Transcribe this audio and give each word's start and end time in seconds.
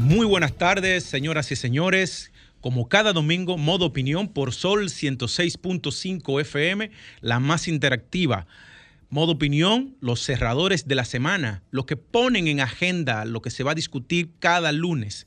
Muy 0.00 0.24
buenas 0.24 0.56
tardes, 0.56 1.04
señoras 1.04 1.52
y 1.52 1.56
señores. 1.56 2.32
Como 2.62 2.88
cada 2.88 3.12
domingo, 3.12 3.58
modo 3.58 3.84
opinión 3.84 4.28
por 4.28 4.54
Sol 4.54 4.88
106.5 4.88 6.40
FM, 6.40 6.90
la 7.20 7.38
más 7.38 7.68
interactiva. 7.68 8.46
Modo 9.10 9.32
opinión, 9.32 9.94
los 10.00 10.24
cerradores 10.24 10.88
de 10.88 10.94
la 10.94 11.04
semana, 11.04 11.62
lo 11.70 11.84
que 11.84 11.98
ponen 11.98 12.48
en 12.48 12.60
agenda 12.60 13.26
lo 13.26 13.42
que 13.42 13.50
se 13.50 13.62
va 13.62 13.72
a 13.72 13.74
discutir 13.74 14.30
cada 14.38 14.72
lunes 14.72 15.26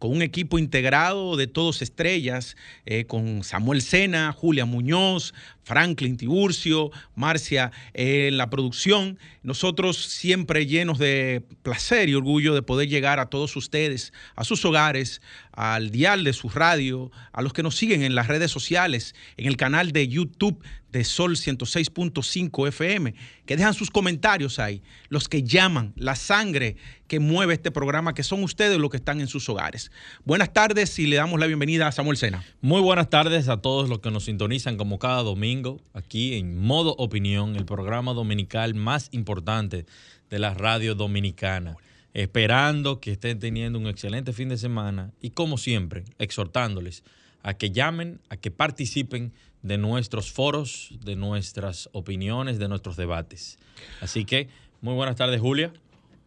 con 0.00 0.12
un 0.12 0.22
equipo 0.22 0.58
integrado 0.58 1.36
de 1.36 1.46
todos 1.46 1.82
estrellas, 1.82 2.56
eh, 2.86 3.04
con 3.04 3.44
Samuel 3.44 3.82
Sena, 3.82 4.32
Julia 4.32 4.64
Muñoz, 4.64 5.34
Franklin 5.62 6.16
Tiburcio, 6.16 6.90
Marcia 7.14 7.70
eh, 7.92 8.28
en 8.28 8.38
la 8.38 8.48
producción. 8.48 9.18
Nosotros 9.42 9.98
siempre 9.98 10.64
llenos 10.64 10.98
de 10.98 11.44
placer 11.62 12.08
y 12.08 12.14
orgullo 12.14 12.54
de 12.54 12.62
poder 12.62 12.88
llegar 12.88 13.20
a 13.20 13.26
todos 13.26 13.54
ustedes, 13.56 14.14
a 14.36 14.44
sus 14.44 14.64
hogares, 14.64 15.20
al 15.60 15.90
dial 15.90 16.24
de 16.24 16.32
su 16.32 16.48
radio, 16.48 17.12
a 17.32 17.42
los 17.42 17.52
que 17.52 17.62
nos 17.62 17.76
siguen 17.76 18.02
en 18.02 18.14
las 18.14 18.28
redes 18.28 18.50
sociales, 18.50 19.14
en 19.36 19.46
el 19.46 19.58
canal 19.58 19.92
de 19.92 20.08
YouTube 20.08 20.64
de 20.90 21.04
Sol 21.04 21.36
106.5 21.36 22.68
FM, 22.68 23.14
que 23.44 23.56
dejan 23.58 23.74
sus 23.74 23.90
comentarios 23.90 24.58
ahí, 24.58 24.82
los 25.10 25.28
que 25.28 25.42
llaman, 25.42 25.92
la 25.96 26.16
sangre 26.16 26.76
que 27.08 27.20
mueve 27.20 27.52
este 27.52 27.70
programa, 27.70 28.14
que 28.14 28.22
son 28.22 28.42
ustedes 28.42 28.78
los 28.78 28.88
que 28.88 28.96
están 28.96 29.20
en 29.20 29.26
sus 29.26 29.50
hogares. 29.50 29.92
Buenas 30.24 30.50
tardes 30.54 30.98
y 30.98 31.06
le 31.06 31.16
damos 31.16 31.38
la 31.38 31.46
bienvenida 31.46 31.86
a 31.88 31.92
Samuel 31.92 32.16
Sena. 32.16 32.42
Muy 32.62 32.80
buenas 32.80 33.10
tardes 33.10 33.50
a 33.50 33.58
todos 33.58 33.90
los 33.90 33.98
que 33.98 34.10
nos 34.10 34.24
sintonizan 34.24 34.78
como 34.78 34.98
cada 34.98 35.22
domingo 35.22 35.82
aquí 35.92 36.38
en 36.38 36.58
Modo 36.58 36.94
Opinión, 36.96 37.54
el 37.56 37.66
programa 37.66 38.14
dominical 38.14 38.74
más 38.74 39.10
importante 39.12 39.84
de 40.30 40.38
la 40.38 40.54
radio 40.54 40.94
dominicana. 40.94 41.76
Esperando 42.12 43.00
que 43.00 43.12
estén 43.12 43.38
teniendo 43.38 43.78
un 43.78 43.86
excelente 43.86 44.32
fin 44.32 44.48
de 44.48 44.56
semana 44.56 45.12
y 45.20 45.30
como 45.30 45.58
siempre, 45.58 46.04
exhortándoles 46.18 47.04
a 47.42 47.54
que 47.54 47.70
llamen, 47.70 48.20
a 48.28 48.36
que 48.36 48.50
participen 48.50 49.32
de 49.62 49.78
nuestros 49.78 50.32
foros, 50.32 50.98
de 51.04 51.16
nuestras 51.16 51.88
opiniones, 51.92 52.58
de 52.58 52.68
nuestros 52.68 52.96
debates. 52.96 53.58
Así 54.00 54.24
que, 54.24 54.48
muy 54.80 54.94
buenas 54.94 55.16
tardes, 55.16 55.40
Julia. 55.40 55.72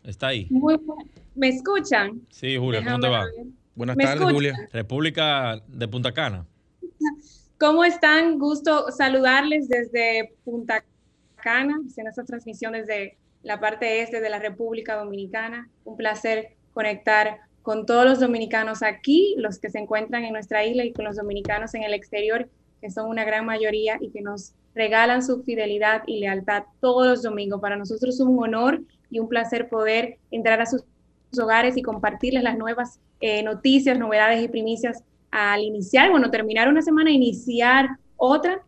¿Está 0.04 0.28
ahí? 0.28 0.48
¿Me 1.36 1.50
escuchan? 1.50 2.22
Sí, 2.30 2.58
Julia, 2.58 2.84
¿cómo 2.84 3.00
te 3.00 3.08
va? 3.08 3.26
Buenas 3.76 3.98
tardes, 3.98 4.32
Julia. 4.32 4.54
República 4.72 5.62
de 5.68 5.88
Punta 5.88 6.12
Cana. 6.12 6.46
¿Cómo 7.58 7.84
están? 7.84 8.38
Gusto 8.38 8.92
saludarles 8.92 9.68
desde 9.68 10.34
Punta 10.44 10.84
Cana, 11.38 11.80
en 11.96 12.08
esta 12.08 12.24
transmisión 12.24 12.74
desde 12.74 13.18
la 13.44 13.60
parte 13.60 14.02
este 14.02 14.22
de 14.22 14.30
la 14.30 14.40
República 14.40 14.96
Dominicana. 14.96 15.70
Un 15.86 15.98
placer 15.98 16.56
conectar 16.74 17.40
con 17.62 17.86
todos 17.86 18.06
los 18.06 18.20
dominicanos 18.20 18.84
aquí, 18.84 19.36
los 19.38 19.60
que 19.60 19.70
se 19.70 19.80
encuentran 19.80 20.24
en 20.24 20.34
nuestra 20.34 20.66
isla 20.66 20.84
y 20.84 20.94
con 20.94 21.06
los 21.06 21.16
dominicanos 21.16 21.74
en 21.76 21.84
el 21.84 21.94
exterior 21.94 22.50
que 22.84 22.90
son 22.90 23.08
una 23.08 23.24
gran 23.24 23.46
mayoría 23.46 23.98
y 24.02 24.10
que 24.10 24.22
nos 24.22 24.56
regalan 24.76 25.24
su 25.24 25.42
fidelidad 25.44 26.04
y 26.06 26.20
lealtad 26.20 26.64
todos 26.82 27.08
los 27.08 27.24
domingos. 27.24 27.62
Para 27.62 27.78
nosotros 27.78 28.16
es 28.16 28.20
un 28.20 28.38
honor 28.44 28.82
y 29.10 29.20
un 29.20 29.30
placer 29.30 29.70
poder 29.70 30.18
entrar 30.32 30.60
a 30.60 30.66
sus 30.66 30.84
hogares 31.42 31.78
y 31.78 31.82
compartirles 31.82 32.44
las 32.44 32.58
nuevas 32.58 33.00
eh, 33.22 33.42
noticias, 33.42 33.98
novedades 33.98 34.44
y 34.44 34.50
primicias 34.50 35.02
al 35.32 35.62
iniciar, 35.62 36.12
bueno, 36.12 36.30
terminar 36.30 36.68
una 36.68 36.82
semana, 36.82 37.10
iniciar 37.10 37.88
otra. 38.18 38.62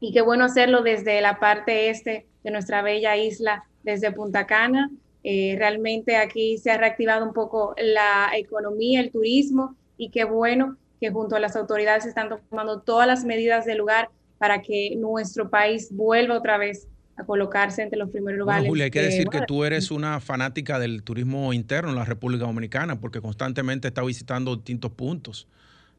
Y 0.00 0.12
qué 0.12 0.20
bueno 0.20 0.44
hacerlo 0.44 0.82
desde 0.82 1.22
la 1.22 1.40
parte 1.40 1.88
este 1.88 2.26
de 2.44 2.50
nuestra 2.50 2.82
bella 2.82 3.16
isla, 3.16 3.64
desde 3.86 4.12
Punta 4.12 4.46
Cana. 4.46 4.90
Eh, 5.22 5.54
realmente 5.58 6.16
aquí 6.16 6.58
se 6.58 6.70
ha 6.70 6.76
reactivado 6.76 7.24
un 7.24 7.32
poco 7.32 7.74
la 7.78 8.30
economía, 8.36 9.00
el 9.00 9.10
turismo, 9.10 9.74
y 9.96 10.10
qué 10.10 10.24
bueno 10.24 10.76
que 11.00 11.10
junto 11.10 11.36
a 11.36 11.40
las 11.40 11.56
autoridades 11.56 12.04
están 12.04 12.28
tomando 12.50 12.80
todas 12.80 13.06
las 13.06 13.24
medidas 13.24 13.64
del 13.64 13.78
lugar 13.78 14.10
para 14.38 14.60
que 14.60 14.94
nuestro 14.96 15.48
país 15.48 15.88
vuelva 15.90 16.36
otra 16.36 16.58
vez 16.58 16.88
a 17.16 17.24
colocarse 17.24 17.82
entre 17.82 17.98
los 17.98 18.10
primeros 18.10 18.38
lugares. 18.38 18.68
Julia, 18.68 18.84
hay 18.84 18.90
que 18.90 19.00
decir 19.00 19.28
que 19.28 19.40
tú 19.46 19.64
eres 19.64 19.90
una 19.90 20.20
fanática 20.20 20.78
del 20.78 21.02
turismo 21.02 21.52
interno 21.52 21.90
en 21.90 21.96
la 21.96 22.04
República 22.04 22.44
Dominicana 22.44 23.00
porque 23.00 23.20
constantemente 23.20 23.88
está 23.88 24.02
visitando 24.02 24.54
distintos 24.54 24.92
puntos, 24.92 25.48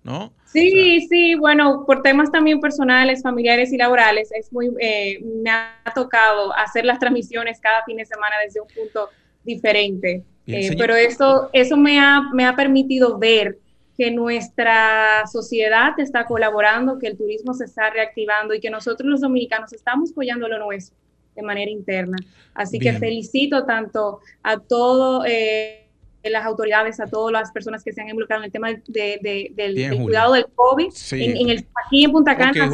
¿no? 0.08 0.34
Sí, 0.46 1.06
sí, 1.10 1.36
bueno, 1.36 1.84
por 1.86 2.02
temas 2.02 2.32
también 2.32 2.62
personales, 2.62 3.22
familiares 3.22 3.74
y 3.74 3.78
laborales, 3.78 4.32
es 4.32 4.52
muy, 4.54 4.72
eh, 4.80 5.20
me 5.22 5.50
ha 5.52 5.92
tocado 5.94 6.54
hacer 6.56 6.86
las 6.86 6.98
transmisiones 6.98 7.60
cada 7.60 7.84
fin 7.84 7.98
de 7.98 8.06
semana 8.06 8.38
desde 8.44 8.62
un 8.62 8.68
punto 8.68 9.10
diferente. 9.44 10.24
Eh, 10.48 10.76
pero 10.78 10.96
eso, 10.96 11.50
eso 11.52 11.76
me 11.76 12.00
ha, 12.00 12.22
me 12.34 12.46
ha 12.46 12.56
permitido 12.56 13.18
ver 13.18 13.58
que 13.98 14.10
nuestra 14.10 15.28
sociedad 15.28 16.00
está 16.00 16.26
colaborando, 16.26 16.98
que 17.00 17.08
el 17.08 17.18
turismo 17.18 17.54
se 17.54 17.66
está 17.66 17.90
reactivando 17.90 18.54
y 18.54 18.62
que 18.62 18.70
nosotros 18.70 19.10
los 19.10 19.22
dominicanos 19.22 19.74
estamos 19.74 20.12
apoyando 20.12 20.48
lo 20.48 20.58
nuestro 20.60 20.98
de 21.36 21.42
manera 21.42 21.70
interna. 21.70 22.18
Así 22.54 22.80
que 22.80 22.94
felicito 22.94 23.66
tanto 23.66 24.22
a 24.42 24.58
todos 24.58 25.26
eh, 25.28 25.87
las 26.24 26.46
autoridades, 26.46 27.00
a 27.00 27.08
todas 27.08 27.32
las 27.32 27.52
personas 27.52 27.84
que 27.84 27.94
se 27.94 28.02
han 28.02 28.10
involucrado 28.10 28.42
en 28.42 28.48
el 28.48 28.52
tema 28.52 28.70
de, 28.70 29.52
del, 29.56 29.98
cuidado 30.02 30.34
del 30.34 30.46
COVID 30.54 30.90
en, 31.12 31.50
el, 31.50 31.66
aquí 31.86 32.04
en 32.04 32.12
Punta 32.12 32.36
Cana. 32.36 32.70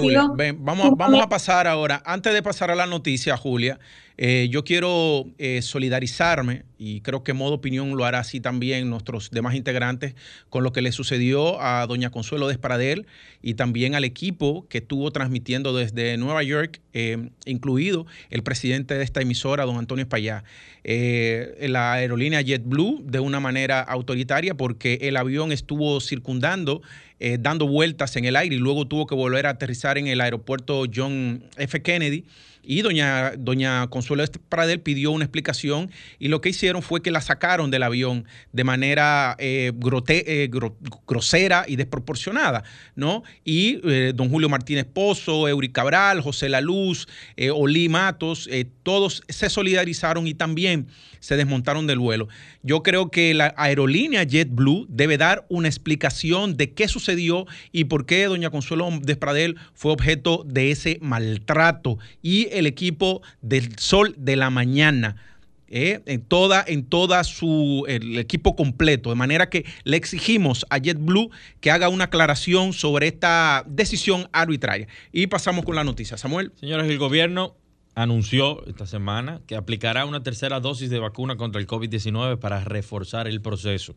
vamos, 0.58 0.98
vamos 0.98 1.22
a 1.22 1.30
pasar 1.30 1.68
ahora, 1.68 2.02
antes 2.06 2.34
de 2.34 2.42
pasar 2.42 2.72
a 2.72 2.76
la 2.76 2.88
noticia, 2.88 3.38
Julia, 3.38 3.80
eh, 4.18 4.48
yo 4.52 4.64
quiero 4.64 5.26
eh, 5.38 5.62
solidarizarme, 5.62 6.64
y 6.78 7.02
creo 7.02 7.24
que 7.24 7.34
modo 7.34 7.56
opinión 7.56 7.96
lo 7.96 8.06
hará 8.06 8.20
así 8.20 8.40
también 8.40 8.90
nuestros 8.90 9.32
demás 9.32 9.56
integrantes, 9.56 10.16
con 10.50 10.64
lo 10.64 10.72
que 10.72 10.82
le 10.82 10.92
sucedió 10.92 11.62
a 11.62 11.86
doña 11.88 12.12
Consuelo 12.12 12.48
Desparadel 12.48 13.08
y 13.42 13.56
también 13.56 13.96
al 13.96 14.04
equipo 14.04 14.68
que 14.68 14.80
estuvo 14.80 15.10
transmitiendo 15.12 15.76
desde 15.76 16.18
Nueva 16.18 16.44
York, 16.44 16.82
eh, 16.94 17.30
incluido 17.46 18.06
el 18.30 18.44
presidente 18.44 18.96
de 18.96 19.04
esta 19.04 19.22
emisora, 19.22 19.66
don 19.66 19.78
Antonio 19.78 20.04
Espallá. 20.04 20.44
la 20.84 21.94
aerolínea 21.94 22.42
JetBlue 22.42 23.02
de 23.06 23.20
una 23.20 23.40
manera 23.40 23.80
autoritaria 23.80 24.54
porque 24.56 25.00
el 25.02 25.18
avión 25.18 25.52
estuvo 25.52 26.00
circundando 26.02 26.82
dando 27.40 27.68
vueltas 27.68 28.18
en 28.18 28.26
el 28.26 28.36
aire 28.36 28.58
y 28.58 28.60
luego 28.60 28.86
tuvo 28.86 29.08
que 29.08 29.16
volver 29.16 29.46
a 29.46 29.52
aterrizar 29.52 29.98
en 29.98 30.08
el 30.08 30.20
aeropuerto 30.20 30.84
John 30.94 31.46
F. 31.56 31.82
Kennedy 31.82 32.26
y 32.64 32.82
doña, 32.82 33.34
doña 33.38 33.88
Consuelo 33.88 34.24
Pradel 34.50 34.80
pidió 34.80 35.12
una 35.12 35.26
explicación 35.26 35.92
y 36.20 36.30
lo 36.30 36.42
que 36.42 36.50
hicieron 36.50 36.82
fue 36.82 37.02
que 37.02 37.12
la 37.12 37.22
sacaron 37.22 37.72
del 37.72 37.84
avión 37.84 38.26
de 38.52 38.64
manera 38.64 39.36
eh, 39.40 39.72
eh, 40.08 40.50
grosera 41.06 41.66
y 41.68 41.76
desproporcionada, 41.76 42.64
¿no? 42.96 43.24
Y 43.44 43.82
eh, 43.84 44.14
don 44.16 44.30
Julio 44.30 44.50
Martínez 44.50 44.86
Pozo, 44.86 45.48
Eury 45.48 45.70
Cabral, 45.70 46.22
José 46.22 46.50
La 46.50 46.62
Luz, 46.62 47.08
Olí 47.54 47.90
Matos, 47.90 48.50
todos 48.84 49.24
se 49.28 49.50
solidarizaron 49.50 50.28
y 50.28 50.34
también 50.34 50.88
se 51.20 51.38
desmontaron 51.38 51.88
del 51.88 52.00
vuelo. 52.00 52.28
Yo 52.64 52.84
creo 52.84 53.10
que 53.10 53.34
la 53.34 53.54
aerolínea 53.58 54.24
JetBlue 54.24 54.86
debe 54.90 55.18
dar 55.18 55.46
una 55.50 55.70
explicación 55.70 56.58
de 56.58 56.74
qué 56.74 56.88
sucedió 56.88 57.46
y 57.72 57.86
por 57.86 58.06
qué 58.06 58.26
doña 58.26 58.50
Consuelo 58.50 58.90
Despradel 59.02 59.56
fue 59.74 59.94
objeto 59.94 60.44
de 60.46 60.72
ese 60.72 61.00
maltrato 61.02 61.98
y 62.22 62.48
el 62.54 62.68
equipo 62.68 63.22
del 63.42 63.78
Sol 63.78 64.16
de 64.18 64.36
la 64.36 64.50
Mañana. 64.50 65.16
Eh, 65.76 66.02
en 66.06 66.22
toda, 66.22 66.64
en 66.68 66.86
toda 66.86 67.24
su 67.24 67.86
el 67.88 68.20
equipo 68.20 68.56
completo, 68.56 69.10
de 69.10 69.16
manera 69.16 69.50
que 69.50 69.66
le 69.86 69.98
exigimos 69.98 70.68
a 70.70 70.78
JetBlue 70.78 71.32
que 71.62 71.72
haga 71.72 71.90
una 71.90 72.04
aclaración 72.04 72.74
sobre 72.74 73.08
esta 73.08 73.64
decisión 73.68 74.30
arbitraria. 74.34 74.88
Y 75.12 75.26
pasamos 75.26 75.66
con 75.66 75.76
la 75.76 75.84
noticia. 75.84 76.16
Samuel. 76.16 76.52
Señores, 76.60 76.88
el 76.88 77.00
gobierno 77.00 77.56
anunció 77.96 78.66
esta 78.66 78.86
semana 78.86 79.42
que 79.46 79.56
aplicará 79.56 80.06
una 80.06 80.24
tercera 80.24 80.60
dosis 80.60 80.90
de 80.90 81.00
vacuna 81.00 81.36
contra 81.36 81.62
el 81.62 81.68
COVID-19 81.68 82.40
para 82.40 82.64
reforzar 82.64 83.28
el 83.28 83.42
proceso. 83.42 83.96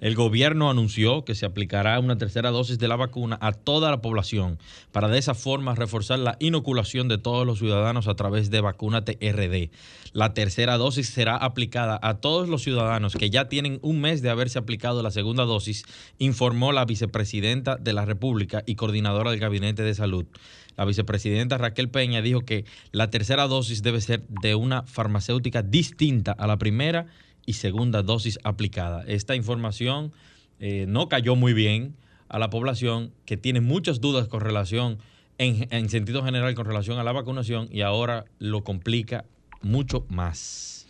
El 0.00 0.14
gobierno 0.14 0.70
anunció 0.70 1.24
que 1.24 1.34
se 1.34 1.44
aplicará 1.44 1.98
una 1.98 2.16
tercera 2.18 2.50
dosis 2.50 2.78
de 2.78 2.86
la 2.86 2.94
vacuna 2.94 3.36
a 3.40 3.52
toda 3.52 3.90
la 3.90 4.00
población 4.00 4.58
para 4.92 5.08
de 5.08 5.18
esa 5.18 5.34
forma 5.34 5.74
reforzar 5.74 6.20
la 6.20 6.36
inoculación 6.38 7.08
de 7.08 7.18
todos 7.18 7.44
los 7.44 7.58
ciudadanos 7.58 8.06
a 8.06 8.14
través 8.14 8.50
de 8.50 8.60
vacuna 8.60 9.04
TRD. 9.04 9.70
La 10.12 10.34
tercera 10.34 10.76
dosis 10.76 11.08
será 11.08 11.36
aplicada 11.36 11.98
a 12.00 12.18
todos 12.18 12.48
los 12.48 12.62
ciudadanos 12.62 13.16
que 13.16 13.30
ya 13.30 13.48
tienen 13.48 13.80
un 13.82 14.00
mes 14.00 14.22
de 14.22 14.30
haberse 14.30 14.60
aplicado 14.60 15.02
la 15.02 15.10
segunda 15.10 15.44
dosis, 15.44 15.84
informó 16.18 16.70
la 16.70 16.84
vicepresidenta 16.84 17.76
de 17.76 17.92
la 17.92 18.04
República 18.04 18.62
y 18.66 18.76
coordinadora 18.76 19.32
del 19.32 19.40
Gabinete 19.40 19.82
de 19.82 19.94
Salud. 19.94 20.26
La 20.78 20.84
vicepresidenta 20.84 21.58
Raquel 21.58 21.88
Peña 21.88 22.22
dijo 22.22 22.42
que 22.42 22.64
la 22.92 23.10
tercera 23.10 23.48
dosis 23.48 23.82
debe 23.82 24.00
ser 24.00 24.22
de 24.28 24.54
una 24.54 24.84
farmacéutica 24.84 25.60
distinta 25.62 26.30
a 26.30 26.46
la 26.46 26.56
primera 26.56 27.06
y 27.44 27.54
segunda 27.54 28.04
dosis 28.04 28.38
aplicada. 28.44 29.02
Esta 29.08 29.34
información 29.34 30.12
eh, 30.60 30.86
no 30.86 31.08
cayó 31.08 31.34
muy 31.34 31.52
bien 31.52 31.96
a 32.28 32.38
la 32.38 32.48
población 32.48 33.12
que 33.24 33.36
tiene 33.36 33.60
muchas 33.60 34.00
dudas 34.00 34.28
con 34.28 34.40
relación, 34.40 34.98
en, 35.38 35.66
en 35.72 35.88
sentido 35.88 36.22
general, 36.22 36.54
con 36.54 36.64
relación 36.64 37.00
a 37.00 37.02
la 37.02 37.10
vacunación 37.10 37.68
y 37.72 37.80
ahora 37.80 38.26
lo 38.38 38.62
complica 38.62 39.24
mucho 39.62 40.06
más. 40.08 40.86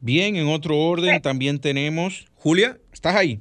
Bien, 0.00 0.36
en 0.36 0.48
otro 0.48 0.78
orden 0.78 1.20
también 1.20 1.58
tenemos, 1.58 2.24
Julia, 2.36 2.78
¿estás 2.94 3.14
ahí? 3.14 3.40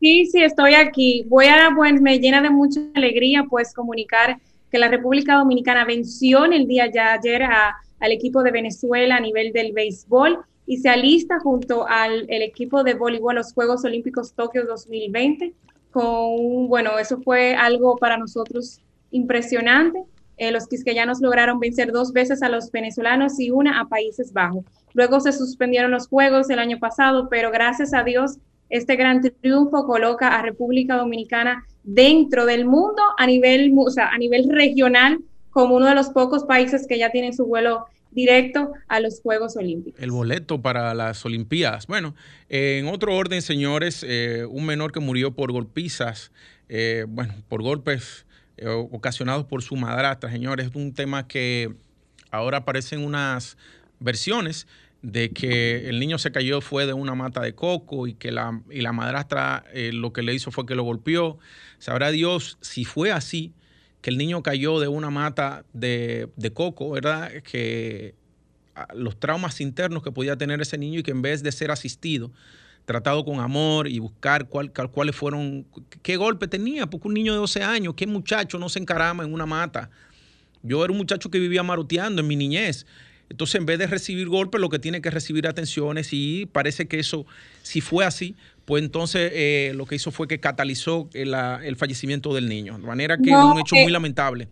Sí, 0.00 0.24
sí, 0.32 0.42
estoy 0.42 0.72
aquí. 0.72 1.24
Voy 1.28 1.44
a, 1.44 1.68
pues 1.76 2.00
me 2.00 2.18
llena 2.18 2.40
de 2.40 2.48
mucha 2.48 2.80
alegría 2.94 3.44
pues 3.50 3.74
comunicar 3.74 4.38
que 4.70 4.78
la 4.78 4.88
República 4.88 5.36
Dominicana 5.36 5.84
venció 5.84 6.44
en 6.44 6.52
el 6.52 6.66
día 6.66 6.90
ya 6.92 7.12
ayer 7.14 7.42
al 7.42 8.12
equipo 8.12 8.42
de 8.42 8.50
Venezuela 8.50 9.16
a 9.16 9.20
nivel 9.20 9.52
del 9.52 9.72
béisbol 9.72 10.38
y 10.66 10.78
se 10.78 10.88
alista 10.88 11.40
junto 11.40 11.86
al 11.88 12.26
el 12.28 12.42
equipo 12.42 12.84
de 12.84 12.94
voleibol 12.94 13.32
a 13.32 13.40
los 13.40 13.52
Juegos 13.52 13.84
Olímpicos 13.84 14.34
Tokio 14.34 14.64
2020 14.66 15.52
con, 15.90 16.68
bueno, 16.68 16.98
eso 16.98 17.20
fue 17.20 17.54
algo 17.54 17.96
para 17.96 18.16
nosotros 18.16 18.80
impresionante. 19.10 20.04
Eh, 20.36 20.52
los 20.52 20.68
quisqueyanos 20.68 21.20
lograron 21.20 21.58
vencer 21.58 21.92
dos 21.92 22.12
veces 22.12 22.42
a 22.42 22.48
los 22.48 22.70
venezolanos 22.70 23.38
y 23.40 23.50
una 23.50 23.80
a 23.80 23.88
Países 23.88 24.32
Bajos. 24.32 24.64
Luego 24.94 25.20
se 25.20 25.32
suspendieron 25.32 25.90
los 25.90 26.08
Juegos 26.08 26.48
el 26.50 26.58
año 26.58 26.78
pasado, 26.78 27.28
pero 27.28 27.50
gracias 27.50 27.92
a 27.92 28.04
Dios 28.04 28.38
este 28.70 28.96
gran 28.96 29.20
triunfo 29.20 29.86
coloca 29.86 30.28
a 30.28 30.42
República 30.42 30.96
Dominicana 30.96 31.66
dentro 31.82 32.46
del 32.46 32.64
mundo 32.64 33.02
a 33.18 33.26
nivel, 33.26 33.72
o 33.76 33.90
sea, 33.90 34.08
a 34.08 34.18
nivel 34.18 34.48
regional 34.48 35.18
como 35.50 35.76
uno 35.76 35.86
de 35.86 35.94
los 35.94 36.10
pocos 36.10 36.44
países 36.44 36.86
que 36.86 36.98
ya 36.98 37.10
tienen 37.10 37.34
su 37.34 37.44
vuelo 37.44 37.86
directo 38.12 38.72
a 38.88 39.00
los 39.00 39.20
Juegos 39.20 39.56
Olímpicos. 39.56 40.00
El 40.00 40.10
boleto 40.10 40.60
para 40.60 40.94
las 40.94 41.24
Olimpiadas. 41.24 41.86
Bueno, 41.86 42.14
en 42.48 42.88
otro 42.88 43.16
orden, 43.16 43.42
señores, 43.42 44.04
eh, 44.06 44.46
un 44.48 44.66
menor 44.66 44.92
que 44.92 45.00
murió 45.00 45.32
por 45.32 45.52
golpizas, 45.52 46.32
eh, 46.68 47.04
bueno, 47.08 47.34
por 47.48 47.62
golpes 47.62 48.26
eh, 48.56 48.68
ocasionados 48.68 49.44
por 49.46 49.62
su 49.62 49.76
madrastra, 49.76 50.30
señores, 50.30 50.68
es 50.68 50.74
un 50.74 50.92
tema 50.92 51.26
que 51.26 51.72
ahora 52.30 52.58
aparecen 52.58 53.04
unas 53.04 53.56
versiones 54.00 54.66
de 55.02 55.30
que 55.30 55.88
el 55.88 55.98
niño 55.98 56.18
se 56.18 56.30
cayó 56.30 56.60
fue 56.60 56.86
de 56.86 56.92
una 56.92 57.14
mata 57.14 57.40
de 57.40 57.54
coco 57.54 58.06
y 58.06 58.14
que 58.14 58.30
la, 58.30 58.60
y 58.70 58.82
la 58.82 58.92
madrastra 58.92 59.64
lo 59.92 60.12
que 60.12 60.22
le 60.22 60.34
hizo 60.34 60.50
fue 60.50 60.66
que 60.66 60.74
lo 60.74 60.82
golpeó. 60.82 61.38
Sabrá 61.78 62.10
Dios 62.10 62.58
si 62.60 62.84
fue 62.84 63.10
así, 63.10 63.54
que 64.00 64.10
el 64.10 64.18
niño 64.18 64.42
cayó 64.42 64.80
de 64.80 64.88
una 64.88 65.10
mata 65.10 65.64
de, 65.72 66.28
coco, 66.54 66.90
¿verdad? 66.90 67.30
Que 67.42 68.14
los 68.94 69.18
traumas 69.18 69.60
internos 69.60 70.02
que 70.02 70.10
podía 70.10 70.36
tener 70.36 70.60
ese 70.60 70.78
niño 70.78 71.00
y 71.00 71.02
que 71.02 71.10
en 71.10 71.22
vez 71.22 71.42
de 71.42 71.52
ser 71.52 71.70
asistido, 71.70 72.30
tratado 72.86 73.24
con 73.24 73.40
amor 73.40 73.88
y 73.88 73.98
buscar 73.98 74.48
cuál, 74.48 74.72
cuáles 74.72 75.14
fueron, 75.14 75.66
qué 76.02 76.16
golpe 76.16 76.48
tenía, 76.48 76.88
porque 76.88 77.08
un 77.08 77.14
niño 77.14 77.32
de 77.32 77.38
12 77.38 77.62
años, 77.62 77.94
qué 77.94 78.06
muchacho 78.06 78.58
no 78.58 78.68
se 78.68 78.78
encarama 78.78 79.22
en 79.22 79.34
una 79.34 79.46
mata. 79.46 79.90
Yo 80.62 80.82
era 80.82 80.92
un 80.92 80.98
muchacho 80.98 81.30
que 81.30 81.38
vivía 81.38 81.62
maroteando 81.62 82.20
en 82.20 82.28
mi 82.28 82.36
niñez. 82.36 82.86
Entonces, 83.30 83.54
en 83.54 83.64
vez 83.64 83.78
de 83.78 83.86
recibir 83.86 84.28
golpes, 84.28 84.60
lo 84.60 84.68
que 84.68 84.78
tiene 84.78 85.00
que 85.00 85.10
recibir 85.10 85.46
atenciones 85.46 86.08
y 86.12 86.46
parece 86.46 86.86
que 86.86 86.98
eso, 86.98 87.24
si 87.62 87.80
fue 87.80 88.04
así, 88.04 88.34
pues 88.64 88.82
entonces 88.82 89.30
eh, 89.34 89.72
lo 89.74 89.86
que 89.86 89.94
hizo 89.94 90.10
fue 90.10 90.28
que 90.28 90.40
catalizó 90.40 91.08
el, 91.14 91.34
el, 91.34 91.76
fallecimiento 91.76 92.34
del 92.34 92.48
niño. 92.48 92.78
De 92.78 92.86
manera 92.86 93.16
que 93.16 93.30
es 93.30 93.36
un 93.36 93.58
hecho 93.58 93.76
muy 93.76 93.90
lamentable. 93.90 94.48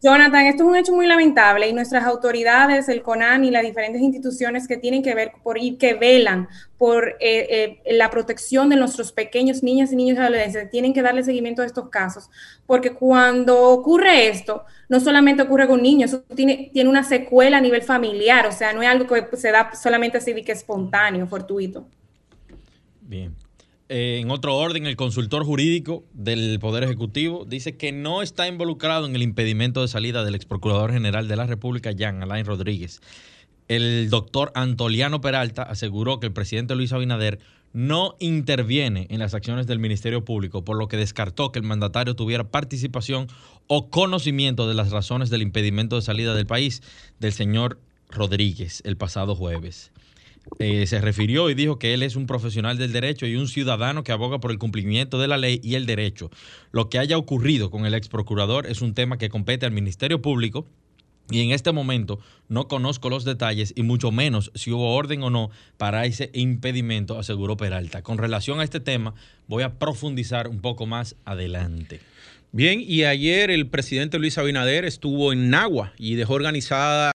Jonathan, 0.00 0.46
esto 0.46 0.62
es 0.62 0.68
un 0.68 0.76
hecho 0.76 0.94
muy 0.94 1.08
lamentable 1.08 1.68
y 1.68 1.72
nuestras 1.72 2.04
autoridades, 2.04 2.88
el 2.88 3.02
CONAN 3.02 3.44
y 3.44 3.50
las 3.50 3.64
diferentes 3.64 4.00
instituciones 4.00 4.68
que 4.68 4.76
tienen 4.76 5.02
que 5.02 5.12
ver 5.12 5.32
por 5.42 5.58
y 5.58 5.76
que 5.76 5.94
velan 5.94 6.48
por 6.76 7.16
eh, 7.20 7.80
eh, 7.84 7.96
la 7.96 8.08
protección 8.08 8.68
de 8.68 8.76
nuestros 8.76 9.10
pequeños 9.10 9.64
niñas 9.64 9.92
y 9.92 9.96
niños 9.96 10.16
y 10.16 10.20
adolescentes, 10.20 10.70
tienen 10.70 10.94
que 10.94 11.02
darle 11.02 11.24
seguimiento 11.24 11.62
a 11.62 11.66
estos 11.66 11.88
casos, 11.88 12.30
porque 12.64 12.92
cuando 12.92 13.60
ocurre 13.70 14.28
esto, 14.28 14.64
no 14.88 15.00
solamente 15.00 15.42
ocurre 15.42 15.66
con 15.66 15.82
niños, 15.82 16.12
eso 16.12 16.22
tiene, 16.36 16.70
tiene 16.72 16.88
una 16.88 17.02
secuela 17.02 17.58
a 17.58 17.60
nivel 17.60 17.82
familiar, 17.82 18.46
o 18.46 18.52
sea, 18.52 18.72
no 18.72 18.82
es 18.82 18.88
algo 18.88 19.06
que 19.06 19.36
se 19.36 19.50
da 19.50 19.74
solamente 19.74 20.18
así 20.18 20.32
que 20.44 20.52
espontáneo, 20.52 21.26
fortuito. 21.26 21.88
Bien. 23.00 23.34
Eh, 23.88 24.18
en 24.20 24.30
otro 24.30 24.54
orden, 24.54 24.86
el 24.86 24.96
consultor 24.96 25.44
jurídico 25.44 26.04
del 26.12 26.58
Poder 26.60 26.84
Ejecutivo 26.84 27.46
dice 27.46 27.78
que 27.78 27.90
no 27.90 28.20
está 28.20 28.46
involucrado 28.46 29.06
en 29.06 29.16
el 29.16 29.22
impedimento 29.22 29.80
de 29.80 29.88
salida 29.88 30.24
del 30.24 30.34
ex 30.34 30.44
procurador 30.44 30.92
general 30.92 31.26
de 31.26 31.36
la 31.36 31.46
República, 31.46 31.92
Jean 31.92 32.22
Alain 32.22 32.44
Rodríguez. 32.44 33.00
El 33.66 34.10
doctor 34.10 34.52
Antoliano 34.54 35.20
Peralta 35.22 35.62
aseguró 35.62 36.20
que 36.20 36.26
el 36.26 36.32
presidente 36.32 36.74
Luis 36.74 36.92
Abinader 36.92 37.38
no 37.72 38.16
interviene 38.18 39.06
en 39.10 39.20
las 39.20 39.34
acciones 39.34 39.66
del 39.66 39.78
Ministerio 39.78 40.24
Público, 40.24 40.64
por 40.64 40.76
lo 40.76 40.88
que 40.88 40.96
descartó 40.96 41.52
que 41.52 41.58
el 41.58 41.66
mandatario 41.66 42.16
tuviera 42.16 42.50
participación 42.50 43.28
o 43.68 43.88
conocimiento 43.88 44.68
de 44.68 44.74
las 44.74 44.90
razones 44.90 45.30
del 45.30 45.42
impedimento 45.42 45.96
de 45.96 46.02
salida 46.02 46.34
del 46.34 46.46
país 46.46 46.82
del 47.20 47.32
señor 47.32 47.78
Rodríguez 48.10 48.82
el 48.84 48.96
pasado 48.96 49.34
jueves. 49.34 49.92
Eh, 50.58 50.86
se 50.86 51.00
refirió 51.00 51.50
y 51.50 51.54
dijo 51.54 51.78
que 51.78 51.94
él 51.94 52.02
es 52.02 52.16
un 52.16 52.26
profesional 52.26 52.78
del 52.78 52.92
derecho 52.92 53.26
y 53.26 53.36
un 53.36 53.48
ciudadano 53.48 54.02
que 54.02 54.12
aboga 54.12 54.40
por 54.40 54.50
el 54.50 54.58
cumplimiento 54.58 55.18
de 55.18 55.28
la 55.28 55.36
ley 55.36 55.60
y 55.62 55.74
el 55.74 55.86
derecho. 55.86 56.30
Lo 56.72 56.88
que 56.88 56.98
haya 56.98 57.16
ocurrido 57.16 57.70
con 57.70 57.86
el 57.86 57.94
ex 57.94 58.08
procurador 58.08 58.66
es 58.66 58.82
un 58.82 58.94
tema 58.94 59.18
que 59.18 59.28
compete 59.28 59.66
al 59.66 59.72
Ministerio 59.72 60.20
Público 60.20 60.66
y 61.30 61.42
en 61.42 61.50
este 61.50 61.72
momento 61.72 62.18
no 62.48 62.68
conozco 62.68 63.10
los 63.10 63.24
detalles 63.24 63.74
y 63.76 63.82
mucho 63.82 64.10
menos 64.10 64.50
si 64.54 64.72
hubo 64.72 64.94
orden 64.94 65.22
o 65.22 65.30
no 65.30 65.50
para 65.76 66.06
ese 66.06 66.30
impedimento, 66.32 67.18
aseguró 67.18 67.56
Peralta. 67.56 68.02
Con 68.02 68.18
relación 68.18 68.60
a 68.60 68.64
este 68.64 68.80
tema, 68.80 69.14
voy 69.46 69.62
a 69.62 69.78
profundizar 69.78 70.48
un 70.48 70.60
poco 70.60 70.86
más 70.86 71.16
adelante. 71.24 72.00
Bien, 72.50 72.80
y 72.80 73.04
ayer 73.04 73.50
el 73.50 73.66
presidente 73.66 74.18
Luis 74.18 74.38
Abinader 74.38 74.86
estuvo 74.86 75.34
en 75.34 75.50
Nagua 75.50 75.92
y 75.98 76.14
dejó 76.14 76.32
organizada 76.34 77.12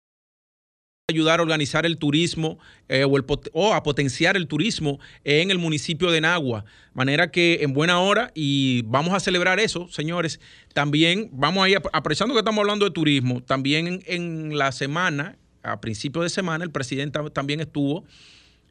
ayudar 1.10 1.42
a 1.42 1.44
organizar 1.44 1.86
el 1.86 1.98
turismo 1.98 2.60
eh, 2.88 3.04
o, 3.04 3.74
a 3.74 3.84
potenciar 3.84 4.38
el 4.38 4.48
turismo 4.48 5.02
en 5.26 5.52
el 5.52 5.60
municipio 5.60 6.10
de 6.10 6.22
Nagua. 6.22 6.64
Manera 6.94 7.30
que 7.30 7.60
en 7.60 7.74
buena 7.74 8.00
hora, 8.00 8.32
y 8.34 8.84
vamos 8.84 9.14
a 9.14 9.20
celebrar 9.20 9.60
eso, 9.60 9.90
señores, 9.90 10.40
también 10.74 11.30
vamos 11.34 11.66
a 11.66 11.68
ir, 11.68 11.82
apreciando 11.92 12.34
que 12.34 12.40
estamos 12.40 12.62
hablando 12.62 12.86
de 12.86 12.92
turismo, 12.92 13.44
también 13.44 14.02
en, 14.06 14.58
la 14.58 14.72
semana, 14.72 15.36
a 15.62 15.82
principios 15.82 16.24
de 16.24 16.30
semana, 16.30 16.64
el 16.64 16.72
presidente 16.72 17.20
también 17.34 17.60
estuvo 17.60 18.06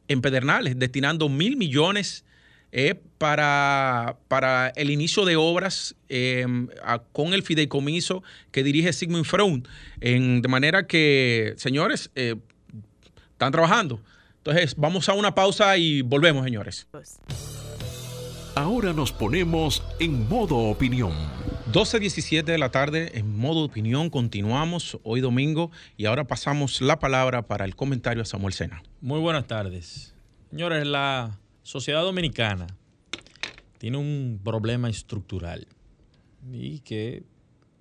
en 0.09 0.23
Pedernales, 0.23 0.79
destinando 0.79 1.29
mil 1.29 1.59
millones 1.59 2.25
eh, 2.73 2.95
para, 3.19 4.17
para, 4.29 4.69
el 4.71 4.91
inicio 4.91 5.25
de 5.25 5.37
obras 5.37 5.95
em, 6.09 6.69
con 7.13 7.35
el 7.35 7.43
fideicomiso 7.43 8.23
que 8.51 8.63
dirige 8.63 8.93
Sigmund 8.93 9.27
Freud. 9.27 9.65
En, 10.01 10.43
de 10.43 10.49
manera 10.49 10.87
que, 10.87 11.55
señores, 11.59 12.11
eh, 12.15 12.37
están 13.33 13.53
trabajando. 13.53 14.01
Entonces, 14.39 14.75
vamos 14.77 15.09
a 15.09 15.13
una 15.13 15.35
pausa 15.35 15.77
y 15.77 16.03
volvemos, 16.03 16.45
señores. 16.45 16.89
Ahora 18.55 18.93
nos 18.93 19.13
ponemos 19.13 19.83
en 20.01 20.29
modo 20.29 20.57
opinión. 20.57 21.13
12.17 21.73 22.45
de 22.45 22.59
la 22.59 22.71
tarde, 22.71 23.13
en 23.15 23.39
modo 23.39 23.65
opinión, 23.65 24.11
continuamos 24.11 24.99
hoy 25.05 25.21
domingo 25.21 25.71
y 25.97 26.07
ahora 26.07 26.25
pasamos 26.25 26.81
la 26.81 26.99
palabra 26.99 27.43
para 27.43 27.65
el 27.65 27.77
comentario 27.77 28.23
a 28.23 28.27
Samuel 28.27 28.53
Sena. 28.53 28.83
Muy 29.01 29.21
buenas 29.21 29.47
tardes. 29.47 30.13
Señores, 30.51 30.87
la 30.87 31.39
sociedad 31.63 32.03
dominicana 32.03 32.67
tiene 33.79 33.99
un 33.99 34.41
problema 34.43 34.89
estructural 34.89 35.67
y 36.53 36.81
que 36.81 37.25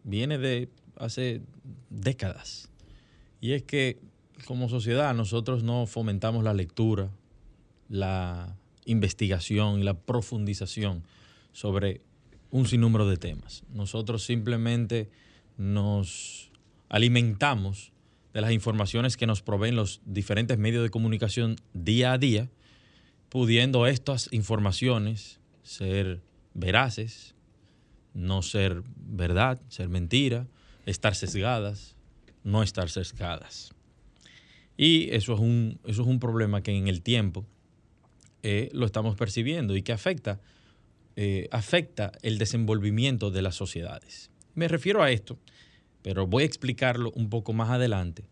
viene 0.03 0.37
de 0.37 0.69
hace 0.97 1.41
décadas. 1.89 2.69
Y 3.39 3.53
es 3.53 3.63
que 3.63 3.99
como 4.45 4.69
sociedad 4.69 5.13
nosotros 5.13 5.63
no 5.63 5.85
fomentamos 5.85 6.43
la 6.43 6.53
lectura, 6.53 7.11
la 7.89 8.55
investigación 8.85 9.79
y 9.79 9.83
la 9.83 9.93
profundización 9.93 11.03
sobre 11.51 12.01
un 12.49 12.67
sinnúmero 12.67 13.07
de 13.07 13.17
temas. 13.17 13.63
Nosotros 13.73 14.23
simplemente 14.23 15.09
nos 15.57 16.51
alimentamos 16.89 17.91
de 18.33 18.41
las 18.41 18.51
informaciones 18.51 19.17
que 19.17 19.27
nos 19.27 19.41
proveen 19.41 19.75
los 19.75 20.01
diferentes 20.05 20.57
medios 20.57 20.83
de 20.83 20.89
comunicación 20.89 21.57
día 21.73 22.13
a 22.13 22.17
día, 22.17 22.49
pudiendo 23.31 23.87
estas 23.87 24.27
informaciones 24.33 25.39
ser 25.63 26.21
veraces, 26.53 27.33
no 28.13 28.41
ser 28.41 28.83
verdad, 28.97 29.61
ser 29.69 29.87
mentira, 29.87 30.47
estar 30.85 31.15
sesgadas, 31.15 31.95
no 32.43 32.61
estar 32.61 32.89
sesgadas. 32.89 33.71
Y 34.75 35.11
eso 35.11 35.33
es 35.33 35.39
un, 35.39 35.79
eso 35.85 36.01
es 36.01 36.07
un 36.09 36.19
problema 36.19 36.61
que 36.61 36.75
en 36.75 36.89
el 36.89 37.01
tiempo 37.01 37.45
eh, 38.43 38.69
lo 38.73 38.85
estamos 38.85 39.15
percibiendo 39.15 39.77
y 39.77 39.81
que 39.81 39.93
afecta, 39.93 40.41
eh, 41.15 41.47
afecta 41.51 42.11
el 42.23 42.37
desenvolvimiento 42.37 43.31
de 43.31 43.43
las 43.43 43.55
sociedades. 43.55 44.29
Me 44.55 44.67
refiero 44.67 45.01
a 45.03 45.09
esto, 45.09 45.39
pero 46.01 46.27
voy 46.27 46.43
a 46.43 46.47
explicarlo 46.47 47.13
un 47.15 47.29
poco 47.29 47.53
más 47.53 47.69
adelante. 47.69 48.25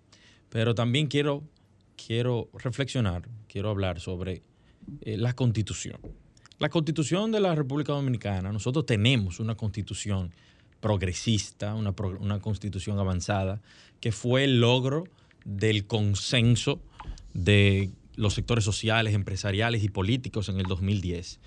Pero 0.49 0.75
también 0.75 1.07
quiero, 1.07 1.47
quiero 1.95 2.49
reflexionar, 2.53 3.29
quiero 3.47 3.69
hablar 3.69 4.01
sobre 4.01 4.43
eh, 5.01 5.17
la 5.17 5.33
constitución. 5.33 5.97
La 6.59 6.69
constitución 6.69 7.31
de 7.31 7.39
la 7.39 7.55
República 7.55 7.93
Dominicana, 7.93 8.51
nosotros 8.51 8.85
tenemos 8.85 9.39
una 9.39 9.55
constitución 9.55 10.31
progresista, 10.81 11.73
una, 11.75 11.93
una 12.19 12.39
constitución 12.39 12.99
avanzada, 12.99 13.61
que 13.99 14.11
fue 14.11 14.43
el 14.43 14.59
logro 14.59 15.05
del 15.45 15.85
consenso 15.85 16.81
de 17.33 17.91
los 18.15 18.33
sectores 18.33 18.65
sociales, 18.65 19.13
empresariales 19.13 19.83
y 19.83 19.89
políticos 19.89 20.49
en 20.49 20.59
el 20.59 20.65
2010. 20.65 21.39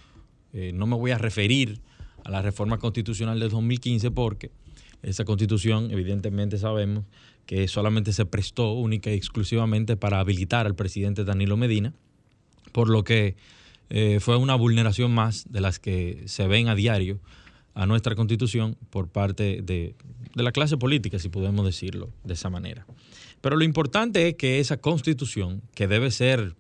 Eh, 0.55 0.73
no 0.75 0.87
me 0.87 0.97
voy 0.97 1.11
a 1.11 1.19
referir 1.19 1.81
a 2.25 2.31
la 2.31 2.43
reforma 2.43 2.79
constitucional 2.79 3.39
del 3.41 3.51
2015 3.51 4.11
porque 4.11 4.51
esa 5.03 5.25
constitución, 5.25 5.91
evidentemente 5.91 6.59
sabemos 6.59 7.05
que 7.47 7.67
solamente 7.69 8.13
se 8.13 8.25
prestó 8.25 8.73
única 8.73 9.11
y 9.11 9.15
exclusivamente 9.15 9.97
para 9.97 10.21
habilitar 10.21 10.67
al 10.67 10.75
presidente 10.75 11.25
Danilo 11.25 11.57
Medina, 11.57 11.93
por 12.73 12.89
lo 12.89 13.05
que 13.05 13.37
eh, 13.91 14.19
fue 14.21 14.37
una 14.37 14.55
vulneración 14.55 15.13
más 15.15 15.45
de 15.51 15.61
las 15.61 15.79
que 15.79 16.23
se 16.27 16.47
ven 16.47 16.69
a 16.69 16.75
diario 16.75 17.21
a 17.75 17.87
nuestra 17.87 18.15
constitución 18.15 18.77
por 18.91 19.09
parte 19.09 19.63
de, 19.63 19.95
la 20.35 20.53
clase 20.53 20.77
política, 20.77 21.19
si 21.19 21.29
podemos 21.29 21.65
decirlo 21.65 22.11
de 22.25 22.35
esa 22.35 22.51
manera. 22.51 22.87
Pero 23.41 23.57
lo 23.57 23.65
importante 23.65 24.29
es 24.29 24.35
que 24.35 24.61
esa 24.61 24.79
constitución, 24.79 25.63
que 25.75 25.89
debe 25.89 26.11
ser 26.11 26.55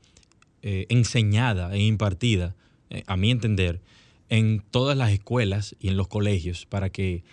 eh, 0.62 0.86
enseñada 0.88 1.74
e 1.74 1.82
impartida, 1.82 2.54
eh, 2.90 3.02
a 3.06 3.16
mi 3.16 3.30
entender, 3.30 3.80
en 4.28 4.62
todas 4.70 4.96
las 4.96 5.10
escuelas 5.10 5.76
y 5.80 5.88
en 5.88 5.96
los 5.96 6.08
colegios, 6.08 6.66
para 6.66 6.90
que 6.90 7.24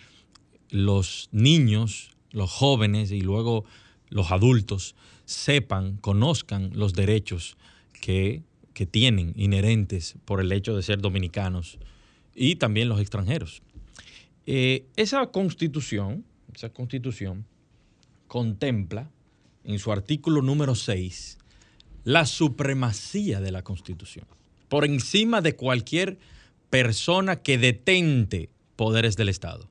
los 0.70 1.28
niños, 1.32 2.16
los 2.30 2.50
jóvenes 2.50 3.10
y 3.10 3.20
luego 3.20 3.64
los 4.08 4.30
adultos 4.30 4.94
sepan, 5.24 5.96
conozcan 5.98 6.70
los 6.74 6.92
derechos 6.94 7.56
que, 8.00 8.42
que 8.74 8.86
tienen 8.86 9.32
inherentes 9.36 10.16
por 10.24 10.40
el 10.40 10.52
hecho 10.52 10.76
de 10.76 10.82
ser 10.82 11.00
dominicanos 11.00 11.78
y 12.34 12.56
también 12.56 12.88
los 12.88 13.00
extranjeros. 13.00 13.62
Eh, 14.46 14.86
esa 14.96 15.26
constitución, 15.26 16.24
esa 16.54 16.70
constitución 16.70 17.44
contempla 18.26 19.10
en 19.64 19.78
su 19.78 19.92
artículo 19.92 20.42
número 20.42 20.74
6 20.74 21.38
la 22.04 22.26
supremacía 22.26 23.40
de 23.40 23.52
la 23.52 23.62
Constitución, 23.62 24.26
por 24.68 24.84
encima 24.84 25.40
de 25.42 25.54
cualquier 25.54 26.18
persona 26.70 27.36
que 27.36 27.58
detente 27.58 28.48
poderes 28.76 29.16
del 29.16 29.28
Estado. 29.28 29.68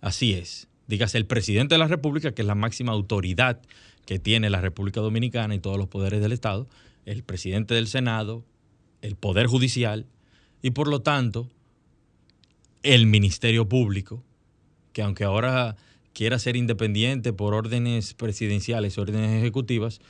Así 0.00 0.34
es, 0.34 0.68
dígase 0.86 1.18
el 1.18 1.26
presidente 1.26 1.74
de 1.74 1.78
la 1.78 1.88
República, 1.88 2.32
que 2.32 2.42
es 2.42 2.48
la 2.48 2.54
máxima 2.54 2.92
autoridad 2.92 3.60
que 4.06 4.18
tiene 4.18 4.50
la 4.50 4.60
República 4.60 5.00
Dominicana 5.00 5.54
y 5.54 5.58
todos 5.58 5.78
los 5.78 5.88
poderes 5.88 6.20
del 6.20 6.32
Estado, 6.32 6.68
el 7.06 7.22
presidente 7.22 7.74
del 7.74 7.86
Senado, 7.86 8.44
el 9.00 9.16
Poder 9.16 9.46
Judicial 9.46 10.06
y 10.62 10.70
por 10.70 10.88
lo 10.88 11.02
tanto 11.02 11.50
el 12.82 13.06
Ministerio 13.06 13.68
Público, 13.68 14.22
que 14.92 15.02
aunque 15.02 15.24
ahora 15.24 15.76
quiera 16.12 16.38
ser 16.38 16.56
independiente 16.56 17.32
por 17.32 17.54
órdenes 17.54 18.14
presidenciales, 18.14 18.98
órdenes 18.98 19.38
ejecutivas, 19.38 20.00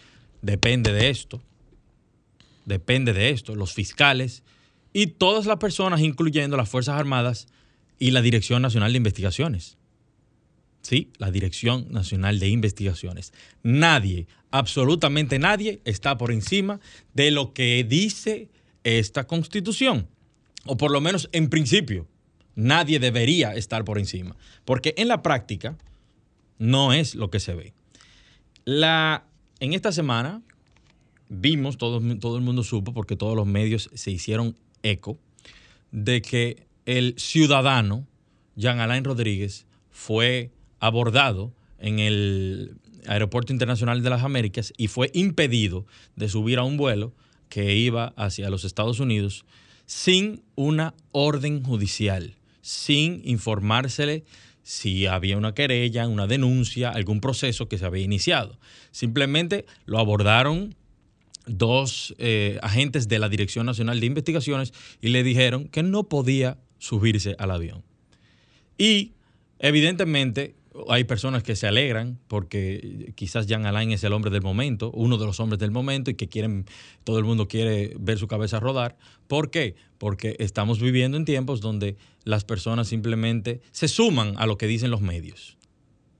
depende 0.40 0.92
de 0.92 1.10
esto. 1.10 1.42
Depende 2.64 3.12
de 3.12 3.30
esto. 3.30 3.54
Los 3.54 3.72
fiscales 3.72 4.42
y 4.92 5.08
todas 5.08 5.46
las 5.46 5.58
personas, 5.58 6.00
incluyendo 6.00 6.56
las 6.56 6.68
Fuerzas 6.68 6.98
Armadas 6.98 7.48
y 7.98 8.10
la 8.10 8.22
Dirección 8.22 8.62
Nacional 8.62 8.92
de 8.92 8.98
Investigaciones. 8.98 9.78
Sí, 10.82 11.10
la 11.18 11.30
Dirección 11.30 11.86
Nacional 11.90 12.40
de 12.40 12.48
Investigaciones. 12.48 13.32
Nadie, 13.62 14.26
absolutamente 14.52 15.38
nadie, 15.38 15.80
está 15.84 16.16
por 16.16 16.30
encima 16.30 16.78
de 17.14 17.30
lo 17.30 17.52
que 17.52 17.84
dice 17.88 18.48
esta 18.84 19.26
constitución. 19.26 20.06
O 20.66 20.76
por 20.76 20.92
lo 20.92 21.00
menos 21.00 21.28
en 21.32 21.48
principio, 21.48 22.06
nadie 22.54 23.00
debería 23.00 23.54
estar 23.54 23.84
por 23.84 23.98
encima. 23.98 24.36
Porque 24.64 24.94
en 24.96 25.08
la 25.08 25.22
práctica, 25.22 25.76
no 26.58 26.92
es 26.92 27.16
lo 27.16 27.30
que 27.30 27.40
se 27.40 27.54
ve. 27.54 27.72
La, 28.64 29.24
en 29.58 29.72
esta 29.72 29.90
semana 29.90 30.42
vimos, 31.28 31.78
todo, 31.78 32.00
todo 32.18 32.36
el 32.36 32.42
mundo 32.42 32.62
supo, 32.62 32.94
porque 32.94 33.16
todos 33.16 33.34
los 33.34 33.46
medios 33.46 33.90
se 33.94 34.12
hicieron 34.12 34.56
eco, 34.84 35.18
de 35.90 36.22
que 36.22 36.66
el 36.86 37.14
ciudadano 37.18 38.06
Jean 38.54 38.80
Alain 38.80 39.04
Rodríguez 39.04 39.66
fue 39.90 40.50
abordado 40.78 41.52
en 41.78 41.98
el 41.98 42.76
Aeropuerto 43.06 43.52
Internacional 43.52 44.02
de 44.02 44.10
las 44.10 44.22
Américas 44.22 44.72
y 44.76 44.88
fue 44.88 45.10
impedido 45.14 45.86
de 46.16 46.28
subir 46.28 46.58
a 46.58 46.64
un 46.64 46.76
vuelo 46.76 47.14
que 47.48 47.76
iba 47.76 48.14
hacia 48.16 48.50
los 48.50 48.64
Estados 48.64 49.00
Unidos 49.00 49.44
sin 49.86 50.42
una 50.54 50.94
orden 51.10 51.62
judicial, 51.62 52.36
sin 52.62 53.20
informársele 53.24 54.24
si 54.62 55.06
había 55.06 55.36
una 55.36 55.54
querella, 55.54 56.06
una 56.06 56.26
denuncia, 56.26 56.90
algún 56.90 57.20
proceso 57.20 57.68
que 57.68 57.78
se 57.78 57.84
había 57.84 58.04
iniciado. 58.04 58.58
Simplemente 58.90 59.66
lo 59.86 59.98
abordaron 59.98 60.76
dos 61.46 62.14
eh, 62.18 62.58
agentes 62.62 63.08
de 63.08 63.18
la 63.18 63.28
Dirección 63.28 63.66
Nacional 63.66 64.00
de 64.00 64.06
Investigaciones 64.06 64.72
y 65.00 65.08
le 65.08 65.22
dijeron 65.24 65.68
que 65.68 65.82
no 65.82 66.04
podía 66.04 66.58
subirse 66.78 67.34
al 67.38 67.50
avión. 67.50 67.82
Y 68.78 69.12
evidentemente 69.58 70.54
hay 70.88 71.04
personas 71.04 71.42
que 71.42 71.56
se 71.56 71.66
alegran 71.66 72.18
porque 72.28 73.12
quizás 73.14 73.46
Jean 73.46 73.66
Alain 73.66 73.92
es 73.92 74.04
el 74.04 74.12
hombre 74.12 74.30
del 74.30 74.42
momento, 74.42 74.90
uno 74.92 75.18
de 75.18 75.26
los 75.26 75.38
hombres 75.40 75.58
del 75.58 75.70
momento 75.70 76.10
y 76.10 76.14
que 76.14 76.28
quieren, 76.28 76.66
todo 77.04 77.18
el 77.18 77.24
mundo 77.24 77.48
quiere 77.48 77.94
ver 77.98 78.18
su 78.18 78.26
cabeza 78.26 78.58
rodar. 78.60 78.96
¿Por 79.28 79.50
qué? 79.50 79.74
Porque 79.98 80.36
estamos 80.38 80.80
viviendo 80.80 81.16
en 81.16 81.24
tiempos 81.24 81.60
donde 81.60 81.96
las 82.24 82.44
personas 82.44 82.88
simplemente 82.88 83.60
se 83.70 83.88
suman 83.88 84.34
a 84.38 84.46
lo 84.46 84.56
que 84.56 84.66
dicen 84.66 84.90
los 84.90 85.00
medios. 85.00 85.58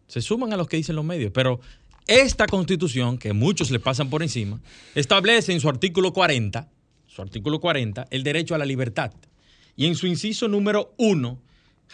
Se 0.07 0.21
suman 0.21 0.53
a 0.53 0.57
lo 0.57 0.67
que 0.67 0.77
dicen 0.77 0.97
los 0.97 1.05
medios. 1.05 1.33
Pero 1.33 1.61
esta 2.07 2.47
constitución, 2.47 3.17
que 3.17 3.33
muchos 3.33 3.71
le 3.71 3.81
pasan 3.81 4.11
por 4.11 4.23
encima, 4.23 4.61
establece 4.95 5.53
en 5.53 5.61
su 5.61 5.69
artículo 5.69 6.13
40, 6.13 6.69
su 7.07 7.23
artículo 7.23 7.61
40, 7.61 8.07
el 8.11 8.23
derecho 8.23 8.55
a 8.55 8.59
la 8.59 8.67
libertad. 8.67 9.13
Y 9.77 9.87
en 9.87 9.95
su 9.95 10.07
inciso 10.07 10.49
número 10.49 10.93
1 10.99 11.41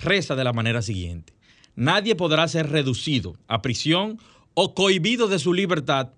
reza 0.01 0.35
de 0.35 0.45
la 0.45 0.53
manera 0.53 0.83
siguiente 0.83 1.38
nadie 1.79 2.17
podrá 2.17 2.49
ser 2.49 2.71
reducido 2.71 3.37
a 3.47 3.63
prisión 3.63 4.19
o 4.55 4.75
cohibido 4.75 5.29
de 5.29 5.39
su 5.39 5.55
libertad 5.55 6.09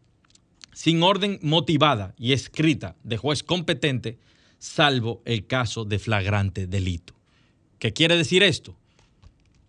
sin 0.72 1.02
orden 1.02 1.38
motivada 1.42 2.14
y 2.16 2.32
escrita 2.32 2.96
de 3.04 3.18
juez 3.18 3.42
competente, 3.42 4.18
salvo 4.58 5.20
el 5.26 5.46
caso 5.46 5.84
de 5.84 5.98
flagrante 5.98 6.66
delito. 6.66 7.12
¿Qué 7.78 7.92
quiere 7.92 8.16
decir 8.16 8.42
esto? 8.42 8.74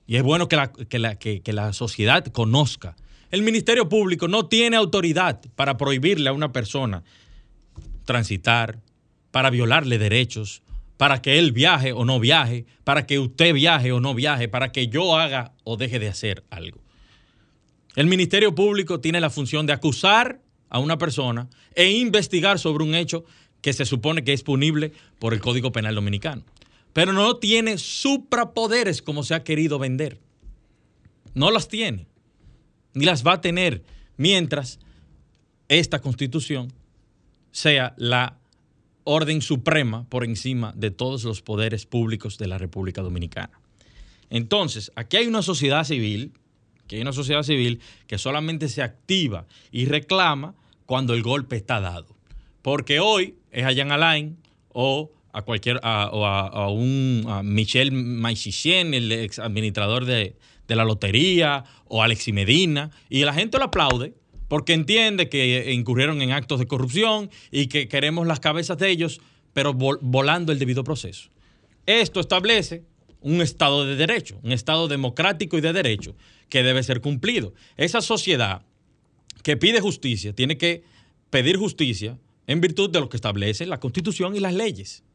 Y 0.07 0.15
es 0.15 0.24
bueno 0.24 0.48
que 0.48 0.55
la, 0.55 0.71
que 0.71 1.53
la, 1.53 1.74
sociedad 1.74 2.25
conozca. 2.27 2.95
El 3.29 3.41
Ministerio 3.43 3.89
Público 3.89 4.29
no 4.29 4.48
tiene 4.48 4.77
autoridad 4.77 5.41
para 5.55 5.75
prohibirle 5.75 6.29
a 6.29 6.33
una 6.33 6.53
persona 6.53 7.03
transitar, 8.05 8.79
para 9.31 9.50
violarle 9.50 9.98
derechos, 9.98 10.63
para 11.01 11.20
que 11.20 11.39
él 11.39 11.51
viaje 11.51 11.93
o 11.93 12.05
no 12.05 12.20
viaje, 12.20 12.67
para 12.84 13.08
que 13.08 13.17
usted 13.17 13.55
viaje 13.55 13.91
o 13.91 14.00
no 14.00 14.13
viaje, 14.13 14.48
para 14.48 14.72
que 14.72 14.88
yo 14.88 15.17
haga 15.17 15.55
o 15.63 15.75
deje 15.75 15.98
de 15.98 16.08
hacer 16.08 16.43
algo. 16.51 16.79
El 17.96 18.05
Ministerio 18.05 18.53
Público 18.53 19.00
tiene 19.00 19.20
la 19.20 19.31
función 19.31 19.65
de 19.65 19.74
acusar 19.74 20.41
a 20.70 20.77
una 20.77 21.00
persona 21.00 21.50
e 21.74 21.89
investigar 21.89 22.60
sobre 22.60 22.84
un 22.84 22.93
hecho 22.93 23.25
que 23.62 23.74
se 23.74 23.86
supone 23.86 24.24
que 24.24 24.31
es 24.31 24.43
punible 24.43 24.91
por 25.17 25.34
el 25.34 25.41
Código 25.41 25.72
Penal 25.72 25.96
Dominicano. 25.96 26.43
Pero 26.93 27.13
no 27.13 27.38
tiene 27.38 27.79
suprapoderes 27.79 29.01
como 29.01 29.24
se 29.24 29.34
ha 29.34 29.43
querido 29.43 29.79
vender. 29.79 30.20
No 31.34 31.50
las 31.50 31.67
tiene. 31.67 32.05
Ni 32.93 33.05
las 33.05 33.25
va 33.25 33.34
a 33.34 33.41
tener 33.41 33.81
mientras 34.17 34.77
esta 35.67 36.00
constitución 36.00 36.72
sea 37.51 37.96
la 37.98 38.38
orden 39.03 39.41
suprema 39.41 40.05
por 40.10 40.24
encima 40.24 40.74
de 40.75 40.91
todos 40.91 41.24
los 41.24 41.41
poderes 41.41 41.86
públicos 41.86 42.38
de 42.38 42.48
la 42.48 42.58
República 42.58 43.01
Dominicana. 43.01 43.60
Entonces, 44.29 44.91
aquí 44.96 45.17
hay 45.17 45.27
una 45.27 45.41
sociedad 45.41 45.84
civil 45.84 46.34
que 46.91 46.98
hay 46.98 47.03
una 47.03 47.13
sociedad 47.13 47.43
civil 47.43 47.79
que 48.05 48.17
solamente 48.17 48.67
se 48.67 48.81
activa 48.81 49.46
y 49.72 49.86
reclama 49.86 50.55
cuando 50.86 51.13
el 51.13 51.24
golpe 51.24 51.55
está 51.55 51.79
dado. 51.79 52.17
Porque 52.62 53.00
hoy 53.00 53.36
es 53.50 53.63
a 53.63 53.72
Jean 53.72 53.93
Alain 53.93 54.38
o 54.74 55.10
a 55.31 55.43
cualquier 55.43 55.77
o 55.77 56.25
a, 56.25 56.70
un 56.70 57.25
Michel 57.46 57.93
Maichicien, 57.93 58.93
el 58.93 59.10
ex 59.10 59.39
administrador 59.39 60.03
de, 60.03 60.36
de, 60.67 60.75
la 60.75 60.84
lotería, 60.84 61.63
o 61.86 62.03
Alexi 62.03 62.34
Medina, 62.34 62.91
y 63.10 63.24
la 63.24 63.34
gente 63.34 63.58
lo 63.58 63.63
aplaude 63.63 64.13
porque 64.51 64.74
entiende 64.74 65.29
que 65.29 65.72
incurrieron 65.72 66.22
en 66.22 66.34
actos 66.34 66.60
de 66.60 66.67
corrupción 66.67 67.29
y 67.51 67.67
que 67.67 67.88
queremos 67.88 68.27
las 68.27 68.41
cabezas 68.41 68.77
de 68.77 68.89
ellos, 68.89 69.22
pero 69.53 69.74
volando 69.74 70.51
el 70.51 70.60
debido 70.60 70.84
proceso. 70.84 71.29
Esto 71.86 72.20
establece 72.20 72.84
un 73.22 73.41
Estado 73.41 73.86
de 73.86 73.96
derecho, 73.96 74.41
un 74.43 74.51
Estado 74.51 74.89
democrático 74.89 75.58
y 75.58 75.62
de 75.62 75.72
derecho 75.72 76.17
que 76.50 76.63
debe 76.63 76.84
ser 76.84 77.00
cumplido. 77.00 77.53
Esa 77.77 78.01
sociedad 78.01 78.63
que 79.41 79.55
pide 79.55 79.79
justicia 79.79 80.36
tiene 80.36 80.58
que 80.58 80.84
pedir 81.29 81.55
justicia 81.55 82.20
en 82.46 82.60
virtud 82.60 82.89
de 82.89 83.00
lo 83.00 83.08
que 83.08 83.15
establece 83.15 83.65
la 83.65 83.79
Constitución 83.79 84.36
y 84.36 84.41
las 84.41 84.53
leyes. 84.53 85.05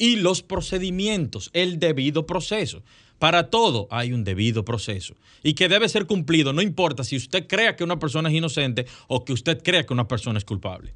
Y 0.00 0.16
los 0.16 0.42
procedimientos, 0.42 1.50
el 1.52 1.78
debido 1.78 2.24
proceso. 2.24 2.82
Para 3.18 3.50
todo 3.50 3.86
hay 3.90 4.14
un 4.14 4.24
debido 4.24 4.64
proceso 4.64 5.14
y 5.42 5.52
que 5.52 5.68
debe 5.68 5.90
ser 5.90 6.06
cumplido, 6.06 6.54
no 6.54 6.62
importa 6.62 7.04
si 7.04 7.16
usted 7.16 7.46
crea 7.46 7.76
que 7.76 7.84
una 7.84 7.98
persona 7.98 8.30
es 8.30 8.34
inocente 8.34 8.86
o 9.08 9.26
que 9.26 9.34
usted 9.34 9.62
crea 9.62 9.84
que 9.84 9.92
una 9.92 10.08
persona 10.08 10.38
es 10.38 10.46
culpable. 10.46 10.94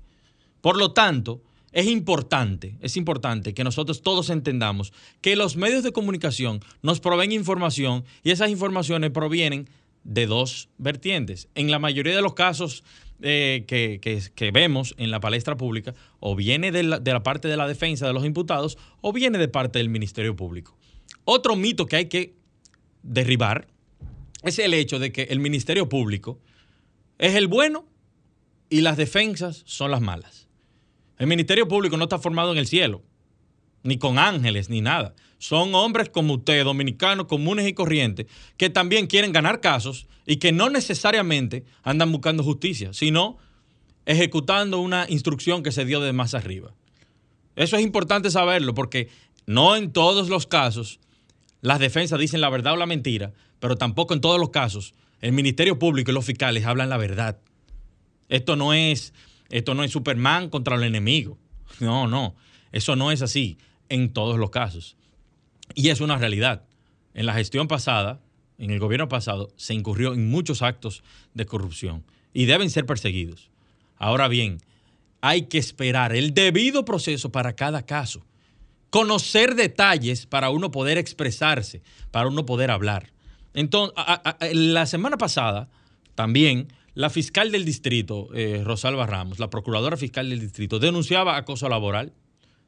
Por 0.62 0.78
lo 0.78 0.92
tanto, 0.92 1.42
es 1.73 1.87
importante, 1.87 2.76
es 2.80 2.96
importante 2.96 3.52
que 3.52 3.62
nosotros 3.62 4.00
todos 4.00 4.30
entendamos 4.30 4.94
que 5.20 5.37
los 5.37 5.56
medios 5.56 5.82
de 5.82 5.92
comunicación 5.92 6.61
nos 6.80 6.99
proveen 6.99 7.32
información 7.32 8.06
y 8.23 8.30
esas 8.30 8.49
informaciones 8.49 9.11
provienen 9.11 9.68
de 10.04 10.26
dos 10.26 10.70
vertientes. 10.78 11.49
En 11.54 11.70
la 11.70 11.78
mayoría 11.78 12.16
de 12.16 12.23
los 12.23 12.32
casos 12.32 12.84
eh, 13.23 13.64
que, 13.66 14.50
vemos 14.52 14.94
en 14.99 15.11
la 15.11 15.21
palestra 15.21 15.56
pública, 15.56 15.94
o 16.21 16.35
viene 16.37 16.73
de 16.73 16.83
la, 16.83 16.99
de 16.99 17.12
la 17.12 17.23
parte 17.23 17.49
de 17.49 17.56
la 17.56 17.68
defensa 17.68 18.06
de 18.06 18.12
los 18.12 18.25
imputados, 18.25 18.78
o 19.00 19.12
viene 19.12 19.38
de 19.38 19.49
parte 19.49 19.78
del 19.78 19.88
Ministerio 19.88 20.37
Público. 20.37 20.76
Otro 21.25 21.56
mito 21.56 21.87
que 21.87 21.97
hay 21.97 22.06
que 22.06 22.35
derribar 23.02 23.66
es 24.42 24.59
el 24.59 24.75
hecho 24.75 24.99
de 24.99 25.12
que 25.12 25.23
el 25.25 25.40
Ministerio 25.40 25.88
Público 25.88 26.38
es 27.18 27.35
el 27.35 27.49
bueno 27.49 27.87
y 28.68 28.80
las 28.80 28.97
defensas 28.97 29.62
son 29.66 29.90
las 29.90 30.00
malas. 30.00 30.49
El 31.18 31.26
Ministerio 31.26 31.68
Público 31.68 31.97
no 31.97 32.04
está 32.04 32.18
formado 32.18 32.52
en 32.52 32.59
el 32.59 32.66
cielo, 32.66 33.02
ni 33.85 33.99
con 33.99 34.19
ángeles, 34.19 34.69
ni 34.69 34.81
nada. 34.81 35.14
Son 35.38 35.75
hombres 35.75 36.09
como 36.09 36.35
usted, 36.35 36.64
dominicanos 36.64 37.26
comunes 37.26 37.69
y 37.69 37.75
corrientes, 37.75 38.26
que 38.57 38.71
también 38.71 39.07
quieren 39.07 39.31
ganar 39.31 39.61
casos 39.61 40.09
y 40.26 40.37
que 40.37 40.53
no 40.53 40.71
necesariamente 40.71 41.64
andan 41.83 42.11
buscando 42.11 42.43
justicia, 42.43 42.93
sino 42.93 43.37
ejecutando 44.07 44.81
una 44.81 45.07
instrucción 45.09 45.62
que 45.62 45.71
se 45.71 45.85
dio 45.85 46.00
de 46.00 46.12
más 46.12 46.35
arriba. 46.35 46.75
Eso 47.57 47.76
es 47.76 47.83
importante 47.83 48.31
saberlo 48.31 48.75
porque 48.75 49.11
no 49.47 49.76
en 49.76 49.93
todos 49.93 50.29
los 50.29 50.47
casos 50.47 50.99
las 51.61 51.79
defensas 51.79 52.19
dicen 52.19 52.41
la 52.41 52.50
verdad 52.50 52.73
o 52.73 52.76
la 52.76 52.87
mentira, 52.87 53.33
pero 53.61 53.76
tampoco 53.76 54.14
en 54.14 54.21
todos 54.21 54.41
los 54.41 54.49
casos 54.50 54.95
el 55.21 55.33
Ministerio 55.33 55.79
Público 55.79 56.11
y 56.11 56.14
los 56.14 56.25
fiscales 56.25 56.64
hablan 56.64 56.88
la 56.88 56.97
verdad. 56.97 57.38
Esto 58.29 58.57
no 58.57 58.73
es 58.73 59.12
esto 59.50 59.75
no 59.75 59.85
es 59.85 59.93
Superman 59.93 60.49
contra 60.49 60.76
el 60.76 60.85
enemigo. 60.85 61.38
No, 61.81 62.09
no. 62.09 62.35
Eso 62.73 62.97
no 62.97 63.12
es 63.12 63.21
así 63.21 63.59
en 63.88 64.12
todos 64.12 64.38
los 64.38 64.50
casos. 64.50 64.97
Y 65.75 65.88
es 65.88 66.00
una 66.00 66.19
realidad. 66.19 66.64
En 67.14 67.26
la 67.26 67.35
gestión 67.35 67.69
pasada, 67.69 68.21
en 68.59 68.71
el 68.71 68.79
gobierno 68.79 69.09
pasado, 69.09 69.53
se 69.57 69.75
incurrió 69.75 70.12
en 70.14 70.29
muchos 70.29 70.62
actos 70.62 71.03
de 71.35 71.47
corrupción 71.47 72.05
y 72.33 72.47
deben 72.47 72.71
ser 72.71 72.87
perseguidos. 72.87 73.50
Ahora 73.97 74.29
bien, 74.29 74.59
hay 75.21 75.43
que 75.43 75.59
esperar 75.59 76.14
el 76.14 76.35
debido 76.35 76.85
proceso 76.85 77.31
para 77.31 77.55
cada 77.55 77.87
caso. 77.87 78.25
Conocer 78.91 79.55
detalles 79.55 80.26
para 80.26 80.50
uno 80.50 80.71
poder 80.71 80.99
expresarse, 80.99 81.83
para 82.11 82.29
uno 82.29 82.45
poder 82.47 82.71
hablar. 82.71 83.12
Entonces, 83.55 83.95
la 84.53 84.87
semana 84.87 85.17
pasada 85.17 85.69
también 86.14 86.69
la 86.95 87.11
fiscal 87.11 87.50
del 87.50 87.64
distrito, 87.64 88.29
eh, 88.35 88.62
Rosalba 88.64 89.07
Ramos, 89.07 89.41
la 89.41 89.50
procuradora 89.50 89.97
fiscal 89.97 90.31
del 90.31 90.41
distrito, 90.41 90.79
denunciaba 90.79 91.37
acoso 91.37 91.69
laboral 91.69 92.12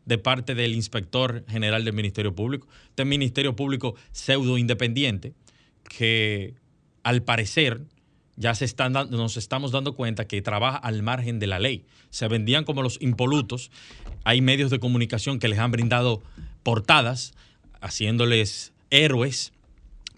de 0.07 0.19
parte 0.19 0.55
del 0.55 0.75
inspector 0.75 1.45
general 1.49 1.85
del 1.85 1.93
Ministerio 1.93 2.35
Público, 2.35 2.67
del 2.97 3.07
Ministerio 3.07 3.55
Público 3.55 3.97
pseudo 4.13 4.57
independiente, 4.57 5.35
que 5.89 6.55
al 7.03 7.23
parecer 7.23 7.83
ya 8.37 8.55
se 8.55 8.65
están 8.65 8.93
nos 8.93 9.37
estamos 9.37 9.73
dando 9.73 9.95
cuenta 9.95 10.27
que 10.27 10.41
trabaja 10.43 10.77
al 10.77 11.03
margen 11.03 11.39
de 11.39 11.47
la 11.47 11.59
ley. 11.59 11.85
Se 12.11 12.29
vendían 12.29 12.65
como 12.65 12.83
los 12.83 13.01
impolutos. 13.01 13.71
Hay 14.25 14.41
medios 14.41 14.71
de 14.71 14.79
comunicación 14.79 15.39
que 15.39 15.49
les 15.49 15.59
han 15.59 15.71
brindado 15.71 16.23
portadas, 16.63 17.33
haciéndoles 17.81 18.73
héroes, 18.91 19.53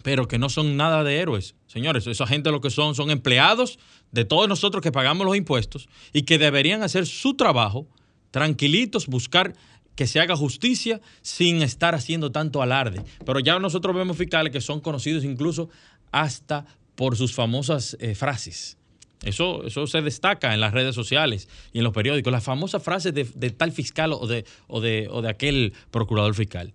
pero 0.03 0.27
que 0.27 0.37
no 0.37 0.49
son 0.49 0.77
nada 0.77 1.03
de 1.03 1.17
héroes. 1.17 1.55
Señores, 1.67 2.07
esa 2.07 2.27
gente 2.27 2.51
lo 2.51 2.61
que 2.61 2.69
son 2.69 2.93
son 2.93 3.09
empleados 3.09 3.79
de 4.11 4.25
todos 4.25 4.47
nosotros 4.49 4.83
que 4.83 4.91
pagamos 4.91 5.25
los 5.25 5.35
impuestos 5.35 5.87
y 6.13 6.23
que 6.23 6.37
deberían 6.37 6.83
hacer 6.83 7.05
su 7.05 7.35
trabajo 7.35 7.87
tranquilitos, 8.31 9.07
buscar 9.07 9.55
que 9.99 10.07
se 10.07 10.21
haga 10.21 10.37
justicia 10.37 11.01
sin 11.21 11.61
estar 11.61 11.93
haciendo 11.93 12.31
tanto 12.31 12.61
alarde. 12.61 13.03
Pero 13.25 13.41
ya 13.41 13.59
nosotros 13.59 13.93
vemos 13.93 14.15
fiscales 14.15 14.53
que 14.53 14.61
son 14.61 14.79
conocidos 14.79 15.25
incluso 15.25 15.67
hasta 16.13 16.65
por 16.95 17.17
sus 17.17 17.35
famosas 17.35 17.97
eh, 17.99 18.15
frases. 18.15 18.77
Eso, 19.23 19.65
eso 19.65 19.87
se 19.87 20.01
destaca 20.01 20.53
en 20.53 20.61
las 20.61 20.71
redes 20.71 20.95
sociales 20.95 21.49
y 21.73 21.79
en 21.79 21.83
los 21.83 21.91
periódicos, 21.91 22.31
las 22.31 22.45
famosas 22.45 22.81
frases 22.81 23.13
de, 23.13 23.49
tal 23.49 23.73
fiscal 23.73 24.13
o 24.13 24.25
de, 24.25 24.45
o, 24.67 24.79
de, 24.79 25.09
o 25.11 25.21
de 25.21 25.27
aquel 25.27 25.73
procurador 25.91 26.33
fiscal. 26.33 26.73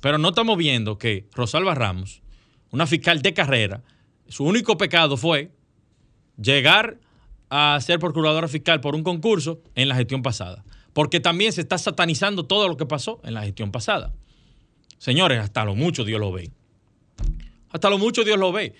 Pero 0.00 0.18
no 0.18 0.28
estamos 0.28 0.56
viendo 0.56 0.98
que 0.98 1.26
Rosalba 1.32 1.74
Ramos, 1.74 2.22
una 2.70 2.86
fiscal 2.86 3.22
de 3.22 3.34
carrera, 3.34 3.82
su 4.28 4.44
único 4.44 4.78
pecado 4.78 5.16
fue 5.16 5.50
llegar 6.40 6.98
a 7.50 7.76
ser 7.80 7.98
procuradora 7.98 8.46
fiscal 8.46 8.80
por 8.80 8.94
un 8.94 9.02
concurso 9.02 9.60
en 9.74 9.88
la 9.88 9.96
gestión 9.96 10.22
pasada. 10.22 10.64
Porque 10.92 11.20
también 11.20 11.52
se 11.52 11.60
está 11.60 11.78
satanizando 11.78 12.44
todo 12.44 12.68
lo 12.68 12.76
que 12.76 12.86
pasó 12.86 13.20
en 13.24 13.34
la 13.34 13.42
gestión 13.42 13.70
pasada. 13.70 14.12
Señores, 14.98 15.40
hasta 15.40 15.64
lo 15.64 15.74
mucho 15.74 16.04
Dios 16.04 16.20
lo 16.20 16.32
ve. 16.32 16.50
Hasta 17.70 17.90
lo 17.90 17.98
mucho 17.98 18.24
Dios 18.24 18.38
lo 18.38 18.52
ve. 18.52 18.74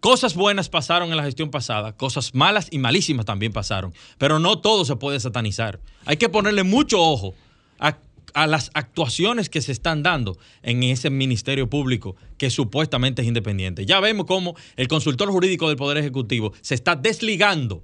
Cosas 0.00 0.34
buenas 0.34 0.68
pasaron 0.68 1.10
en 1.10 1.16
la 1.16 1.24
gestión 1.24 1.50
pasada, 1.50 1.96
cosas 1.96 2.34
malas 2.34 2.68
y 2.70 2.78
malísimas 2.78 3.26
también 3.26 3.52
pasaron, 3.52 3.92
pero 4.18 4.38
no 4.38 4.58
todo 4.58 4.84
se 4.84 4.96
puede 4.96 5.18
satanizar. 5.18 5.80
Hay 6.04 6.16
que 6.16 6.28
ponerle 6.28 6.62
mucho 6.62 7.00
ojo 7.00 7.34
a 7.78 7.98
a 8.36 8.46
las 8.46 8.70
actuaciones 8.74 9.48
que 9.48 9.62
se 9.62 9.72
están 9.72 10.02
dando 10.02 10.36
en 10.62 10.82
ese 10.82 11.08
ministerio 11.08 11.70
público 11.70 12.16
que 12.36 12.50
supuestamente 12.50 13.22
es 13.22 13.28
independiente. 13.28 13.86
Ya 13.86 13.98
vemos 13.98 14.26
cómo 14.26 14.54
el 14.76 14.88
consultor 14.88 15.30
jurídico 15.30 15.68
del 15.68 15.78
Poder 15.78 15.96
Ejecutivo 15.96 16.52
se 16.60 16.74
está 16.74 16.96
desligando 16.96 17.82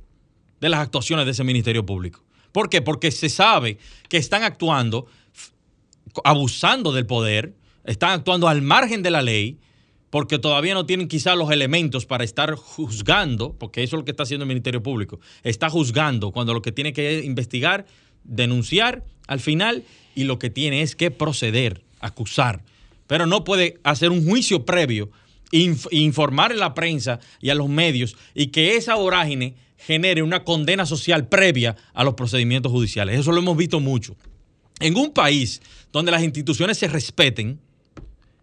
de 0.61 0.69
las 0.69 0.81
actuaciones 0.81 1.25
de 1.25 1.33
ese 1.33 1.43
ministerio 1.43 1.87
público. 1.87 2.23
¿Por 2.53 2.69
qué? 2.69 2.83
Porque 2.83 3.11
se 3.11 3.29
sabe 3.29 3.79
que 4.09 4.19
están 4.19 4.43
actuando 4.43 5.07
abusando 6.25 6.93
del 6.93 7.07
poder, 7.07 7.55
están 7.85 8.11
actuando 8.11 8.49
al 8.49 8.63
margen 8.63 9.03
de 9.03 9.11
la 9.11 9.23
ley, 9.23 9.59
porque 10.11 10.39
todavía 10.39 10.75
no 10.75 10.85
tienen 10.85 11.09
quizás 11.09 11.37
los 11.37 11.51
elementos 11.51 12.05
para 12.05 12.23
estar 12.23 12.55
juzgando, 12.55 13.55
porque 13.59 13.83
eso 13.83 13.97
es 13.97 14.01
lo 14.01 14.05
que 14.05 14.11
está 14.11 14.25
haciendo 14.25 14.45
el 14.45 14.49
Ministerio 14.49 14.83
Público, 14.83 15.21
está 15.43 15.71
juzgando 15.71 16.33
cuando 16.33 16.53
lo 16.53 16.61
que 16.61 16.71
tiene 16.71 16.93
que 16.93 17.25
investigar, 17.25 17.87
denunciar 18.25 19.05
al 19.27 19.41
final 19.41 19.85
y 20.15 20.25
lo 20.25 20.39
que 20.39 20.51
tiene 20.51 20.83
es 20.83 20.97
que 20.97 21.11
proceder, 21.11 21.83
acusar. 22.01 22.63
Pero 23.07 23.27
no 23.27 23.45
puede 23.45 23.79
hacer 23.85 24.11
un 24.11 24.27
juicio 24.27 24.67
previo, 24.67 25.11
informar 25.53 26.53
a 26.53 26.57
la 26.57 26.75
prensa 26.75 27.21
y 27.41 27.51
a 27.51 27.55
los 27.55 27.69
medios 27.69 28.17
y 28.35 28.49
que 28.49 28.77
esa 28.77 28.97
vorágine 28.97 29.55
genere 29.77 30.23
una 30.23 30.45
condena 30.45 30.87
social 30.87 31.29
previa 31.29 31.77
a 31.93 32.05
los 32.05 32.15
procedimientos 32.15 32.73
judiciales. 32.73 33.21
Eso 33.21 33.33
lo 33.33 33.39
hemos 33.39 33.57
visto 33.57 33.81
mucho. 33.81 34.17
En 34.81 34.97
un 34.97 35.13
país 35.13 35.61
donde 35.93 36.11
las 36.11 36.23
instituciones 36.23 36.79
se 36.79 36.89
respeten, 36.89 37.61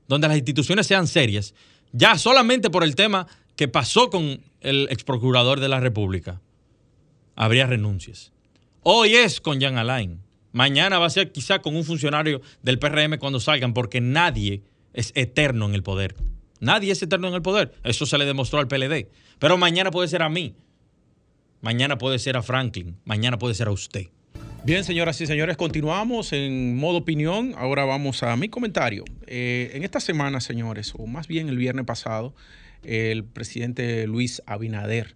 donde 0.07 0.27
las 0.27 0.37
instituciones 0.37 0.87
sean 0.87 1.07
serias, 1.07 1.53
ya 1.91 2.17
solamente 2.17 2.69
por 2.69 2.83
el 2.83 2.95
tema 2.95 3.27
que 3.55 3.67
pasó 3.67 4.09
con 4.09 4.41
el 4.61 4.87
ex 4.89 5.03
procurador 5.03 5.59
de 5.59 5.69
la 5.69 5.79
República, 5.79 6.41
habría 7.35 7.65
renuncias. 7.65 8.31
Hoy 8.83 9.15
es 9.15 9.41
con 9.41 9.59
Jean 9.59 9.77
Alain. 9.77 10.21
Mañana 10.51 10.99
va 10.99 11.05
a 11.05 11.11
ser 11.11 11.31
quizá 11.31 11.59
con 11.59 11.75
un 11.75 11.83
funcionario 11.83 12.41
del 12.63 12.79
PRM 12.79 13.17
cuando 13.17 13.39
salgan, 13.39 13.73
porque 13.73 14.01
nadie 14.01 14.63
es 14.93 15.11
eterno 15.15 15.65
en 15.67 15.75
el 15.75 15.83
poder. 15.83 16.15
Nadie 16.59 16.91
es 16.91 17.01
eterno 17.01 17.27
en 17.27 17.33
el 17.33 17.41
poder. 17.41 17.73
Eso 17.83 18.05
se 18.05 18.17
le 18.17 18.25
demostró 18.25 18.59
al 18.59 18.67
PLD. 18.67 19.07
Pero 19.39 19.57
mañana 19.57 19.91
puede 19.91 20.07
ser 20.07 20.21
a 20.21 20.29
mí. 20.29 20.55
Mañana 21.61 21.97
puede 21.97 22.19
ser 22.19 22.37
a 22.37 22.41
Franklin. 22.41 22.97
Mañana 23.05 23.37
puede 23.37 23.53
ser 23.53 23.67
a 23.67 23.71
usted. 23.71 24.07
Bien, 24.65 24.83
señoras 24.83 25.19
y 25.21 25.25
señores, 25.25 25.55
continuamos 25.55 26.33
en 26.33 26.77
modo 26.77 26.97
opinión. 26.97 27.53
Ahora 27.57 27.85
vamos 27.85 28.23
a 28.23 28.35
mi 28.35 28.49
comentario. 28.49 29.05
Eh, 29.25 29.71
en 29.73 29.83
esta 29.83 30.01
semana, 30.01 30.41
señores, 30.41 30.93
o 30.97 31.07
más 31.07 31.27
bien 31.27 31.47
el 31.47 31.57
viernes 31.57 31.85
pasado, 31.85 32.35
el 32.83 33.23
presidente 33.23 34.05
Luis 34.05 34.41
Abinader 34.45 35.15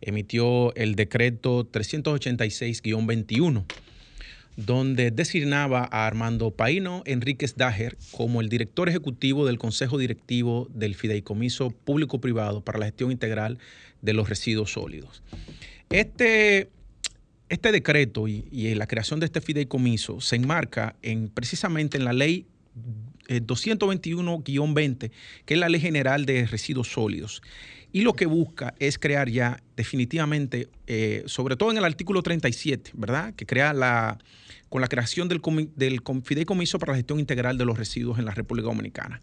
emitió 0.00 0.74
el 0.76 0.94
decreto 0.94 1.70
386-21, 1.70 3.64
donde 4.56 5.10
designaba 5.10 5.88
a 5.90 6.06
Armando 6.06 6.50
Paino 6.50 7.02
Enríquez 7.06 7.56
Dager 7.56 7.96
como 8.12 8.40
el 8.40 8.48
director 8.48 8.88
ejecutivo 8.88 9.46
del 9.46 9.58
Consejo 9.58 9.98
Directivo 9.98 10.68
del 10.72 10.94
Fideicomiso 10.94 11.70
Público-Privado 11.70 12.62
para 12.62 12.78
la 12.78 12.86
Gestión 12.86 13.10
Integral 13.10 13.58
de 14.02 14.12
los 14.12 14.28
Residuos 14.28 14.72
Sólidos. 14.72 15.22
Este, 15.90 16.70
este 17.48 17.72
decreto 17.72 18.28
y, 18.28 18.74
la 18.74 18.86
creación 18.86 19.20
de 19.20 19.26
este 19.26 19.40
fideicomiso 19.40 20.20
se 20.20 20.36
enmarca 20.36 20.96
en, 21.02 21.28
precisamente 21.28 21.96
en 21.96 22.04
la 22.04 22.12
ley 22.12 22.46
221-20, 23.28 25.04
eh, 25.04 25.10
que 25.44 25.54
es 25.54 25.60
la 25.60 25.68
Ley 25.68 25.80
General 25.80 26.26
de 26.26 26.46
Residuos 26.46 26.88
Sólidos. 26.88 27.42
Y 27.92 28.00
lo 28.00 28.14
que 28.14 28.26
busca 28.26 28.74
es 28.80 28.98
crear 28.98 29.28
ya 29.28 29.62
definitivamente, 29.76 30.68
eh, 30.88 31.22
sobre 31.26 31.56
todo 31.56 31.70
en 31.70 31.76
el 31.76 31.84
artículo 31.84 32.22
37, 32.22 32.90
¿verdad? 32.94 33.34
Que 33.34 33.46
crea 33.46 33.72
la, 33.72 34.18
con 34.74 34.80
la 34.80 34.88
creación 34.88 35.28
del, 35.28 35.40
del 35.76 36.00
Fideicomiso 36.24 36.80
para 36.80 36.94
la 36.94 36.96
Gestión 36.96 37.20
Integral 37.20 37.56
de 37.56 37.64
los 37.64 37.78
Residuos 37.78 38.18
en 38.18 38.24
la 38.24 38.32
República 38.32 38.66
Dominicana. 38.66 39.22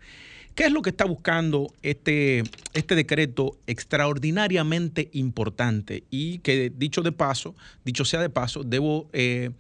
¿Qué 0.56 0.64
es 0.64 0.72
lo 0.72 0.82
que 0.82 0.92
está 0.92 1.04
buscando 1.04 1.74
este, 1.82 2.44
este 2.72 2.96
decreto 2.96 3.60
extraordinariamente 3.68 5.10
importante? 5.12 6.06
Y 6.10 6.38
que 6.38 6.72
dicho 6.74 7.02
de 7.02 7.12
paso, 7.12 7.54
dicho 7.84 8.06
sea 8.06 8.22
de 8.22 8.30
paso, 8.30 8.64
debo 8.64 9.10
eh, 9.12 9.52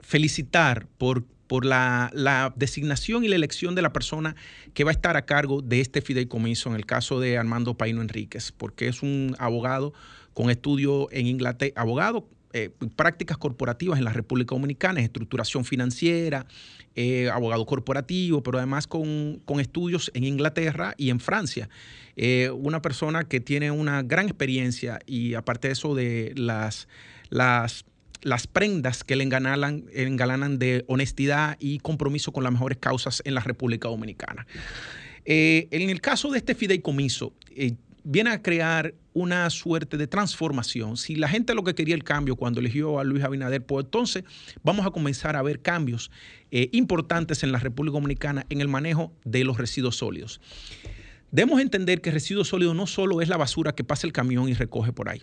felicitar 0.00 0.88
por 0.98 1.24
por 1.46 1.66
la, 1.66 2.52
designación 2.56 3.24
y 3.24 3.28
la 3.28 3.36
elección 3.36 3.74
de 3.74 3.82
la 3.82 3.92
persona 3.92 4.34
que 4.72 4.84
va 4.84 4.90
a 4.90 4.94
estar 4.94 5.18
a 5.18 5.26
cargo 5.26 5.60
de 5.60 5.82
este 5.82 6.00
fideicomiso 6.00 6.70
en 6.70 6.76
el 6.76 6.86
caso 6.86 7.20
de 7.20 7.36
Armando 7.36 7.74
Paino 7.74 8.00
Enríquez, 8.00 8.52
porque 8.52 8.88
es 8.88 9.02
un 9.02 9.36
abogado 9.38 9.92
con 10.32 10.50
estudio 10.50 11.08
en 11.12 11.26
Inglaterra, 11.26 11.74
abogado 11.76 12.26
eh, 12.52 12.70
prácticas 12.96 13.38
corporativas 13.38 13.98
en 13.98 14.04
la 14.04 14.12
República 14.12 14.54
Dominicana, 14.54 15.00
estructuración 15.00 15.64
financiera, 15.64 16.46
eh, 16.94 17.30
abogado 17.30 17.64
corporativo, 17.64 18.42
pero 18.42 18.58
además 18.58 18.86
con, 18.86 19.40
estudios 19.58 20.10
en 20.14 20.24
Inglaterra 20.24 20.94
y 20.98 21.10
en 21.10 21.18
Francia. 21.18 21.70
Eh, 22.16 22.50
una 22.50 22.82
persona 22.82 23.24
que 23.24 23.40
tiene 23.40 23.70
una 23.70 24.02
gran 24.02 24.26
experiencia 24.26 24.98
y 25.06 25.32
aparte 25.32 25.68
de 25.68 25.72
eso 25.72 25.94
de 25.94 26.32
las, 26.36 26.88
las 27.30 27.84
las 28.20 28.46
prendas 28.46 29.02
que 29.02 29.16
le 29.16 29.24
engalanan, 29.24 30.58
de 30.58 30.84
honestidad 30.86 31.56
y 31.58 31.80
compromiso 31.80 32.32
con 32.32 32.44
las 32.44 32.52
mejores 32.52 32.78
causas 32.78 33.20
en 33.24 33.34
la 33.34 33.40
República 33.40 33.88
Dominicana. 33.88 34.46
En 35.24 35.90
el 35.90 36.00
caso 36.00 36.30
de 36.30 36.38
este 36.38 36.54
fideicomiso, 36.54 37.32
viene 38.04 38.30
a 38.30 38.42
crear 38.42 38.94
una 39.14 39.48
suerte 39.50 39.96
de 39.96 40.06
transformación. 40.06 40.96
Si 40.96 41.16
la 41.16 41.28
gente 41.28 41.54
lo 41.54 41.64
que 41.64 41.74
quería 41.74 41.94
el 41.94 42.04
cambio 42.04 42.36
cuando 42.36 42.60
eligió 42.60 42.98
a 42.98 43.04
Luis 43.04 43.22
Abinader, 43.22 43.64
pues 43.64 43.84
entonces 43.84 44.24
vamos 44.62 44.86
a 44.86 44.90
comenzar 44.90 45.36
a 45.36 45.42
ver 45.42 45.60
cambios 45.60 46.10
eh, 46.50 46.68
importantes 46.72 47.42
en 47.42 47.52
la 47.52 47.58
República 47.58 47.94
Dominicana 47.94 48.46
en 48.48 48.60
el 48.60 48.68
manejo 48.68 49.12
de 49.24 49.44
los 49.44 49.58
residuos 49.58 49.96
sólidos. 49.96 50.40
Debemos 51.30 51.60
entender 51.60 52.00
que 52.00 52.10
residuos 52.10 52.48
sólidos 52.48 52.74
no 52.74 52.86
solo 52.86 53.20
es 53.20 53.28
la 53.28 53.36
basura 53.36 53.74
que 53.74 53.84
pasa 53.84 54.06
el 54.06 54.12
camión 54.12 54.48
y 54.48 54.54
recoge 54.54 54.92
por 54.92 55.08
ahí 55.08 55.22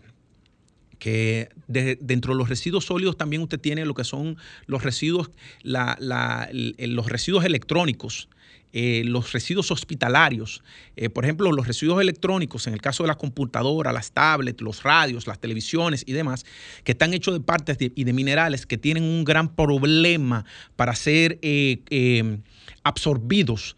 que 0.99 1.49
dentro 1.67 2.33
de 2.33 2.37
los 2.37 2.49
residuos 2.49 2.85
sólidos 2.85 3.17
también 3.17 3.41
usted 3.41 3.59
tiene 3.59 3.85
lo 3.85 3.93
que 3.93 4.03
son 4.03 4.37
los 4.67 4.83
residuos, 4.83 5.31
los 5.63 7.09
residuos 7.09 7.45
electrónicos. 7.45 8.29
Eh, 8.71 9.01
los 9.03 9.33
residuos 9.33 9.71
hospitalarios, 9.71 10.61
eh, 10.95 11.09
por 11.09 11.23
ejemplo, 11.23 11.51
los 11.51 11.65
residuos 11.65 11.99
electrónicos, 12.01 12.67
en 12.67 12.73
el 12.73 12.81
caso 12.81 13.01
de 13.01 13.07
las 13.07 13.15
computadoras, 13.15 13.91
las 13.91 14.11
tablets, 14.11 14.61
los 14.61 14.83
radios, 14.83 15.25
las 15.25 15.39
televisiones 15.39 16.03
y 16.05 16.13
demás, 16.13 16.45
que 16.83 16.91
están 16.91 17.15
hechos 17.15 17.33
de 17.33 17.39
partes 17.39 17.77
y 17.79 18.03
de 18.03 18.13
minerales 18.13 18.67
que 18.67 18.77
tienen 18.77 19.03
un 19.03 19.23
gran 19.23 19.55
problema 19.55 20.45
para 20.75 20.93
ser 20.93 21.39
eh, 21.41 22.37
absorbidos 22.83 23.75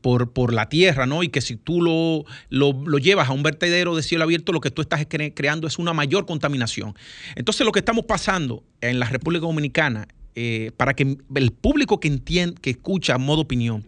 por, 0.00 0.32
por, 0.32 0.54
la 0.54 0.68
tierra, 0.70 1.06
¿no? 1.06 1.22
Y 1.22 1.28
que 1.28 1.42
si 1.42 1.56
tú 1.56 1.82
lo, 1.82 2.24
lo, 2.48 2.98
llevas 2.98 3.28
a 3.28 3.32
un 3.32 3.42
vertedero 3.42 3.94
de 3.94 4.02
cielo 4.02 4.24
abierto, 4.24 4.52
lo 4.52 4.60
que 4.60 4.70
tú 4.70 4.80
estás 4.80 5.06
creando 5.06 5.66
es 5.66 5.78
una 5.78 5.92
mayor 5.92 6.24
contaminación. 6.24 6.94
Entonces, 7.34 7.66
lo 7.66 7.72
que 7.72 7.80
estamos 7.80 8.06
pasando 8.06 8.64
en 8.80 8.98
la 8.98 9.06
República 9.06 9.44
Dominicana, 9.44 10.08
para 10.78 10.94
que 10.94 11.18
el 11.34 11.52
público 11.52 12.00
que 12.00 12.08
entiende, 12.08 12.58
que 12.60 12.70
escucha 12.70 13.18
modo 13.18 13.42
opinión, 13.42 13.84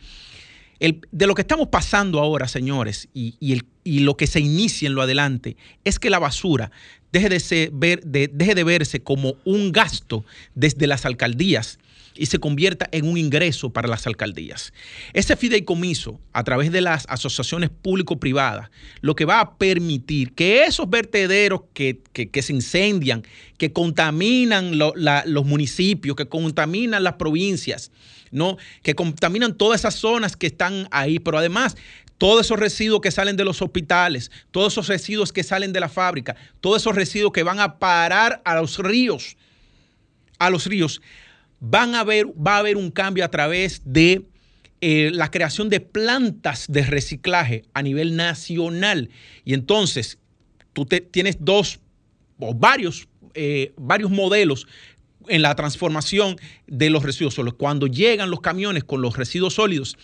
de 0.80 1.26
lo 1.26 1.34
que 1.34 1.42
estamos 1.42 1.68
pasando 1.68 2.20
ahora, 2.20 2.46
señores, 2.46 3.08
y, 3.12 3.62
lo 3.84 4.16
que 4.16 4.26
se 4.26 4.40
inicia 4.40 4.86
en 4.86 4.94
lo 4.94 5.02
adelante, 5.02 5.56
es 5.84 5.98
que 5.98 6.10
la 6.10 6.18
basura 6.18 6.70
deje 7.10 7.28
de, 7.28 7.70
ver, 7.72 8.04
deje 8.04 8.54
de 8.54 8.64
verse 8.64 9.00
como 9.00 9.34
un 9.44 9.72
gasto 9.72 10.24
desde 10.54 10.86
las 10.86 11.06
alcaldías 11.06 11.78
y 12.18 12.26
se 12.26 12.38
convierta 12.38 12.88
en 12.92 13.08
un 13.08 13.16
ingreso 13.16 13.70
para 13.70 13.88
las 13.88 14.06
alcaldías. 14.06 14.72
Ese 15.12 15.36
fideicomiso, 15.36 16.20
a 16.32 16.42
través 16.44 16.72
de 16.72 16.80
las 16.80 17.06
asociaciones 17.08 17.70
público-privadas, 17.70 18.70
lo 19.00 19.14
que 19.14 19.24
va 19.24 19.40
a 19.40 19.56
permitir 19.56 20.34
que 20.34 20.64
esos 20.64 20.90
vertederos 20.90 21.62
que, 21.72 22.00
se 22.42 22.52
incendian, 22.52 23.22
que 23.56 23.72
contaminan 23.72 24.78
los 24.78 25.46
municipios, 25.46 26.16
que 26.16 26.28
contaminan 26.28 27.04
las 27.04 27.14
provincias, 27.14 27.92
¿no? 28.30 28.58
que 28.82 28.94
contaminan 28.94 29.56
todas 29.56 29.80
esas 29.80 29.94
zonas 29.94 30.36
que 30.36 30.48
están 30.48 30.88
ahí, 30.90 31.20
pero 31.20 31.38
además 31.38 31.76
todos 32.18 32.46
esos 32.46 32.58
residuos 32.58 33.00
que 33.00 33.12
salen 33.12 33.36
de 33.36 33.44
los 33.44 33.62
hospitales, 33.62 34.32
todos 34.50 34.72
esos 34.74 34.88
residuos 34.88 35.32
que 35.32 35.44
salen 35.44 35.72
de 35.72 35.78
la 35.78 35.88
fábrica, 35.88 36.34
todos 36.60 36.82
esos 36.82 36.96
residuos 36.96 37.32
que 37.32 37.44
van 37.44 37.60
a 37.60 37.78
parar 37.78 38.42
a 38.44 38.56
los 38.56 38.76
ríos, 38.78 39.36
a 40.40 40.50
los 40.50 40.66
ríos, 40.66 41.00
van 41.60 41.94
a 41.94 42.04
ver, 42.04 42.26
va 42.26 42.56
a 42.56 42.58
haber 42.58 42.76
un 42.76 42.90
cambio 42.90 43.24
a 43.24 43.30
través 43.30 43.82
de 43.84 44.22
eh, 44.80 45.10
la 45.12 45.30
creación 45.30 45.68
de 45.68 45.80
plantas 45.80 46.66
de 46.68 46.82
reciclaje 46.82 47.64
a 47.74 47.82
nivel 47.82 48.16
nacional. 48.16 49.10
Y 49.44 49.54
entonces, 49.54 50.18
tú 50.72 50.86
tienes 50.86 51.38
dos 51.40 51.80
o 52.38 52.54
varios, 52.54 53.08
eh, 53.34 53.72
varios 53.76 54.10
modelos 54.10 54.66
en 55.26 55.42
la 55.42 55.54
transformación 55.56 56.36
de 56.66 56.90
los 56.90 57.02
residuos 57.02 57.34
sólidos. 57.34 57.58
Cuando 57.58 57.86
llegan 57.86 58.30
los 58.30 58.40
camiones 58.40 58.84
con 58.84 59.02
los 59.02 59.16
residuos 59.16 59.54
sólidos 59.54 59.96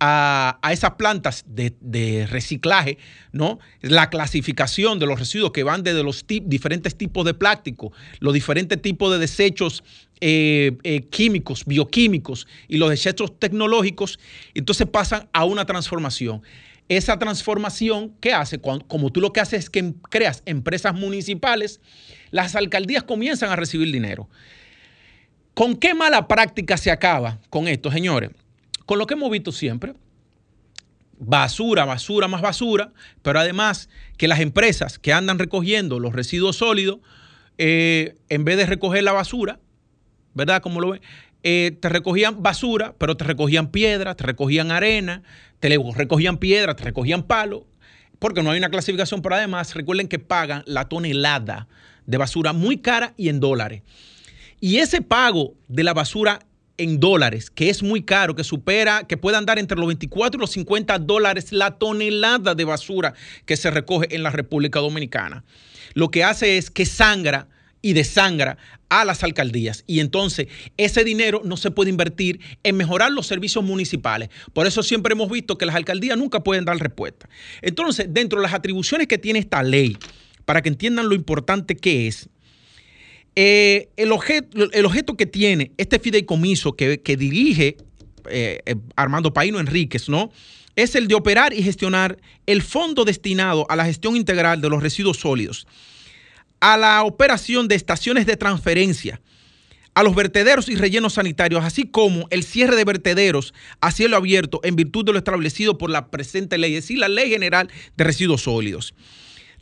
a, 0.00 0.58
esas 0.70 0.92
plantas 0.92 1.44
de, 1.46 2.26
reciclaje, 2.30 2.98
¿no? 3.32 3.58
La 3.80 4.10
clasificación 4.10 4.98
de 4.98 5.06
los 5.06 5.18
residuos 5.18 5.52
que 5.52 5.62
van 5.62 5.82
desde 5.82 6.02
los 6.02 6.24
diferentes 6.26 6.96
tipos 6.96 7.24
de 7.24 7.34
plástico, 7.34 7.92
los 8.20 8.34
diferentes 8.34 8.80
tipos 8.80 9.10
de 9.12 9.18
desechos 9.18 9.82
eh, 10.20 10.76
eh, 10.82 11.02
químicos, 11.02 11.64
bioquímicos 11.64 12.46
y 12.68 12.78
los 12.78 12.90
desechos 12.90 13.38
tecnológicos, 13.38 14.18
entonces 14.54 14.86
pasan 14.86 15.28
a 15.32 15.44
una 15.44 15.64
transformación. 15.64 16.42
Esa 16.88 17.18
transformación, 17.18 18.14
¿qué 18.20 18.32
hace? 18.32 18.60
como 18.60 19.10
tú 19.10 19.20
lo 19.20 19.32
que 19.32 19.40
haces 19.40 19.64
es 19.64 19.70
que 19.70 19.92
creas 20.08 20.42
empresas 20.46 20.94
municipales, 20.94 21.80
las 22.30 22.56
alcaldías 22.56 23.02
comienzan 23.02 23.50
a 23.50 23.56
recibir 23.56 23.92
dinero. 23.92 24.28
¿Con 25.52 25.76
qué 25.76 25.92
mala 25.92 26.28
práctica 26.28 26.76
se 26.76 26.90
acaba 26.90 27.40
con 27.50 27.68
esto, 27.68 27.90
señores? 27.90 28.30
Con 28.88 28.98
lo 28.98 29.06
que 29.06 29.12
hemos 29.12 29.30
visto 29.30 29.52
siempre. 29.52 29.92
Basura, 31.18 31.84
basura, 31.84 32.26
más 32.26 32.40
basura, 32.40 32.94
pero 33.20 33.38
además 33.38 33.90
que 34.16 34.28
las 34.28 34.40
empresas 34.40 34.98
que 34.98 35.12
andan 35.12 35.38
recogiendo 35.38 36.00
los 36.00 36.14
residuos 36.14 36.56
sólidos, 36.56 37.00
eh, 37.58 38.16
en 38.30 38.46
vez 38.46 38.56
de 38.56 38.64
recoger 38.64 39.04
la 39.04 39.12
basura, 39.12 39.60
¿verdad? 40.32 40.62
Como 40.62 40.80
lo 40.80 40.92
ven, 40.92 41.02
eh, 41.42 41.76
te 41.78 41.90
recogían 41.90 42.42
basura, 42.42 42.94
pero 42.96 43.14
te 43.14 43.24
recogían 43.24 43.70
piedra, 43.70 44.14
te 44.14 44.24
recogían 44.24 44.70
arena, 44.70 45.22
te 45.60 45.68
recogían 45.68 46.38
piedra, 46.38 46.74
te 46.74 46.84
recogían 46.84 47.24
palo, 47.24 47.66
porque 48.18 48.42
no 48.42 48.52
hay 48.52 48.58
una 48.58 48.70
clasificación, 48.70 49.20
pero 49.20 49.34
además 49.34 49.74
recuerden 49.74 50.08
que 50.08 50.18
pagan 50.18 50.62
la 50.64 50.88
tonelada 50.88 51.68
de 52.06 52.16
basura 52.16 52.54
muy 52.54 52.78
cara 52.78 53.12
y 53.18 53.28
en 53.28 53.38
dólares. 53.38 53.82
Y 54.60 54.78
ese 54.78 55.02
pago 55.02 55.56
de 55.68 55.84
la 55.84 55.92
basura 55.92 56.47
en 56.78 57.00
dólares, 57.00 57.50
que 57.50 57.68
es 57.68 57.82
muy 57.82 58.02
caro, 58.02 58.34
que 58.34 58.44
supera, 58.44 59.04
que 59.06 59.16
puede 59.16 59.36
andar 59.36 59.58
entre 59.58 59.76
los 59.76 59.86
24 59.88 60.38
y 60.38 60.40
los 60.40 60.52
50 60.52 60.98
dólares 61.00 61.52
la 61.52 61.72
tonelada 61.72 62.54
de 62.54 62.64
basura 62.64 63.14
que 63.44 63.56
se 63.56 63.70
recoge 63.70 64.14
en 64.14 64.22
la 64.22 64.30
República 64.30 64.78
Dominicana, 64.78 65.44
lo 65.94 66.10
que 66.10 66.24
hace 66.24 66.56
es 66.56 66.70
que 66.70 66.86
sangra 66.86 67.48
y 67.82 67.92
desangra 67.92 68.58
a 68.88 69.04
las 69.04 69.22
alcaldías. 69.22 69.84
Y 69.86 70.00
entonces 70.00 70.48
ese 70.76 71.04
dinero 71.04 71.42
no 71.44 71.56
se 71.56 71.70
puede 71.70 71.90
invertir 71.90 72.40
en 72.62 72.76
mejorar 72.76 73.12
los 73.12 73.26
servicios 73.26 73.64
municipales. 73.64 74.30
Por 74.52 74.66
eso 74.66 74.82
siempre 74.82 75.12
hemos 75.12 75.30
visto 75.30 75.58
que 75.58 75.66
las 75.66 75.76
alcaldías 75.76 76.16
nunca 76.16 76.42
pueden 76.42 76.64
dar 76.64 76.78
respuesta. 76.78 77.28
Entonces, 77.62 78.06
dentro 78.10 78.40
de 78.40 78.44
las 78.44 78.54
atribuciones 78.54 79.06
que 79.06 79.18
tiene 79.18 79.38
esta 79.38 79.62
ley, 79.62 79.96
para 80.44 80.62
que 80.62 80.70
entiendan 80.70 81.08
lo 81.08 81.14
importante 81.14 81.76
que 81.76 82.08
es, 82.08 82.28
Eh, 83.40 83.90
el, 83.96 84.10
objeto, 84.10 84.68
el 84.72 84.84
objeto 84.84 85.16
que 85.16 85.24
tiene 85.24 85.70
este 85.76 86.00
fideicomiso 86.00 86.74
que, 86.74 86.98
dirige 87.16 87.76
eh, 88.28 88.58
eh, 88.66 88.74
Armando 88.96 89.32
Paino 89.32 89.60
Enríquez, 89.60 90.08
¿no? 90.08 90.32
Es 90.74 90.96
el 90.96 91.06
de 91.06 91.14
operar 91.14 91.52
y 91.52 91.62
gestionar 91.62 92.18
el 92.46 92.62
fondo 92.62 93.04
destinado 93.04 93.64
a 93.68 93.76
la 93.76 93.84
gestión 93.84 94.16
integral 94.16 94.60
de 94.60 94.68
los 94.68 94.82
residuos 94.82 95.18
sólidos, 95.18 95.68
a 96.58 96.76
la 96.76 97.04
operación 97.04 97.68
de 97.68 97.76
estaciones 97.76 98.26
de 98.26 98.36
transferencia, 98.36 99.20
a 99.94 100.02
los 100.02 100.16
vertederos 100.16 100.68
y 100.68 100.74
rellenos 100.74 101.12
sanitarios, 101.12 101.64
así 101.64 101.84
como 101.84 102.26
el 102.30 102.42
cierre 102.42 102.74
de 102.74 102.82
vertederos 102.82 103.54
a 103.80 103.92
cielo 103.92 104.16
abierto 104.16 104.58
en 104.64 104.74
virtud 104.74 105.04
de 105.04 105.12
lo 105.12 105.18
establecido 105.18 105.78
por 105.78 105.90
la 105.90 106.10
presente 106.10 106.58
ley, 106.58 106.74
es 106.74 106.82
decir, 106.82 106.98
la 106.98 107.08
Ley 107.08 107.30
General 107.30 107.70
de 107.96 108.02
Residuos 108.02 108.42
Sólidos. 108.42 108.94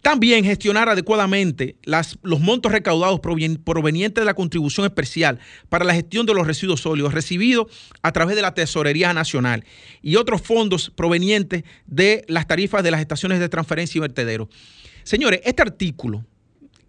También 0.06 0.44
gestionar 0.44 0.88
adecuadamente 0.88 1.78
los 2.22 2.38
montos 2.38 2.70
recaudados 2.70 3.18
provenientes 3.18 4.22
de 4.22 4.24
la 4.24 4.34
contribución 4.34 4.86
especial 4.86 5.40
para 5.68 5.84
la 5.84 5.94
gestión 5.94 6.26
de 6.26 6.32
los 6.32 6.46
residuos 6.46 6.80
sólidos 6.82 7.12
recibidos 7.12 7.66
a 8.02 8.12
través 8.12 8.36
de 8.36 8.42
la 8.42 8.54
Tesorería 8.54 9.12
Nacional 9.12 9.64
y 10.02 10.14
otros 10.14 10.42
fondos 10.42 10.90
provenientes 10.90 11.64
de 11.88 12.24
las 12.28 12.46
tarifas 12.46 12.84
de 12.84 12.92
las 12.92 13.00
estaciones 13.00 13.40
de 13.40 13.48
transferencia 13.48 13.98
y 13.98 14.00
vertederos. 14.00 14.46
Señores, 15.02 15.40
este 15.44 15.62
artículo 15.62 16.24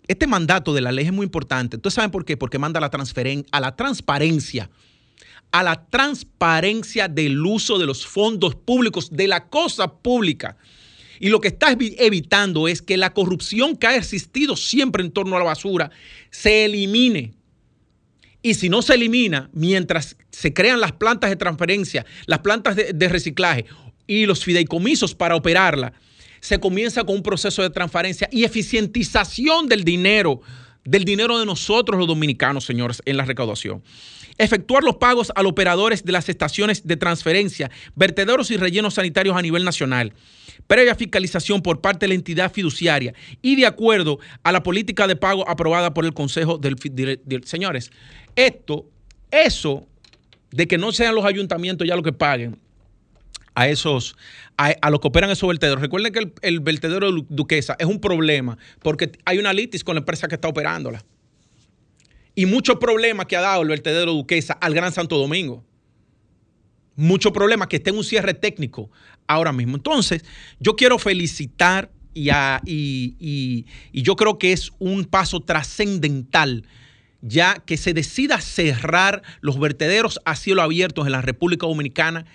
este 0.07 0.27
mandato 0.27 0.75
de 0.75 0.81
la 0.81 0.91
ley 0.91 1.07
es 1.07 1.11
muy 1.11 1.23
importante. 1.23 1.77
¿Ustedes 1.77 1.95
saben 1.95 2.11
por 2.11 2.23
qué? 2.23 2.37
Porque 2.37 2.59
manda 2.59 2.77
a 2.77 2.81
la, 2.81 2.91
a 3.51 3.59
la 3.59 3.75
transparencia, 3.75 4.69
a 5.51 5.63
la 5.63 5.87
transparencia 5.87 7.07
del 7.07 7.43
uso 7.43 7.79
de 7.79 7.87
los 7.87 8.05
fondos 8.05 8.53
públicos, 8.53 9.09
de 9.11 9.27
la 9.27 9.47
cosa 9.47 9.91
pública. 9.91 10.55
Y 11.19 11.29
lo 11.29 11.41
que 11.41 11.47
está 11.49 11.75
evitando 11.79 12.67
es 12.67 12.81
que 12.81 12.97
la 12.97 13.13
corrupción 13.13 13.75
que 13.75 13.87
ha 13.87 13.95
existido 13.95 14.55
siempre 14.55 15.03
en 15.03 15.11
torno 15.11 15.35
a 15.35 15.39
la 15.39 15.45
basura 15.45 15.91
se 16.29 16.65
elimine. 16.65 17.33
Y 18.41 18.53
si 18.53 18.69
no 18.69 18.81
se 18.81 18.93
elimina, 18.93 19.49
mientras 19.53 20.15
se 20.31 20.53
crean 20.53 20.79
las 20.79 20.91
plantas 20.93 21.29
de 21.29 21.35
transferencia, 21.35 22.05
las 22.27 22.39
plantas 22.39 22.75
de, 22.75 23.09
reciclaje 23.09 23.65
y 24.05 24.25
los 24.25 24.43
fideicomisos 24.43 25.15
para 25.15 25.35
operarla, 25.35 25.93
se 26.39 26.59
comienza 26.59 27.03
con 27.03 27.15
un 27.15 27.23
proceso 27.23 27.61
de 27.61 27.71
transparencia 27.71 28.29
y 28.31 28.43
eficientización 28.43 29.67
del 29.67 29.83
dinero, 29.83 30.41
del 30.85 31.03
dinero 31.03 31.39
de 31.39 31.45
nosotros 31.45 31.97
los 31.97 32.07
dominicanos, 32.07 32.63
señores, 32.63 33.01
en 33.05 33.17
la 33.17 33.25
recaudación. 33.25 33.83
Efectuar 34.37 34.83
los 34.83 34.97
pagos 34.97 35.31
a 35.35 35.41
los 35.41 35.51
operadores 35.51 36.03
de 36.03 36.11
las 36.11 36.29
estaciones 36.29 36.85
de 36.85 36.97
transferencia, 36.97 37.71
vertederos 37.95 38.51
y 38.51 38.57
rellenos 38.57 38.95
sanitarios 38.95 39.35
a 39.35 39.41
nivel 39.41 39.63
nacional, 39.63 40.13
previa 40.67 40.95
fiscalización 40.95 41.61
por 41.61 41.81
parte 41.81 42.05
de 42.05 42.09
la 42.09 42.15
entidad 42.15 42.51
fiduciaria 42.51 43.13
y 43.41 43.55
de 43.55 43.65
acuerdo 43.65 44.19
a 44.43 44.51
la 44.51 44.63
política 44.63 45.07
de 45.07 45.15
pago 45.15 45.47
aprobada 45.49 45.93
por 45.93 46.05
el 46.05 46.13
Consejo 46.13 46.57
del... 46.57 46.77
señores, 47.45 47.91
esto, 48.35 48.85
eso 49.31 49.87
de 50.51 50.67
que 50.67 50.77
no 50.77 50.91
sean 50.91 51.15
los 51.15 51.25
ayuntamientos 51.25 51.87
ya 51.87 51.95
los 51.95 52.03
que 52.03 52.13
paguen, 52.13 52.59
a 53.57 53.67
esos, 53.67 54.15
a, 54.55 54.89
los 54.91 54.99
que 54.99 55.07
operan 55.07 55.31
esos 55.31 55.49
vertederos. 55.49 55.81
Recuerden 55.81 56.13
que 56.13 56.31
el, 56.43 56.59
vertedero 56.59 57.11
de 57.11 57.25
Duquesa 57.27 57.75
es 57.79 57.87
un 57.87 57.99
problema 57.99 58.55
porque 58.83 59.11
hay 59.25 59.39
una 59.39 59.51
litis 59.51 59.83
con 59.83 59.95
la 59.95 59.99
empresa 59.99 60.27
que 60.27 60.35
está 60.35 60.47
operándola. 60.47 61.03
Y 62.37 62.45
muchos 62.45 62.75
problemas 62.75 63.25
que 63.25 63.35
ha 63.35 63.41
dado 63.41 63.63
el 63.63 63.67
vertedero 63.67 64.13
Duquesa 64.13 64.53
al 64.53 64.75
Gran 64.75 64.91
Santo 64.91 65.17
Domingo. 65.17 65.65
Muchos 66.95 67.31
problemas 67.31 67.67
que 67.67 67.77
está 67.77 67.89
en 67.89 67.97
un 67.97 68.03
cierre 68.03 68.35
técnico 68.35 68.91
ahora 69.25 69.51
mismo. 69.51 69.75
Entonces, 69.75 70.23
yo 70.59 70.75
quiero 70.75 70.99
felicitar 70.99 71.89
y, 72.13 72.29
y, 72.63 73.65
y 73.91 74.01
yo 74.03 74.15
creo 74.15 74.37
que 74.37 74.51
es 74.51 74.71
un 74.77 75.05
paso 75.05 75.39
trascendental 75.39 76.63
ya 77.21 77.55
que 77.65 77.75
se 77.75 77.95
decida 77.95 78.39
cerrar 78.39 79.23
los 79.41 79.59
vertederos 79.59 80.19
a 80.23 80.35
cielo 80.35 80.61
abierto 80.61 81.07
en 81.07 81.13
la 81.13 81.23
República 81.23 81.65
Dominicana 81.65 82.27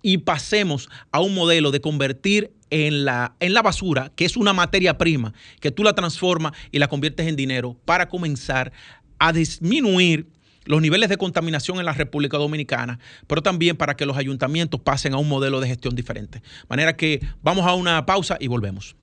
y 0.00 0.18
pasemos 0.18 0.88
a 1.12 1.20
un 1.20 1.34
modelo 1.34 1.70
de 1.70 1.82
convertir 1.82 2.52
en 2.70 3.04
la, 3.04 3.34
en 3.40 3.52
la 3.52 3.62
basura, 3.62 4.12
que 4.16 4.24
es 4.24 4.36
una 4.36 4.52
materia 4.52 4.96
prima, 4.96 5.34
que 5.60 5.70
tú 5.70 5.82
la 5.82 5.94
transformas 5.94 6.52
y 6.70 6.78
la 6.78 6.88
conviertes 6.88 7.26
en 7.26 7.36
dinero 7.36 7.76
para 7.84 8.08
comenzar 8.08 8.72
a 8.72 8.99
disminuir 9.32 10.26
los 10.64 10.80
niveles 10.80 11.08
de 11.08 11.16
contaminación 11.16 11.78
en 11.78 11.84
la 11.84 11.92
República 11.92 12.36
Dominicana, 12.38 12.98
pero 13.26 13.42
también 13.42 13.76
para 13.76 13.96
que 13.96 14.06
los 14.06 14.16
ayuntamientos 14.16 14.80
pasen 14.80 15.14
a 15.14 15.18
un 15.18 15.28
modelo 15.28 15.60
de 15.60 15.68
gestión 15.68 15.94
diferente. 15.94 16.42
Manera 16.68 16.96
que 16.96 17.20
vamos 17.42 17.66
a 17.66 17.74
una 17.74 18.04
pausa 18.06 18.36
y 18.40 18.46
volvemos. 18.46 18.96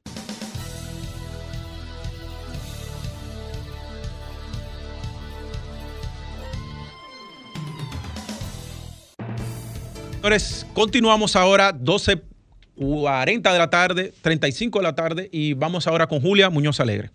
Señores, 10.28 10.68
continuamos 10.74 11.38
ahora 11.38 11.74
12.40 11.74 13.54
de 13.54 13.58
la 13.58 13.70
tarde, 13.70 14.14
35 14.22 14.80
de 14.80 14.84
la 14.84 14.94
tarde 14.94 15.30
y 15.32 15.54
vamos 15.54 15.88
ahora 15.88 16.08
con 16.08 16.20
Julia 16.20 16.50
Muñoz 16.50 16.82
Alegre. 16.82 17.12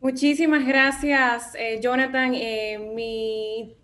Muchísimas 0.00 0.64
gracias, 0.64 1.54
eh, 1.56 1.80
Jonathan. 1.82 2.32
Eh, 2.34 2.78
mi, 2.94 3.76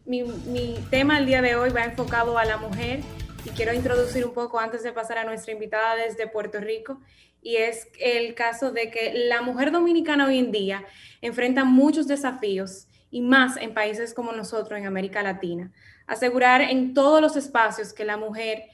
tema 0.91 1.19
el 1.19 1.27
día 1.27 1.43
de 1.43 1.57
hoy 1.57 1.71
va 1.71 1.85
enfocado 1.85 2.39
a 2.39 2.45
la 2.45 2.57
mujer 2.57 3.01
y 3.45 3.51
quiero 3.51 3.75
introducir 3.75 4.25
un 4.25 4.33
poco 4.33 4.61
antes 4.61 4.85
de 4.85 4.93
pasar 4.93 5.19
a 5.19 5.25
nuestra 5.25 5.53
invitada 5.53 5.97
desde 5.97 6.29
Puerto 6.29 6.61
Rico 6.61 7.01
y 7.43 7.57
es 7.57 7.89
el 7.99 8.35
caso 8.35 8.71
de 8.71 8.91
que 8.91 9.13
la 9.29 9.43
mujer 9.43 9.73
dominicana 9.73 10.27
hoy 10.27 10.39
en 10.39 10.53
día 10.53 10.85
enfrenta 11.21 11.65
muchos 11.65 12.07
desafíos 12.07 12.87
y 13.11 13.21
más 13.21 13.57
en 13.57 13.75
países 13.75 14.15
como 14.15 14.33
nosotros 14.33 14.79
en 14.79 14.87
América 14.87 15.23
Latina 15.23 15.73
asegurar 16.07 16.61
en 16.61 16.95
todos 16.95 17.21
los 17.21 17.37
espacios 17.37 17.93
que 17.93 18.05
la 18.05 18.17
mujer 18.17 18.65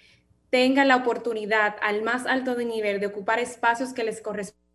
tenga 0.50 0.84
la 0.84 0.96
oportunidad 0.96 1.76
al 1.82 2.02
más 2.02 2.26
alto 2.26 2.56
nivel 2.56 3.00
de 3.00 3.06
ocupar 3.06 3.38
espacios 3.38 3.92
que 3.92 4.04
les 4.04 4.20
corresponden, 4.20 4.69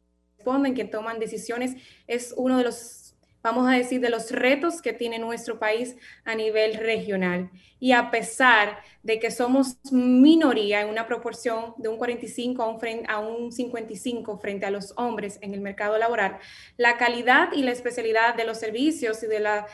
que 0.73 0.85
toman 0.85 1.19
decisiones, 1.19 1.75
es 2.07 2.33
uno 2.37 2.57
de 2.57 2.63
los, 2.63 3.15
vamos 3.41 3.67
a 3.67 3.71
decir, 3.75 3.99
de 3.99 4.09
los 4.09 4.31
retos 4.31 4.81
que 4.81 4.93
tiene 4.93 5.19
nuestro 5.19 5.59
país 5.59 5.95
a 6.23 6.35
nivel 6.35 6.75
regional. 6.75 7.49
Y 7.79 7.91
a 7.91 8.11
pesar 8.11 8.77
de 9.03 9.19
que 9.19 9.31
somos 9.31 9.77
minoría 9.91 10.81
en 10.81 10.89
una 10.89 11.07
proporción 11.07 11.73
de 11.77 11.89
un 11.89 11.97
45 11.97 12.63
a 12.63 12.67
un, 12.67 12.79
a 13.09 13.19
un 13.19 13.51
55 13.51 14.37
frente 14.37 14.65
a 14.65 14.71
los 14.71 14.93
hombres 14.97 15.39
en 15.41 15.53
el 15.53 15.61
mercado 15.61 15.97
laboral, 15.97 16.37
la 16.77 16.97
calidad 16.97 17.51
y 17.53 17.63
la 17.63 17.71
especialidad 17.71 18.35
de 18.35 18.45
los 18.45 18.59
servicios 18.59 19.21
y 19.23 19.27
de 19.27 19.39
la 19.39 19.67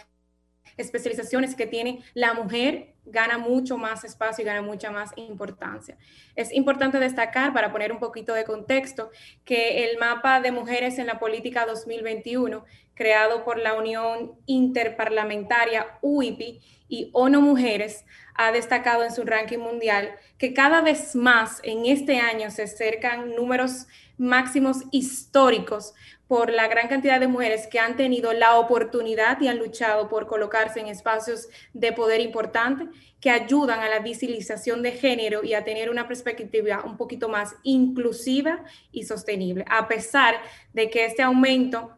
especializaciones 0.78 1.54
que 1.54 1.68
tiene 1.68 2.02
la 2.14 2.34
mujer 2.34 2.91
gana 3.06 3.38
mucho 3.38 3.78
más 3.78 4.04
espacio 4.04 4.44
y 4.44 4.46
gana 4.46 4.62
mucha 4.62 4.92
más 4.92 5.12
importancia. 5.16 5.98
Es 6.36 6.54
importante 6.54 7.00
destacar, 7.00 7.54
para 7.54 7.72
poner 7.72 7.92
un 7.92 8.00
poquito 8.00 8.34
de 8.34 8.44
contexto, 8.44 9.12
que 9.44 9.86
el 9.86 9.98
mapa 9.98 10.42
de 10.42 10.52
mujeres 10.52 10.98
en 11.00 11.08
la 11.08 11.20
política 11.20 11.66
2021, 11.66 12.64
creado 12.94 13.44
por 13.44 13.58
la 13.58 13.74
Unión 13.74 14.34
Interparlamentaria 14.46 15.98
UIPI 16.02 16.62
y 16.88 17.10
ONU 17.14 17.42
Mujeres, 17.42 18.06
ha 18.36 18.52
destacado 18.52 19.04
en 19.04 19.12
su 19.12 19.24
ranking 19.24 19.60
mundial 19.60 20.16
que 20.38 20.54
cada 20.54 20.82
vez 20.82 21.16
más 21.16 21.60
en 21.64 21.86
este 21.86 22.20
año 22.20 22.52
se 22.52 22.64
acercan 22.64 23.36
números 23.36 23.88
máximos 24.18 24.84
históricos 24.92 25.94
por 26.32 26.50
la 26.50 26.70
gran 26.70 26.88
cantidad 26.88 27.20
de 27.20 27.28
mujeres 27.28 27.68
que 27.68 27.78
han 27.78 27.98
tenido 27.98 28.32
la 28.32 28.58
oportunidad 28.58 29.42
y 29.42 29.50
han 29.50 29.58
luchado 29.58 30.08
por 30.08 30.28
colocarse 30.28 30.80
en 30.80 30.88
espacios 30.88 31.50
de 31.74 31.92
poder 31.92 32.22
importante 32.22 32.88
que 33.20 33.30
ayudan 33.30 33.82
a 33.82 33.90
la 33.90 34.00
visibilización 34.00 34.82
de 34.82 34.94
género 34.94 35.44
y 35.44 35.56
a 35.56 35.66
tener 35.66 35.90
una 35.90 36.08
perspectiva 36.08 36.84
un 36.86 36.96
poquito 36.96 37.28
más 37.28 37.56
inclusiva 37.64 38.64
y 38.94 39.04
sostenible, 39.04 39.66
a 39.68 39.90
pesar 39.90 40.36
de 40.72 40.90
que 40.90 41.04
este 41.04 41.22
aumento 41.22 41.98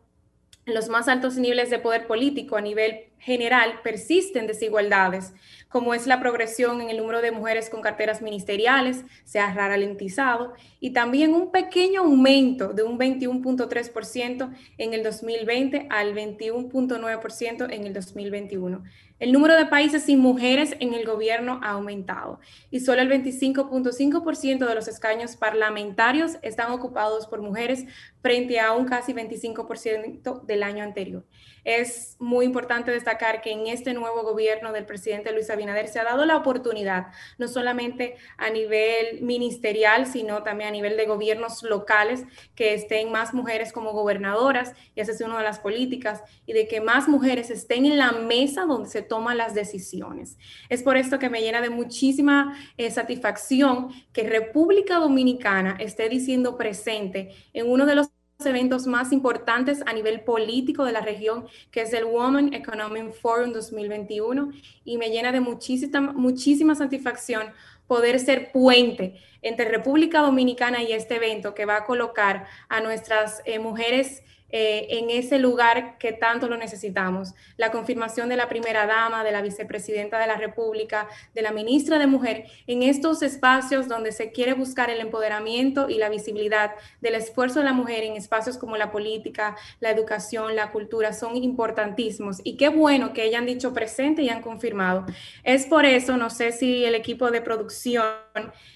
en 0.65 0.73
los 0.73 0.89
más 0.89 1.07
altos 1.07 1.37
niveles 1.37 1.69
de 1.69 1.77
poder 1.77 2.07
político 2.07 2.55
a 2.55 2.61
nivel 2.61 3.11
general 3.23 3.79
persisten 3.83 4.47
desigualdades, 4.47 5.33
como 5.69 5.93
es 5.93 6.07
la 6.07 6.19
progresión 6.19 6.81
en 6.81 6.89
el 6.89 6.97
número 6.97 7.21
de 7.21 7.31
mujeres 7.31 7.69
con 7.69 7.81
carteras 7.81 8.21
ministeriales, 8.21 9.05
se 9.23 9.39
ha 9.39 9.53
ralentizado, 9.53 10.53
y 10.79 10.91
también 10.91 11.33
un 11.33 11.49
pequeño 11.51 12.01
aumento 12.01 12.73
de 12.73 12.83
un 12.83 12.99
21.3% 12.99 14.53
en 14.77 14.93
el 14.93 15.03
2020 15.03 15.87
al 15.89 16.13
21.9% 16.13 17.73
en 17.73 17.87
el 17.87 17.93
2021. 17.93 18.83
El 19.19 19.31
número 19.31 19.55
de 19.55 19.67
países 19.67 20.03
sin 20.03 20.19
mujeres 20.19 20.75
en 20.81 20.93
el 20.93 21.05
gobierno 21.05 21.61
ha 21.63 21.69
aumentado 21.69 22.41
y 22.71 22.81
solo 22.81 23.01
el 23.01 23.09
25.5% 23.09 24.67
de 24.67 24.75
los 24.75 24.89
escaños 24.89 25.37
parlamentarios 25.37 26.33
están 26.41 26.73
ocupados 26.73 27.27
por 27.27 27.41
mujeres 27.41 27.85
frente 28.21 28.59
a 28.59 28.73
un 28.73 28.85
casi 28.85 29.13
25% 29.13 30.45
del 30.45 30.61
año 30.61 30.83
anterior. 30.83 31.23
Es 31.63 32.17
muy 32.19 32.45
importante 32.45 32.91
destacar 32.91 33.41
que 33.41 33.51
en 33.51 33.67
este 33.67 33.93
nuevo 33.93 34.23
gobierno 34.23 34.71
del 34.71 34.85
presidente 34.85 35.31
Luis 35.31 35.49
Abinader, 35.49 35.87
se 35.87 35.99
ha 35.99 36.03
dado 36.03 36.25
la 36.25 36.37
oportunidad, 36.37 37.07
no 37.37 37.47
solamente 37.47 38.15
a 38.37 38.49
nivel 38.49 39.21
ministerial, 39.21 40.05
sino 40.05 40.43
también 40.43 40.69
a 40.69 40.71
nivel 40.71 40.97
de 40.97 41.05
gobiernos 41.05 41.63
locales, 41.63 42.23
que 42.55 42.73
estén 42.73 43.11
más 43.11 43.33
mujeres 43.33 43.71
como 43.71 43.93
gobernadoras, 43.93 44.73
y 44.95 45.01
esa 45.01 45.11
es 45.11 45.21
una 45.21 45.37
de 45.37 45.43
las 45.43 45.59
políticas, 45.59 46.21
y 46.45 46.53
de 46.53 46.67
que 46.67 46.81
más 46.81 47.07
mujeres 47.07 47.49
estén 47.49 47.85
en 47.85 47.97
la 47.97 48.11
mesa 48.11 48.65
donde 48.65 48.89
se 48.89 49.01
toman 49.01 49.37
las 49.37 49.53
decisiones. 49.53 50.37
Es 50.69 50.83
por 50.83 50.97
esto 50.97 51.19
que 51.19 51.29
me 51.29 51.41
llena 51.41 51.61
de 51.61 51.69
muchísima 51.69 52.57
eh, 52.77 52.91
satisfacción 52.91 53.89
que 54.11 54.23
República 54.23 54.95
Dominicana 54.95 55.77
esté 55.79 56.09
diciendo 56.09 56.57
presente 56.57 57.33
en 57.53 57.69
uno 57.69 57.85
de 57.85 57.95
los 57.95 58.09
eventos 58.45 58.87
más 58.87 59.11
importantes 59.11 59.83
a 59.85 59.93
nivel 59.93 60.21
político 60.21 60.85
de 60.85 60.91
la 60.91 61.01
región, 61.01 61.47
que 61.71 61.81
es 61.81 61.93
el 61.93 62.05
Women 62.05 62.53
Economic 62.53 63.13
Forum 63.13 63.53
2021, 63.53 64.51
y 64.85 64.97
me 64.97 65.09
llena 65.09 65.31
de 65.31 65.39
muchísima, 65.39 66.13
muchísima 66.13 66.75
satisfacción 66.75 67.47
poder 67.87 68.19
ser 68.19 68.51
puente 68.51 69.15
entre 69.41 69.69
República 69.69 70.21
Dominicana 70.21 70.81
y 70.81 70.93
este 70.93 71.17
evento 71.17 71.53
que 71.53 71.65
va 71.65 71.77
a 71.77 71.85
colocar 71.85 72.47
a 72.69 72.79
nuestras 72.81 73.41
eh, 73.45 73.59
mujeres 73.59 74.23
eh, 74.55 74.99
en 74.99 75.09
ese 75.09 75.39
lugar 75.39 75.97
que 75.97 76.13
tanto 76.13 76.47
lo 76.47 76.57
necesitamos. 76.57 77.33
La 77.57 77.71
confirmación 77.71 78.29
de 78.29 78.35
la 78.35 78.49
primera 78.49 78.85
dama, 78.85 79.23
de 79.23 79.31
la 79.31 79.41
vicepresidenta 79.41 80.19
de 80.19 80.27
la 80.27 80.37
República, 80.37 81.07
de 81.33 81.41
la 81.41 81.51
ministra 81.51 81.97
de 81.97 82.05
Mujer, 82.05 82.45
en 82.67 82.83
estos 82.83 83.23
espacios 83.23 83.87
donde 83.87 84.11
se 84.11 84.31
quiere 84.31 84.53
buscar 84.53 84.91
el 84.91 84.99
empoderamiento 84.99 85.89
y 85.89 85.97
la 85.97 86.07
visibilidad 86.09 86.73
del 87.01 87.15
esfuerzo 87.15 87.61
de 87.61 87.65
la 87.65 87.73
mujer 87.73 88.03
en 88.03 88.15
espacios 88.15 88.59
como 88.59 88.77
la 88.77 88.91
política, 88.91 89.55
la 89.79 89.89
educación, 89.89 90.55
la 90.55 90.71
cultura, 90.71 91.13
son 91.13 91.35
importantísimos. 91.35 92.39
Y 92.43 92.55
qué 92.55 92.69
bueno 92.69 93.11
que 93.11 93.23
hayan 93.23 93.47
dicho 93.47 93.73
presente 93.73 94.21
y 94.21 94.29
han 94.29 94.43
confirmado. 94.43 95.07
Es 95.43 95.65
por 95.65 95.83
eso, 95.83 96.15
no 96.15 96.29
sé 96.29 96.51
si 96.51 96.85
el 96.85 96.93
equipo 96.93 97.31
de 97.31 97.41
producción 97.41 98.03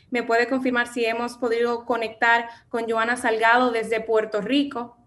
me 0.10 0.24
puede 0.24 0.48
confirmar 0.48 0.88
si 0.88 1.06
hemos 1.06 1.38
podido 1.38 1.86
conectar 1.86 2.50
con 2.70 2.90
Joana 2.90 3.16
Salgado 3.16 3.70
desde 3.70 4.02
Puerto 4.02 4.42
Rico. 4.42 4.98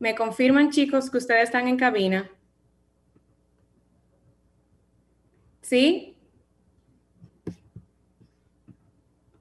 ¿Me 0.00 0.14
confirman, 0.14 0.70
chicos, 0.70 1.10
que 1.10 1.18
ustedes 1.18 1.44
están 1.44 1.68
en 1.68 1.76
cabina? 1.76 2.30
¿Sí? 5.60 6.16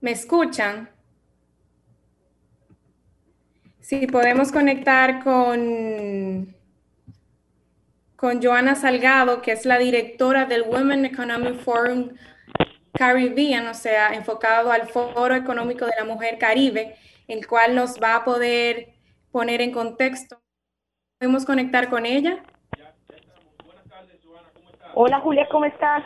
¿Me 0.01 0.11
escuchan? 0.11 0.89
Sí, 3.79 4.05
podemos 4.07 4.51
conectar 4.51 5.23
con, 5.23 6.53
con 8.17 8.43
Joana 8.43 8.75
Salgado, 8.75 9.41
que 9.41 9.53
es 9.53 9.65
la 9.65 9.77
directora 9.77 10.45
del 10.45 10.63
Women 10.63 11.05
Economic 11.05 11.55
Forum 11.61 12.09
Caribbean, 12.91 13.65
o 13.67 13.73
sea, 13.73 14.13
enfocado 14.13 14.73
al 14.73 14.89
Foro 14.89 15.33
Económico 15.33 15.85
de 15.85 15.93
la 15.97 16.03
Mujer 16.03 16.37
Caribe, 16.37 16.97
el 17.29 17.47
cual 17.47 17.75
nos 17.75 17.97
va 17.97 18.17
a 18.17 18.25
poder 18.25 18.89
poner 19.31 19.61
en 19.61 19.71
contexto 19.71 20.41
¿Podemos 21.19 21.43
conectar 21.43 21.89
con 21.89 22.05
ella? 22.05 22.41
Hola 24.93 25.19
Julia, 25.19 25.49
¿cómo 25.51 25.65
estás? 25.65 26.05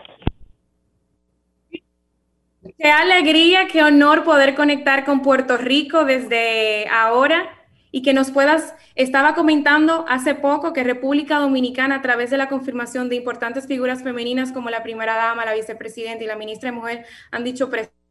Qué 1.69 2.89
alegría, 2.89 3.67
qué 3.67 3.84
honor 3.84 4.23
poder 4.23 4.56
conectar 4.56 5.06
con 5.06 5.21
Puerto 5.21 5.58
Rico 5.58 6.04
desde 6.04 6.88
ahora 6.88 7.47
y 7.91 8.02
que 8.02 8.13
nos 8.13 8.32
puedas, 8.32 8.76
estaba 8.95 9.36
comentando 9.36 10.04
hace 10.10 10.34
poco 10.34 10.73
que 10.73 10.84
República 10.84 11.38
Dominicana, 11.38 11.97
a 11.97 12.02
través 12.02 12.32
de 12.32 12.38
la 12.38 12.49
confirmación 12.49 13.08
de 13.08 13.15
importantes 13.15 13.67
figuras 13.67 14.02
femeninas 14.02 14.52
como 14.52 14.71
la 14.71 14.82
primera 14.82 15.15
dama, 15.15 15.45
la 15.45 15.54
vicepresidenta 15.54 16.23
y 16.23 16.28
la 16.28 16.38
ministra 16.38 16.71
de 16.71 16.76
Mujer, 16.76 17.06
han 17.30 17.43
dicho 17.43 17.69
presente, 17.69 18.03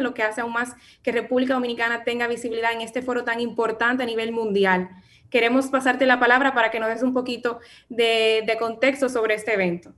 lo 0.00 0.14
que 0.14 0.22
hace 0.22 0.40
aún 0.40 0.52
más 0.52 0.74
que 1.02 1.12
República 1.12 1.54
Dominicana 1.54 2.04
tenga 2.04 2.26
visibilidad 2.26 2.72
en 2.72 2.80
este 2.80 3.02
foro 3.02 3.24
tan 3.24 3.40
importante 3.40 4.02
a 4.02 4.06
nivel 4.06 4.32
mundial 4.32 4.88
queremos 5.34 5.68
pasarte 5.68 6.06
la 6.06 6.20
palabra 6.20 6.54
para 6.54 6.70
que 6.70 6.78
nos 6.78 6.88
des 6.90 7.02
un 7.02 7.12
poquito 7.12 7.58
de, 7.88 8.46
contexto 8.56 9.08
sobre 9.08 9.34
este 9.34 9.54
evento. 9.54 9.90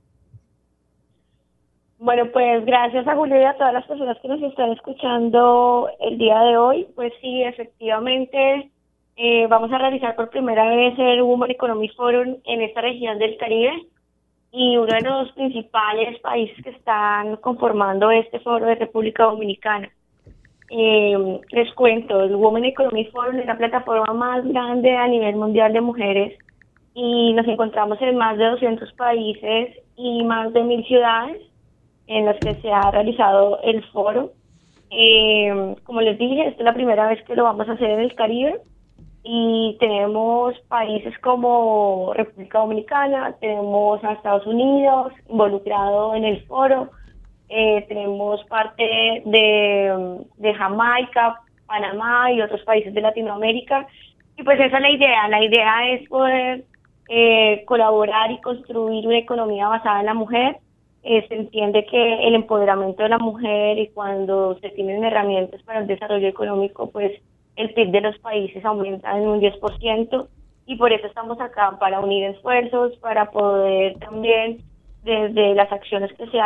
Bueno, 1.99 2.31
pues 2.33 2.65
gracias 2.65 3.07
a 3.07 3.15
Julia 3.15 3.41
y 3.41 3.43
a 3.43 3.53
todas 3.53 3.73
las 3.73 3.85
personas 3.85 4.17
que 4.19 4.27
nos 4.27 4.41
están 4.41 4.71
escuchando 4.71 5.89
el 5.99 6.17
día 6.17 6.39
de 6.39 6.57
hoy. 6.57 6.87
Pues 6.95 7.13
sí, 7.21 7.43
efectivamente, 7.43 8.71
eh, 9.15 9.45
vamos 9.47 9.71
a 9.71 9.77
realizar 9.77 10.15
por 10.15 10.31
primera 10.31 10.67
vez 10.69 10.97
el 10.97 11.21
Women 11.21 11.51
Economic 11.51 11.95
Forum 11.95 12.37
en 12.43 12.61
esta 12.61 12.81
región 12.81 13.19
del 13.19 13.37
Caribe 13.37 13.85
y 14.51 14.77
uno 14.77 14.87
de 14.87 15.01
los 15.01 15.31
principales 15.33 16.19
países 16.19 16.63
que 16.63 16.69
están 16.71 17.37
conformando 17.37 18.11
este 18.11 18.39
foro 18.39 18.65
de 18.65 18.75
República 18.75 19.23
Dominicana. 19.23 19.89
Eh, 20.69 21.39
les 21.51 21.73
cuento, 21.73 22.23
el 22.23 22.35
Women 22.35 22.65
Economy 22.65 23.05
Forum 23.05 23.39
es 23.39 23.45
la 23.45 23.57
plataforma 23.57 24.13
más 24.13 24.45
grande 24.45 24.95
a 24.95 25.07
nivel 25.07 25.35
mundial 25.35 25.71
de 25.71 25.81
mujeres 25.81 26.37
y 26.93 27.33
nos 27.33 27.47
encontramos 27.47 28.01
en 28.01 28.17
más 28.17 28.37
de 28.37 28.45
200 28.45 28.91
países 28.93 29.77
y 29.95 30.23
más 30.23 30.51
de 30.53 30.63
mil 30.63 30.85
ciudades 30.85 31.41
en 32.07 32.25
las 32.25 32.37
que 32.39 32.55
se 32.55 32.71
ha 32.71 32.91
realizado 32.91 33.59
el 33.63 33.83
foro. 33.91 34.31
Eh, 34.89 35.75
como 35.83 36.01
les 36.01 36.17
dije, 36.17 36.47
esta 36.47 36.59
es 36.59 36.65
la 36.65 36.73
primera 36.73 37.07
vez 37.07 37.23
que 37.23 37.35
lo 37.35 37.43
vamos 37.43 37.67
a 37.69 37.73
hacer 37.73 37.89
en 37.89 37.99
el 37.99 38.15
Caribe 38.15 38.59
y 39.23 39.75
tenemos 39.79 40.57
países 40.67 41.17
como 41.19 42.13
República 42.13 42.59
Dominicana, 42.59 43.35
tenemos 43.39 44.03
a 44.03 44.13
Estados 44.13 44.45
Unidos 44.45 45.11
involucrado 45.29 46.15
en 46.15 46.23
el 46.23 46.45
foro, 46.45 46.89
eh, 47.49 47.85
tenemos 47.87 48.43
parte 48.45 48.83
de, 49.25 50.19
de 50.37 50.53
Jamaica, 50.53 51.41
Panamá 51.65 52.31
y 52.31 52.41
otros 52.41 52.61
países 52.63 52.93
de 52.93 53.01
Latinoamérica. 53.01 53.87
Y 54.37 54.43
pues 54.43 54.59
esa 54.59 54.77
es 54.77 54.81
la 54.81 54.89
idea. 54.89 55.27
La 55.27 55.43
idea 55.43 55.93
es 55.93 56.07
poder 56.09 56.63
eh, 57.09 57.63
colaborar 57.65 58.31
y 58.31 58.41
construir 58.41 59.07
una 59.07 59.17
economía 59.17 59.67
basada 59.67 59.99
en 59.99 60.05
la 60.07 60.13
mujer. 60.13 60.57
Eh, 61.03 61.25
se 61.27 61.35
entiende 61.35 61.85
que 61.85 62.27
el 62.27 62.35
empoderamiento 62.35 63.03
de 63.03 63.09
la 63.09 63.17
mujer 63.17 63.77
y 63.77 63.87
cuando 63.89 64.57
se 64.59 64.69
tienen 64.69 65.03
herramientas 65.03 65.61
para 65.63 65.79
el 65.79 65.87
desarrollo 65.87 66.27
económico, 66.27 66.89
pues 66.89 67.13
el 67.57 67.73
PIB 67.73 67.91
de 67.91 68.01
los 68.01 68.17
países 68.19 68.63
aumenta 68.63 69.17
en 69.17 69.27
un 69.27 69.41
10%. 69.41 70.27
Y 70.67 70.75
por 70.75 70.93
eso 70.93 71.07
estamos 71.07 71.39
acá, 71.41 71.77
para 71.79 71.99
unir 71.99 72.23
esfuerzos, 72.25 72.95
para 72.97 73.31
poder 73.31 73.97
también 73.99 74.61
desde 75.03 75.55
las 75.55 75.71
acciones 75.71 76.11
que 76.13 76.25
se, 76.27 76.39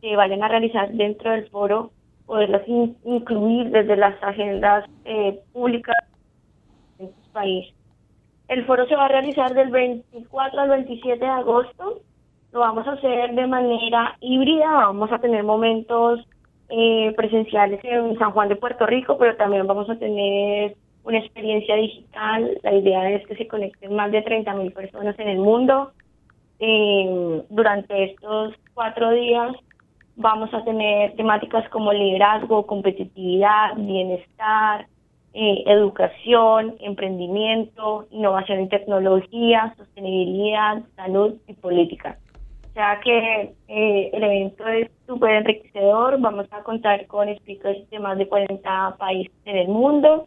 se 0.00 0.16
vayan 0.16 0.42
a 0.42 0.48
realizar 0.48 0.90
dentro 0.92 1.32
del 1.32 1.48
foro, 1.50 1.90
poderlas 2.26 2.62
incluir 2.66 3.70
desde 3.70 3.96
las 3.96 4.20
agendas 4.22 4.84
eh, 5.04 5.40
públicas 5.52 5.96
en 6.98 7.06
este 7.06 7.30
país. 7.32 7.74
El 8.48 8.64
foro 8.66 8.86
se 8.86 8.94
va 8.94 9.06
a 9.06 9.08
realizar 9.08 9.52
del 9.54 9.70
24 9.70 10.60
al 10.60 10.68
27 10.68 11.18
de 11.18 11.30
agosto. 11.30 12.00
Lo 12.52 12.60
vamos 12.60 12.86
a 12.86 12.92
hacer 12.92 13.34
de 13.34 13.46
manera 13.46 14.16
híbrida. 14.20 14.70
Vamos 14.70 15.10
a 15.10 15.18
tener 15.18 15.42
momentos 15.42 16.20
eh, 16.76 17.12
presenciales 17.16 17.80
en 17.84 18.18
San 18.18 18.32
Juan 18.32 18.48
de 18.48 18.56
Puerto 18.56 18.86
Rico, 18.86 19.16
pero 19.18 19.36
también 19.36 19.66
vamos 19.66 19.88
a 19.88 19.98
tener 19.98 20.74
una 21.04 21.18
experiencia 21.18 21.76
digital. 21.76 22.58
La 22.62 22.72
idea 22.72 23.10
es 23.10 23.26
que 23.26 23.36
se 23.36 23.46
conecten 23.46 23.94
más 23.94 24.10
de 24.10 24.22
30 24.22 24.54
mil 24.54 24.72
personas 24.72 25.18
en 25.18 25.28
el 25.28 25.38
mundo 25.38 25.92
eh, 26.60 27.42
durante 27.50 28.04
estos 28.04 28.54
cuatro 28.74 29.10
días 29.10 29.54
vamos 30.16 30.52
a 30.54 30.64
tener 30.64 31.14
temáticas 31.16 31.68
como 31.70 31.92
liderazgo, 31.92 32.66
competitividad, 32.66 33.76
bienestar, 33.76 34.86
eh, 35.32 35.64
educación, 35.66 36.76
emprendimiento, 36.80 38.06
innovación 38.10 38.62
y 38.62 38.68
tecnología, 38.68 39.74
sostenibilidad, 39.76 40.82
salud 40.94 41.34
y 41.48 41.54
política. 41.54 42.18
Sea 42.74 43.00
que 43.02 43.54
eh, 43.68 44.10
el 44.12 44.22
evento 44.22 44.66
es 44.66 44.90
súper 45.06 45.36
enriquecedor, 45.36 46.20
vamos 46.20 46.46
a 46.50 46.62
contar 46.62 47.06
con 47.06 47.34
speakers 47.36 47.88
de 47.88 47.98
más 48.00 48.18
de 48.18 48.28
40 48.28 48.96
países 48.98 49.32
en 49.44 49.56
el 49.56 49.68
mundo 49.68 50.26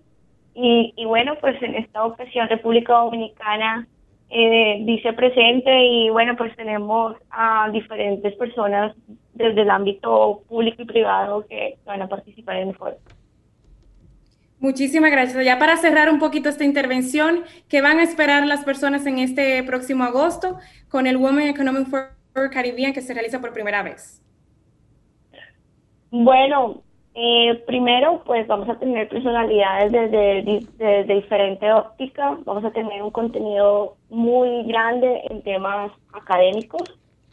y, 0.56 0.94
y 0.96 1.06
bueno, 1.06 1.36
pues 1.42 1.62
en 1.62 1.76
esta 1.76 2.04
ocasión 2.06 2.48
República 2.48 2.94
Dominicana 2.94 3.88
eh, 4.30 4.80
dice 4.86 5.14
presente 5.14 5.72
y 5.86 6.10
bueno, 6.10 6.36
pues 6.36 6.56
tenemos 6.56 7.16
a 7.30 7.70
diferentes 7.72 8.34
personas 8.36 8.96
desde 9.34 9.62
el 9.62 9.70
ámbito 9.70 10.42
público 10.50 10.82
y 10.82 10.86
privado 10.86 11.46
que 11.48 11.78
van 11.86 12.02
a 12.02 12.08
participar 12.08 12.58
en 12.58 12.70
el 12.70 12.76
foro. 12.76 12.98
Muchísimas 14.60 15.12
gracias. 15.12 15.46
Ya 15.46 15.60
para 15.60 15.78
cerrar 15.78 16.10
un 16.10 16.20
poquito 16.20 16.50
esta 16.50 16.66
intervención, 16.66 17.44
¿qué 17.70 17.82
van 17.82 18.00
a 18.00 18.04
esperar 18.04 18.46
las 18.48 18.66
personas 18.66 19.06
en 19.06 19.20
este 19.20 19.62
próximo 19.64 20.04
agosto 20.04 20.58
con 20.90 21.08
el 21.08 21.18
Women 21.18 21.48
Economic 21.48 21.88
Forum 21.88 22.17
Caribbean 22.52 22.94
que 22.94 23.02
se 23.02 23.14
realiza 23.14 23.40
por 23.40 23.54
primera 23.54 23.84
vez? 23.84 24.22
Bueno, 26.12 26.82
eh, 27.14 27.64
primero, 27.66 28.24
pues 28.26 28.48
vamos 28.48 28.70
a 28.70 28.80
tener 28.80 29.10
personalidades 29.10 29.92
desde, 29.92 30.64
desde, 30.78 31.16
diferente 31.16 31.72
óptica, 31.74 32.38
vamos 32.46 32.64
a 32.64 32.72
tener 32.72 33.02
un 33.02 33.12
contenido 33.12 33.98
muy 34.10 34.64
grande 34.66 35.22
en 35.30 35.42
temas 35.42 35.92
académicos, 36.14 36.84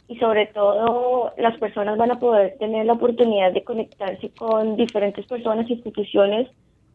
y 0.07 0.17
sobre 0.17 0.47
todo 0.47 1.33
las 1.37 1.57
personas 1.57 1.97
van 1.97 2.11
a 2.11 2.19
poder 2.19 2.57
tener 2.59 2.85
la 2.85 2.93
oportunidad 2.93 3.51
de 3.51 3.63
conectarse 3.63 4.29
con 4.29 4.75
diferentes 4.75 5.25
personas, 5.25 5.69
instituciones 5.69 6.47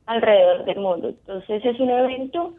alrededor 0.06 0.64
del 0.64 0.78
mundo. 0.78 1.08
Entonces 1.08 1.64
es 1.64 1.80
un 1.80 1.90
evento 1.90 2.54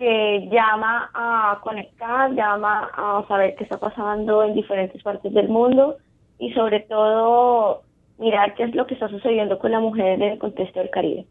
que 0.00 0.48
llama 0.50 1.10
a 1.12 1.60
conectar, 1.62 2.32
llama 2.32 2.90
a 2.94 3.22
saber 3.28 3.54
qué 3.54 3.64
está 3.64 3.78
pasando 3.78 4.42
en 4.42 4.54
diferentes 4.54 5.02
partes 5.02 5.30
del 5.34 5.50
mundo 5.50 5.98
y 6.38 6.54
sobre 6.54 6.80
todo 6.80 7.82
mirar 8.16 8.54
qué 8.54 8.62
es 8.62 8.74
lo 8.74 8.86
que 8.86 8.94
está 8.94 9.10
sucediendo 9.10 9.58
con 9.58 9.72
la 9.72 9.78
mujer 9.78 10.14
en 10.14 10.22
el 10.22 10.38
contexto 10.38 10.80
del 10.80 10.88
Caribe. 10.88 11.26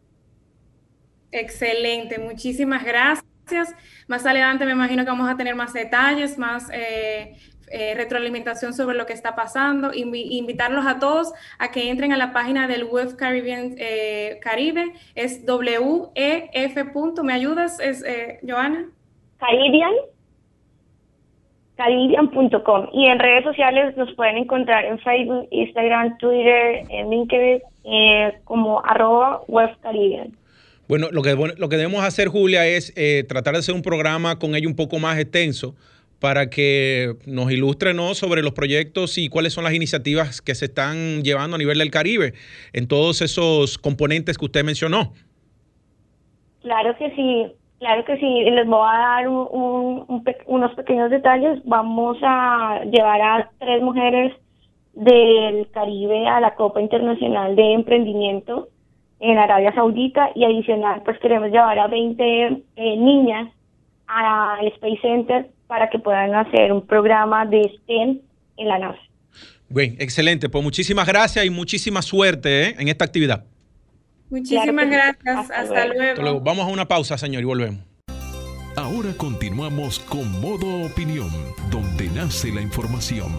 Excelente, 1.32 2.20
muchísimas 2.20 2.86
gracias. 2.86 3.26
Más 4.08 4.24
adelante 4.28 4.66
me 4.66 4.74
imagino 4.74 5.04
que 5.04 5.10
vamos 5.10 5.28
a 5.28 5.36
tener 5.36 5.56
más 5.56 5.74
detalles, 5.74 6.38
más 6.38 6.70
eh, 6.72 7.38
eh, 7.72 7.94
retroalimentación 7.96 8.74
sobre 8.74 8.98
lo 8.98 9.06
que 9.06 9.14
está 9.14 9.36
pasando. 9.36 9.92
invitarlos 9.94 10.86
a 10.86 11.00
todos 11.00 11.34
a 11.58 11.72
que 11.72 11.90
entren 11.90 12.14
a 12.14 12.18
la 12.18 12.34
página 12.34 12.68
del 12.68 12.84
Web 12.84 13.16
Caribbean 13.16 13.76
eh, 13.78 14.40
Caribe. 14.42 14.94
Es 15.16 15.44
WEF. 15.46 17.24
¿Me 17.24 17.34
ayudas, 17.34 17.80
es, 17.80 18.04
Joana? 18.48 18.90
Caribbean. 19.40 19.94
Caribbean.com. 21.76 22.90
Y 22.92 23.06
en 23.06 23.20
redes 23.20 23.44
sociales 23.44 23.96
nos 23.96 24.14
pueden 24.16 24.38
encontrar 24.38 24.84
en 24.86 25.00
Facebook, 25.00 25.48
Instagram, 25.52 26.18
Twitter, 26.18 26.84
en 26.90 27.10
LinkedIn, 27.10 27.62
como 28.44 28.86
arroba 28.86 29.42
Web 29.48 29.70
Caribbean. 29.82 30.40
Bueno, 30.90 31.10
lo 31.12 31.22
que, 31.22 31.36
lo 31.36 31.70
que 31.70 31.78
debemos 31.78 32.04
hacer, 32.04 32.30
Julia, 32.30 32.66
es 32.66 32.92
eh, 32.96 33.24
tratar 33.30 33.54
de 33.54 33.60
hacer 33.60 33.76
un 33.76 33.84
programa 33.84 34.40
con 34.40 34.56
ella 34.56 34.68
un 34.68 34.76
poco 34.76 34.98
más 34.98 35.20
extenso 35.20 35.76
para 36.20 36.50
que 36.50 37.14
nos 37.26 37.52
ilustre 37.52 37.94
¿no? 37.94 38.14
sobre 38.14 38.42
los 38.42 38.54
proyectos 38.54 39.18
y 39.18 39.30
cuáles 39.30 39.54
son 39.54 39.64
las 39.64 39.74
iniciativas 39.74 40.42
que 40.42 40.56
se 40.56 40.66
están 40.66 41.22
llevando 41.24 41.56
a 41.56 41.60
nivel 41.60 41.78
del 41.78 41.92
Caribe 41.92 42.34
en 42.74 42.88
todos 42.88 43.22
esos 43.22 43.78
componentes 43.78 44.38
que 44.38 44.46
usted 44.46 44.64
mencionó. 44.64 45.14
Claro 46.62 46.96
que 46.98 47.10
sí, 47.16 47.48
claro 47.80 48.04
que 48.06 48.18
sí. 48.18 48.42
Les 48.52 48.68
voy 48.68 48.86
a 48.86 48.98
dar 48.98 49.28
unos 49.28 50.74
pequeños 50.76 51.10
detalles. 51.10 51.60
Vamos 51.64 52.18
a 52.22 52.82
llevar 52.92 53.22
a 53.22 53.50
tres 53.60 53.82
mujeres 53.82 54.34
del 54.94 55.70
Caribe 55.72 56.28
a 56.28 56.42
la 56.42 56.56
Copa 56.56 56.82
Internacional 56.82 57.56
de 57.56 57.74
Emprendimiento 57.74 58.68
en 59.22 59.38
Arabia 59.38 59.74
Saudita 59.74 60.32
y 60.36 60.44
adicional 60.46 61.02
pues 61.04 61.20
queremos 61.20 61.50
llevar 61.50 61.78
a 61.80 61.88
20 61.88 62.24
eh, 62.76 62.98
niñas 62.98 63.50
al 64.08 64.68
Space 64.68 65.00
Center 65.02 65.50
para 65.70 65.88
que 65.92 66.00
puedan 66.00 66.34
hacer 66.34 66.74
un 66.74 66.86
programa 66.86 67.46
de 67.46 67.72
STEM 67.84 68.20
en 68.58 68.68
la 68.68 68.80
NASA. 68.80 69.00
Bien, 69.70 69.96
excelente. 70.00 70.50
Pues 70.50 70.64
muchísimas 70.64 71.06
gracias 71.06 71.46
y 71.46 71.52
muchísima 71.52 72.02
suerte 72.02 72.70
¿eh? 72.70 72.76
en 72.80 72.88
esta 72.88 73.06
actividad. 73.06 73.46
Muchísimas 74.32 74.90
gracias. 74.90 75.52
Hasta, 75.52 75.86
luego. 75.86 76.10
Hasta 76.10 76.22
luego. 76.24 76.40
Vamos 76.42 76.68
a 76.68 76.72
una 76.72 76.88
pausa, 76.88 77.20
señor, 77.20 77.44
y 77.44 77.46
volvemos. 77.46 77.82
Ahora 78.76 79.14
continuamos 79.16 80.00
con 80.00 80.42
Modo 80.42 80.88
Opinión, 80.88 81.30
donde 81.70 82.10
nace 82.10 82.52
la 82.52 82.62
información. 82.62 83.32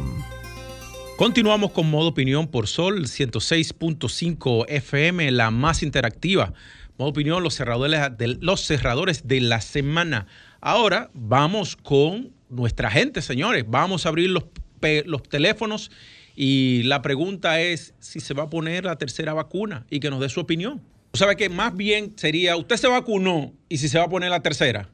Continuamos 1.17 1.73
con 1.73 1.91
modo 1.91 2.09
opinión 2.09 2.47
por 2.47 2.69
Sol 2.69 3.07
106.5 3.07 4.67
FM, 4.69 5.33
la 5.33 5.51
más 5.51 5.83
interactiva. 5.83 6.53
Modo 6.97 7.11
opinión, 7.11 7.43
los 7.43 7.55
cerradores, 7.55 8.17
de, 8.17 8.39
los 8.41 8.61
cerradores 8.61 9.27
de 9.27 9.41
la 9.41 9.61
semana. 9.61 10.29
Ahora 10.61 11.11
vamos 11.15 11.77
con 11.77 12.33
nuestra 12.51 12.91
gente, 12.91 13.23
señores. 13.23 13.65
Vamos 13.67 14.05
a 14.05 14.11
abrir 14.11 14.31
los, 14.31 14.45
los 15.07 15.23
teléfonos 15.23 15.91
y 16.37 16.83
la 16.85 17.01
pregunta 17.01 17.61
es 17.61 17.95
si 17.99 18.21
se 18.21 18.35
va 18.35 18.45
a 18.45 18.51
poner 18.51 18.85
la 18.85 18.97
tercera 18.97 19.33
vacuna 19.33 19.87
y 19.91 20.01
que 20.01 20.11
nos 20.11 20.21
dé 20.21 20.29
su 20.29 20.41
opinión. 20.41 20.83
¿Sabe 21.15 21.37
que 21.37 21.49
más 21.49 21.75
bien 21.77 22.13
sería, 22.17 22.57
usted 22.57 22.77
se 22.77 22.89
vacunó 22.89 23.53
y 23.69 23.79
si 23.79 23.89
se 23.89 23.99
va 23.99 24.05
a 24.05 24.09
poner 24.09 24.31
la 24.31 24.41
tercera? 24.41 24.91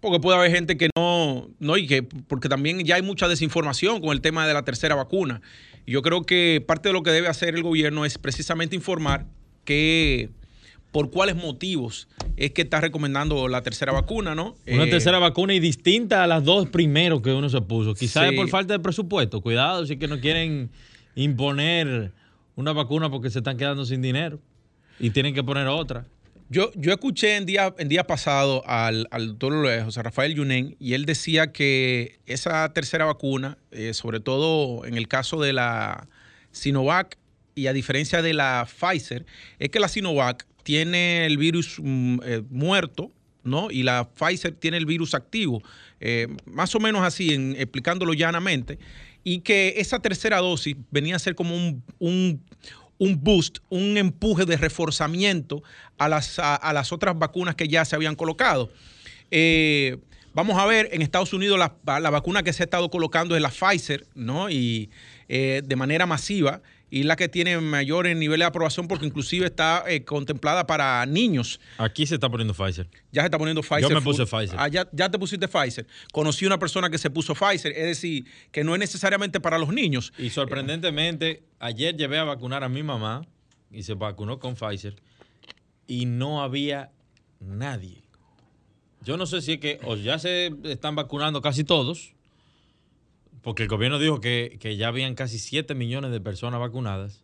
Porque 0.00 0.20
puede 0.20 0.38
haber 0.38 0.52
gente 0.52 0.76
que 0.76 0.88
no, 0.96 1.50
no, 1.58 1.76
y 1.76 1.86
que, 1.86 2.02
porque 2.02 2.48
también 2.48 2.84
ya 2.84 2.94
hay 2.94 3.02
mucha 3.02 3.28
desinformación 3.28 4.00
con 4.00 4.10
el 4.12 4.20
tema 4.20 4.46
de 4.46 4.54
la 4.54 4.64
tercera 4.64 4.94
vacuna. 4.94 5.42
Yo 5.86 6.00
creo 6.02 6.22
que 6.22 6.64
parte 6.66 6.90
de 6.90 6.92
lo 6.92 7.02
que 7.02 7.10
debe 7.10 7.28
hacer 7.28 7.54
el 7.54 7.62
gobierno 7.62 8.04
es 8.04 8.18
precisamente 8.18 8.76
informar 8.76 9.26
que 9.64 10.30
por 10.96 11.10
cuáles 11.10 11.36
motivos 11.36 12.08
es 12.38 12.52
que 12.52 12.62
está 12.62 12.80
recomendando 12.80 13.48
la 13.48 13.62
tercera 13.62 13.92
vacuna, 13.92 14.34
¿no? 14.34 14.56
Una 14.66 14.84
eh, 14.84 14.88
tercera 14.88 15.18
vacuna 15.18 15.52
y 15.52 15.60
distinta 15.60 16.24
a 16.24 16.26
las 16.26 16.42
dos 16.42 16.70
primeros 16.70 17.20
que 17.20 17.34
uno 17.34 17.50
se 17.50 17.60
puso. 17.60 17.92
Quizás 17.92 18.30
es 18.30 18.32
por 18.32 18.48
falta 18.48 18.72
de 18.72 18.78
presupuesto. 18.78 19.42
Cuidado, 19.42 19.84
si 19.84 19.98
que 19.98 20.08
no 20.08 20.18
quieren 20.20 20.70
imponer 21.14 22.12
una 22.54 22.72
vacuna 22.72 23.10
porque 23.10 23.28
se 23.28 23.40
están 23.40 23.58
quedando 23.58 23.84
sin 23.84 24.00
dinero 24.00 24.40
y 24.98 25.10
tienen 25.10 25.34
que 25.34 25.44
poner 25.44 25.66
otra. 25.66 26.06
Yo, 26.48 26.70
yo 26.74 26.92
escuché 26.92 27.36
en 27.36 27.44
día, 27.44 27.74
en 27.76 27.90
día 27.90 28.06
pasado 28.06 28.62
al, 28.66 29.06
al 29.10 29.36
doctor 29.36 29.84
José 29.84 30.02
Rafael 30.02 30.34
Yunen 30.34 30.76
y 30.80 30.94
él 30.94 31.04
decía 31.04 31.52
que 31.52 32.20
esa 32.24 32.72
tercera 32.72 33.04
vacuna, 33.04 33.58
eh, 33.70 33.92
sobre 33.92 34.20
todo 34.20 34.86
en 34.86 34.96
el 34.96 35.08
caso 35.08 35.42
de 35.42 35.52
la 35.52 36.08
Sinovac 36.52 37.18
y 37.54 37.66
a 37.66 37.74
diferencia 37.74 38.22
de 38.22 38.32
la 38.32 38.66
Pfizer, 38.66 39.26
es 39.58 39.68
que 39.68 39.78
la 39.78 39.88
Sinovac 39.88 40.46
tiene 40.66 41.26
el 41.26 41.38
virus 41.38 41.76
mm, 41.80 42.18
eh, 42.24 42.42
muerto, 42.50 43.12
¿no? 43.44 43.70
Y 43.70 43.84
la 43.84 44.10
Pfizer 44.10 44.52
tiene 44.52 44.78
el 44.78 44.84
virus 44.84 45.14
activo, 45.14 45.62
eh, 46.00 46.26
más 46.44 46.74
o 46.74 46.80
menos 46.80 47.02
así, 47.04 47.32
explicándolo 47.56 48.14
llanamente, 48.14 48.80
y 49.22 49.42
que 49.42 49.74
esa 49.76 50.00
tercera 50.00 50.38
dosis 50.38 50.74
venía 50.90 51.14
a 51.14 51.20
ser 51.20 51.36
como 51.36 51.54
un 51.54 52.42
un 52.98 53.22
boost, 53.22 53.58
un 53.68 53.98
empuje 53.98 54.46
de 54.46 54.56
reforzamiento 54.56 55.62
a 55.98 56.08
las, 56.08 56.38
a, 56.38 56.72
las 56.72 56.92
otras 56.92 57.16
vacunas 57.16 57.54
que 57.54 57.68
ya 57.68 57.84
se 57.84 57.94
habían 57.94 58.16
colocado. 58.16 58.70
Eh, 59.30 59.98
vamos 60.32 60.58
a 60.58 60.64
ver, 60.64 60.88
en 60.92 61.02
Estados 61.02 61.34
Unidos 61.34 61.58
la, 61.58 62.00
la, 62.00 62.08
vacuna 62.08 62.42
que 62.42 62.54
se 62.54 62.62
ha 62.62 62.64
estado 62.64 62.90
colocando 62.90 63.36
es 63.36 63.42
la 63.42 63.50
Pfizer, 63.50 64.06
¿no? 64.14 64.48
Y 64.48 64.88
de 65.28 65.76
manera 65.76 66.06
masiva 66.06 66.62
y 66.90 67.02
la 67.02 67.16
que 67.16 67.28
tiene 67.28 67.58
mayor 67.58 68.06
nivel 68.06 68.38
de 68.38 68.44
aprobación 68.44 68.86
porque 68.86 69.06
inclusive 69.06 69.46
está 69.46 69.84
eh, 69.88 70.04
contemplada 70.04 70.66
para 70.66 71.04
niños. 71.06 71.60
Aquí 71.78 72.06
se 72.06 72.14
está 72.14 72.28
poniendo 72.30 72.54
Pfizer. 72.54 72.88
Ya 73.12 73.22
se 73.22 73.26
está 73.26 73.38
poniendo 73.38 73.62
Pfizer. 73.62 73.82
Yo 73.82 73.90
me 73.90 74.02
puse 74.02 74.24
Pfizer. 74.24 74.56
Ah, 74.58 74.68
ya, 74.68 74.84
te 74.84 75.18
pusiste 75.18 75.48
Pfizer. 75.48 75.86
Conocí 76.12 76.46
una 76.46 76.58
persona 76.58 76.88
que 76.88 76.98
se 76.98 77.10
puso 77.10 77.34
Pfizer, 77.34 77.72
es 77.72 77.84
decir, 77.84 78.26
que 78.52 78.62
no 78.62 78.74
es 78.74 78.78
necesariamente 78.78 79.40
para 79.40 79.58
los 79.58 79.70
niños. 79.70 80.12
Y 80.18 80.30
sorprendentemente, 80.30 81.42
ayer 81.58 81.96
llevé 81.96 82.18
a 82.18 82.24
vacunar 82.24 82.62
a 82.62 82.68
mi 82.68 82.82
mamá 82.82 83.26
y 83.70 83.82
se 83.82 83.94
vacunó 83.94 84.38
con 84.38 84.54
Pfizer 84.54 84.96
y 85.86 86.06
no 86.06 86.42
había 86.42 86.92
nadie. 87.40 88.02
Yo 89.02 89.16
no 89.16 89.26
sé 89.26 89.40
si 89.40 89.52
es 89.52 89.58
que 89.60 89.78
o 89.84 89.96
ya 89.96 90.18
se 90.18 90.52
están 90.64 90.96
vacunando 90.96 91.40
casi 91.40 91.62
todos 91.62 92.15
porque 93.46 93.62
el 93.62 93.68
gobierno 93.68 94.00
dijo 94.00 94.20
que, 94.20 94.74
ya 94.76 94.88
habían 94.88 95.14
casi 95.14 95.38
7 95.38 95.76
millones 95.76 96.10
de 96.10 96.20
personas 96.20 96.58
vacunadas, 96.58 97.22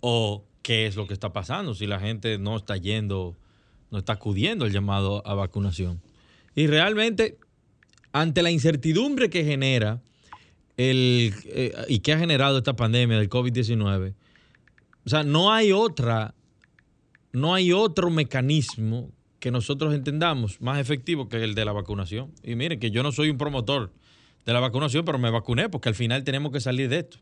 o 0.00 0.46
qué 0.62 0.86
es 0.86 0.96
lo 0.96 1.06
que 1.06 1.12
está 1.12 1.34
pasando, 1.34 1.74
si 1.74 1.86
la 1.86 2.00
gente 2.00 2.38
no 2.38 2.56
está 2.56 2.78
yendo, 2.78 3.36
no 3.90 3.98
está 3.98 4.14
acudiendo 4.14 4.64
al 4.64 4.72
llamado 4.72 5.22
a 5.26 5.34
vacunación. 5.34 6.00
Y 6.54 6.66
realmente, 6.66 7.36
ante 8.10 8.40
la 8.40 8.50
incertidumbre 8.50 9.28
que 9.28 9.44
genera 9.44 10.00
el, 10.78 11.34
eh, 11.44 11.74
y 11.88 11.98
que 11.98 12.14
ha 12.14 12.18
generado 12.18 12.56
esta 12.56 12.74
pandemia 12.74 13.18
del 13.18 13.28
COVID-19, 13.28 14.14
o 15.04 15.08
sea, 15.10 15.24
no 15.24 15.52
hay 15.52 15.72
otra, 15.72 16.34
no 17.34 17.52
hay 17.52 17.72
otro 17.72 18.08
mecanismo 18.08 19.10
que 19.40 19.50
nosotros 19.50 19.92
entendamos 19.92 20.62
más 20.62 20.78
efectivo 20.78 21.28
que 21.28 21.44
el 21.44 21.54
de 21.54 21.66
la 21.66 21.72
vacunación. 21.72 22.32
Y 22.42 22.54
miren 22.54 22.80
que 22.80 22.90
yo 22.90 23.02
no 23.02 23.12
soy 23.12 23.28
un 23.28 23.36
promotor 23.36 23.92
de 24.44 24.52
la 24.52 24.60
vacunación, 24.60 25.04
pero 25.04 25.18
me 25.18 25.30
vacuné 25.30 25.68
porque 25.68 25.88
al 25.88 25.94
final 25.94 26.24
tenemos 26.24 26.52
que 26.52 26.60
salir 26.60 26.88
de 26.88 27.00
esto. 27.00 27.18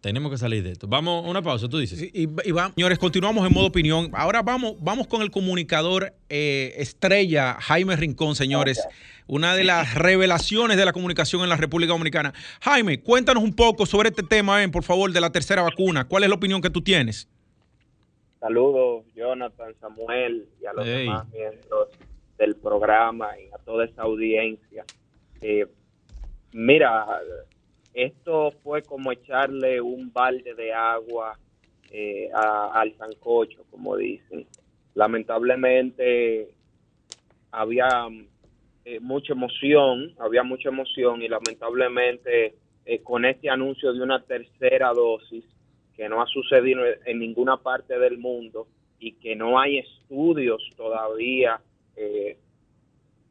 Tenemos 0.00 0.30
que 0.30 0.38
salir 0.38 0.62
de 0.62 0.70
esto. 0.70 0.86
Vamos, 0.86 1.26
una 1.26 1.42
pausa, 1.42 1.68
tú 1.68 1.78
dices. 1.78 2.00
y, 2.00 2.28
señores, 2.74 2.98
continuamos 2.98 3.46
en 3.46 3.52
modo 3.52 3.66
opinión. 3.66 4.10
Ahora 4.12 4.42
vamos, 4.42 4.76
vamos 4.80 5.06
con 5.08 5.22
el 5.22 5.30
comunicador 5.30 6.12
eh, 6.28 6.74
estrella, 6.76 7.56
Jaime 7.60 7.96
Rincón, 7.96 8.36
señores. 8.36 8.86
Una 9.26 9.56
de 9.56 9.64
las 9.64 9.94
revelaciones 9.94 10.76
de 10.76 10.84
la 10.84 10.92
comunicación 10.92 11.42
en 11.42 11.48
la 11.48 11.56
República 11.56 11.92
Dominicana. 11.92 12.32
Jaime, 12.60 13.00
cuéntanos 13.00 13.42
un 13.42 13.54
poco 13.54 13.84
sobre 13.84 14.10
este 14.10 14.22
tema, 14.22 14.58
por 14.70 14.84
favor, 14.84 15.12
de 15.12 15.20
la 15.20 15.32
tercera 15.32 15.62
vacuna. 15.62 16.06
¿Cuál 16.06 16.22
es 16.22 16.28
la 16.28 16.36
opinión 16.36 16.62
que 16.62 16.70
tú 16.70 16.82
tienes? 16.82 17.28
Saludos, 18.38 19.04
Jonathan, 19.16 19.74
Samuel 19.80 20.46
y 20.62 20.66
a 20.66 20.72
los 20.72 20.86
demás 20.86 21.26
miembros 21.30 21.88
del 22.38 22.54
programa 22.54 23.30
y 23.40 23.48
a 23.52 23.58
toda 23.64 23.86
esa 23.86 24.02
audiencia. 24.02 24.84
Eh, 25.40 25.66
Mira, 26.58 27.04
esto 27.92 28.50
fue 28.62 28.80
como 28.80 29.12
echarle 29.12 29.78
un 29.78 30.10
balde 30.10 30.54
de 30.54 30.72
agua 30.72 31.38
eh, 31.90 32.30
al 32.32 32.96
sancocho, 32.96 33.62
como 33.70 33.94
dicen. 33.94 34.46
Lamentablemente 34.94 36.48
había 37.50 38.08
eh, 38.86 39.00
mucha 39.00 39.34
emoción, 39.34 40.14
había 40.18 40.44
mucha 40.44 40.70
emoción 40.70 41.20
y 41.20 41.28
lamentablemente 41.28 42.54
eh, 42.86 43.02
con 43.02 43.26
este 43.26 43.50
anuncio 43.50 43.92
de 43.92 44.02
una 44.02 44.22
tercera 44.22 44.94
dosis 44.94 45.44
que 45.94 46.08
no 46.08 46.22
ha 46.22 46.26
sucedido 46.26 46.80
en 47.04 47.18
ninguna 47.18 47.58
parte 47.58 47.98
del 47.98 48.16
mundo 48.16 48.66
y 48.98 49.12
que 49.16 49.36
no 49.36 49.60
hay 49.60 49.80
estudios 49.80 50.62
todavía 50.74 51.60
eh, 51.96 52.38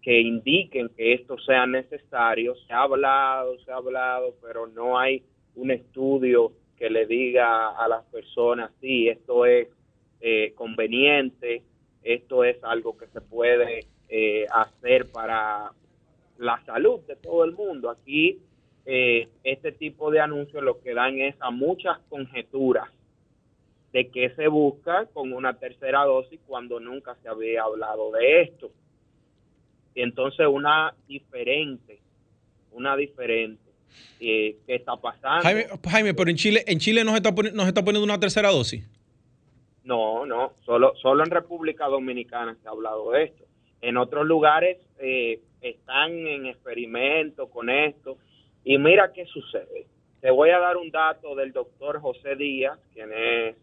que 0.06 0.22
indiquen 0.22 0.90
que 0.90 1.14
esto 1.16 1.36
sea 1.40 1.66
necesario. 1.66 2.54
Se 2.68 2.74
ha 2.74 2.84
hablado, 2.84 3.58
se 3.66 3.72
ha 3.72 3.78
hablado, 3.78 4.36
pero 4.40 4.68
no 4.68 5.00
hay 5.00 5.24
un 5.56 5.72
estudio 5.72 6.52
que 6.78 6.92
le 6.92 7.08
diga 7.08 7.70
a 7.70 7.88
las 7.88 8.04
personas, 8.06 8.70
sí, 8.80 9.10
esto 9.10 9.48
es 9.48 9.68
eh, 10.22 10.54
conveniente, 10.54 11.64
esto 12.04 12.44
es 12.44 12.64
algo 12.64 12.96
que 12.96 13.08
se 13.08 13.22
puede 13.22 13.88
eh, 14.08 14.46
hacer 14.54 15.12
para 15.12 15.72
la 16.38 16.64
salud 16.66 17.00
de 17.08 17.16
todo 17.16 17.44
el 17.44 17.54
mundo. 17.54 17.90
Aquí 17.90 18.38
eh, 18.86 19.28
este 19.44 19.72
tipo 19.72 20.12
de 20.12 20.20
anuncios 20.20 20.62
lo 20.62 20.82
que 20.82 20.94
dan 20.94 21.18
es 21.18 21.36
a 21.40 21.50
muchas 21.50 21.98
conjeturas 22.10 22.90
de 23.92 24.12
qué 24.12 24.30
se 24.36 24.50
busca 24.50 25.08
con 25.08 25.34
una 25.34 25.58
tercera 25.58 26.04
dosis 26.04 26.40
cuando 26.46 26.80
nunca 26.80 27.16
se 27.24 27.28
había 27.28 27.64
hablado 27.64 28.12
de 28.12 28.44
esto. 28.44 28.70
Y 29.96 30.02
entonces 30.02 30.46
una 30.48 30.94
diferente, 31.08 32.00
una 32.72 32.96
diferente. 32.98 33.64
Eh, 34.20 34.58
¿Qué 34.68 34.76
está 34.76 34.98
pasando? 34.98 35.50
Jaime, 35.90 36.14
pero 36.14 36.30
en 36.30 36.36
Chile, 36.36 36.64
en 36.68 36.80
Chile 36.80 37.06
nos 37.06 37.16
está, 37.16 37.32
nos 37.32 37.68
está 37.68 37.84
poniendo 37.84 38.04
una 38.04 38.20
tercera 38.20 38.50
dosis. 38.50 38.86
No, 39.86 40.26
no, 40.26 40.54
solo, 40.66 40.94
solo 40.96 41.24
en 41.24 41.32
República 41.32 41.86
Dominicana 41.86 42.58
se 42.62 42.68
ha 42.68 42.72
hablado 42.72 43.12
de 43.12 43.24
esto. 43.24 43.46
En 43.82 43.98
otros 43.98 44.26
lugares 44.26 44.80
eh, 45.00 45.40
están 45.62 46.12
en 46.12 46.48
experimento 46.48 47.50
con 47.50 47.70
esto. 47.70 48.18
Y 48.66 48.78
mira 48.78 49.14
qué 49.14 49.26
sucede. 49.26 49.86
Te 50.20 50.32
voy 50.32 50.50
a 50.50 50.60
dar 50.60 50.76
un 50.76 50.90
dato 50.92 51.36
del 51.36 51.54
doctor 51.54 52.02
José 52.02 52.36
Díaz, 52.36 52.80
quien 52.94 53.14
es 53.14 53.56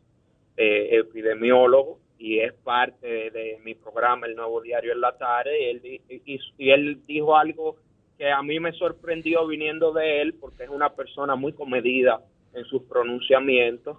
eh, 0.56 0.88
epidemiólogo 0.92 1.98
y 2.22 2.38
es 2.38 2.52
parte 2.52 3.32
de, 3.32 3.58
mi 3.64 3.74
programa 3.74 4.28
El 4.28 4.36
Nuevo 4.36 4.60
Diario 4.60 4.92
en 4.92 5.00
la 5.00 5.18
tarde. 5.18 5.60
Y 5.60 5.64
él, 5.64 6.40
y 6.56 6.70
él 6.70 7.02
dijo 7.04 7.36
algo 7.36 7.74
que 8.16 8.30
a 8.30 8.40
mí 8.42 8.60
me 8.60 8.70
sorprendió 8.74 9.44
viniendo 9.48 9.92
de 9.92 10.22
él, 10.22 10.34
porque 10.34 10.62
es 10.62 10.70
una 10.70 10.90
persona 10.90 11.34
muy 11.34 11.52
comedida 11.52 12.22
en 12.54 12.64
sus 12.66 12.82
pronunciamientos, 12.84 13.98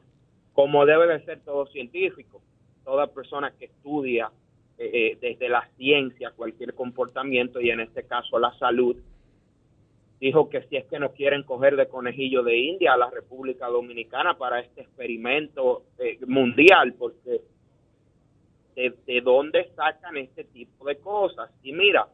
como 0.53 0.86
debe 0.86 1.07
de 1.07 1.26
ser 1.26 1.41
todo 1.41 1.65
científico, 1.67 2.41
toda 2.86 3.07
persona 3.07 3.51
que 3.59 3.65
estudia 3.65 4.32
eh, 4.78 4.89
eh, 4.93 5.17
desde 5.19 5.49
la 5.49 5.67
ciencia 5.76 6.32
cualquier 6.32 6.74
comportamiento 6.76 7.59
y 7.59 7.71
en 7.71 7.82
este 7.82 8.03
caso 8.03 8.39
la 8.39 8.57
salud, 8.57 8.95
dijo 10.21 10.47
que 10.49 10.61
si 10.69 10.78
es 10.78 10.86
que 10.86 10.99
no 10.99 11.11
quieren 11.11 11.43
coger 11.43 11.76
de 11.76 11.89
conejillo 11.89 12.41
de 12.41 12.57
India 12.57 12.93
a 12.93 12.97
la 12.97 13.09
República 13.09 13.67
Dominicana 13.67 14.38
para 14.38 14.61
este 14.61 14.82
experimento 14.82 15.84
eh, 15.97 16.19
mundial, 16.26 16.93
porque 16.97 17.41
de, 18.76 18.93
de, 19.05 19.21
dónde 19.21 19.69
sacan 19.76 20.17
este 20.17 20.43
tipo 20.45 20.86
de 20.86 20.97
cosas. 20.97 21.49
Y 21.63 21.74
mira, 21.74 22.07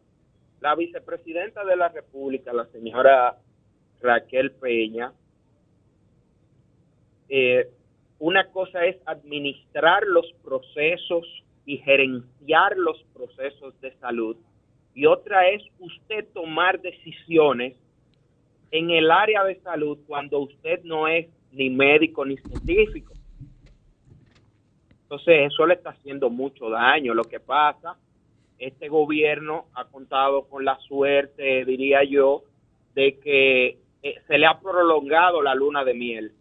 la 0.62 0.76
vicepresidenta 0.76 1.64
de 1.64 1.76
la 1.76 1.90
República, 1.90 2.54
la 2.54 2.66
señora 2.68 3.38
Raquel 4.02 4.52
Peña, 4.52 5.14
eh, 7.30 7.70
una 8.20 8.52
cosa 8.52 8.86
es 8.86 8.98
administrar 9.06 10.04
los 10.06 10.26
procesos 10.44 11.26
y 11.66 11.78
gerenciar 11.78 12.76
los 12.78 13.02
procesos 13.14 13.80
de 13.82 13.96
salud 14.00 14.36
y 14.94 15.06
otra 15.06 15.48
es 15.50 15.64
usted 15.80 16.28
tomar 16.34 16.82
decisiones 16.82 17.76
en 18.72 18.90
el 18.90 19.10
área 19.12 19.44
de 19.44 19.60
salud 19.62 19.98
cuando 20.08 20.40
usted 20.40 20.84
no 20.84 21.08
es 21.08 21.28
ni 21.52 21.70
médico 21.70 22.26
ni 22.26 22.38
científico. 22.38 23.14
Entonces 25.10 25.52
eso 25.52 25.66
le 25.66 25.74
está 25.74 25.90
haciendo 25.90 26.30
mucho 26.30 26.70
daño. 26.70 27.16
Lo 27.16 27.24
que 27.24 27.40
pasa, 27.40 27.98
este 28.60 28.90
gobierno 28.90 29.66
ha 29.74 29.86
contado 29.86 30.44
con 30.44 30.64
la 30.64 30.78
suerte, 30.82 31.66
diría 31.66 32.04
yo, 32.04 32.44
de 32.94 33.18
que 33.18 33.80
eh, 34.04 34.16
se 34.28 34.38
le 34.38 34.46
ha 34.46 34.60
prolongado 34.60 35.42
la 35.42 35.56
luna 35.56 35.84
de 35.84 35.96
miel. 35.96 36.32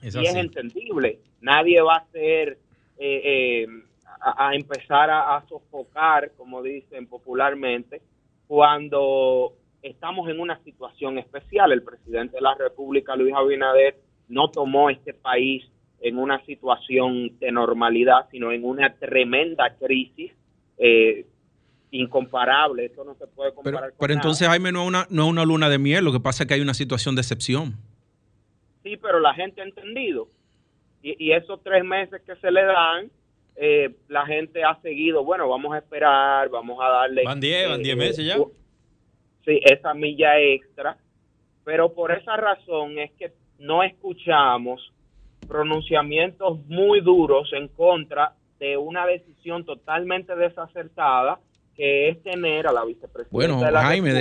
y 0.00 0.06
es 0.06 0.34
entendible. 0.34 1.18
Nadie 1.42 1.82
va 1.82 1.96
a 1.96 2.06
ser, 2.06 2.58
eh, 2.96 3.66
eh, 3.66 3.66
a, 4.18 4.54
empezar 4.54 5.10
a 5.10 5.44
sofocar, 5.46 6.32
como 6.38 6.62
dicen 6.62 7.06
popularmente, 7.06 8.00
cuando 8.46 9.52
estamos 9.82 10.30
en 10.30 10.40
una 10.40 10.58
situación 10.64 11.18
especial. 11.18 11.72
El 11.72 11.82
presidente 11.82 12.36
de 12.36 12.40
la 12.40 12.54
República, 12.54 13.14
Luis 13.14 13.34
Abinader, 13.34 13.98
no 14.26 14.50
tomó 14.50 14.88
este 14.88 15.12
país 15.12 15.70
en 16.00 16.18
una 16.18 16.44
situación 16.44 17.38
de 17.38 17.50
normalidad, 17.50 18.28
sino 18.30 18.52
en 18.52 18.64
una 18.64 18.94
tremenda 18.94 19.76
crisis 19.78 20.32
eh, 20.78 21.26
incomparable. 21.90 22.86
Esto 22.86 23.04
no 23.04 23.14
se 23.14 23.26
puede 23.26 23.52
comparar 23.52 23.90
pero, 23.90 23.96
Pero 23.98 24.14
entonces, 24.14 24.46
Jaime, 24.48 24.72
no 24.72 24.82
es, 24.82 24.88
una, 24.88 25.06
no 25.10 25.24
es 25.24 25.30
una 25.30 25.44
luna 25.44 25.68
de 25.68 25.78
miel, 25.78 26.04
lo 26.04 26.12
que 26.12 26.20
pasa 26.20 26.44
es 26.44 26.48
que 26.48 26.54
hay 26.54 26.60
una 26.60 26.74
situación 26.74 27.14
de 27.14 27.22
excepción. 27.22 27.74
Sí, 28.82 28.96
pero 28.96 29.20
la 29.20 29.34
gente 29.34 29.60
ha 29.60 29.64
entendido. 29.64 30.28
Y, 31.02 31.30
esos 31.30 31.62
tres 31.62 31.84
meses 31.84 32.20
que 32.26 32.34
se 32.36 32.50
le 32.50 32.64
dan, 32.64 33.10
eh, 33.56 33.94
la 34.08 34.26
gente 34.26 34.64
ha 34.64 34.80
seguido, 34.82 35.24
bueno, 35.24 35.48
vamos 35.48 35.72
a 35.72 35.78
esperar, 35.78 36.48
vamos 36.48 36.78
a 36.82 36.88
darle... 36.88 37.22
Van 37.24 37.40
10, 37.40 37.68
van 37.68 37.82
10 37.82 37.96
meses 37.96 38.26
ya 38.26 38.36
esa 39.56 39.94
milla 39.94 40.38
extra, 40.38 40.96
pero 41.64 41.92
por 41.92 42.12
esa 42.12 42.36
razón 42.36 42.98
es 42.98 43.10
que 43.12 43.32
no 43.58 43.82
escuchamos 43.82 44.92
pronunciamientos 45.48 46.58
muy 46.66 47.00
duros 47.00 47.50
en 47.52 47.68
contra 47.68 48.34
de 48.60 48.76
una 48.76 49.06
decisión 49.06 49.64
totalmente 49.64 50.36
desacertada 50.36 51.40
que 51.76 52.08
es 52.08 52.22
tener 52.22 52.66
a 52.66 52.72
la 52.72 52.84
vicepresidenta 52.84 53.28
bueno, 53.30 53.60
de 53.60 53.70
la 53.70 53.82
Jaime, 53.82 54.12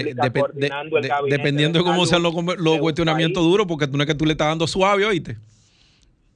dependiendo 1.28 1.80
de 1.80 1.86
cómo 1.86 2.06
sean 2.06 2.22
los, 2.22 2.34
los 2.60 2.78
cuestionamientos 2.78 3.44
duros, 3.44 3.66
porque 3.68 3.88
tú 3.88 3.98
no 3.98 4.04
es 4.04 4.08
que 4.08 4.16
tú 4.16 4.26
le 4.26 4.34
estás 4.34 4.48
dando 4.48 4.68
suave, 4.68 5.06
oíste. 5.06 5.38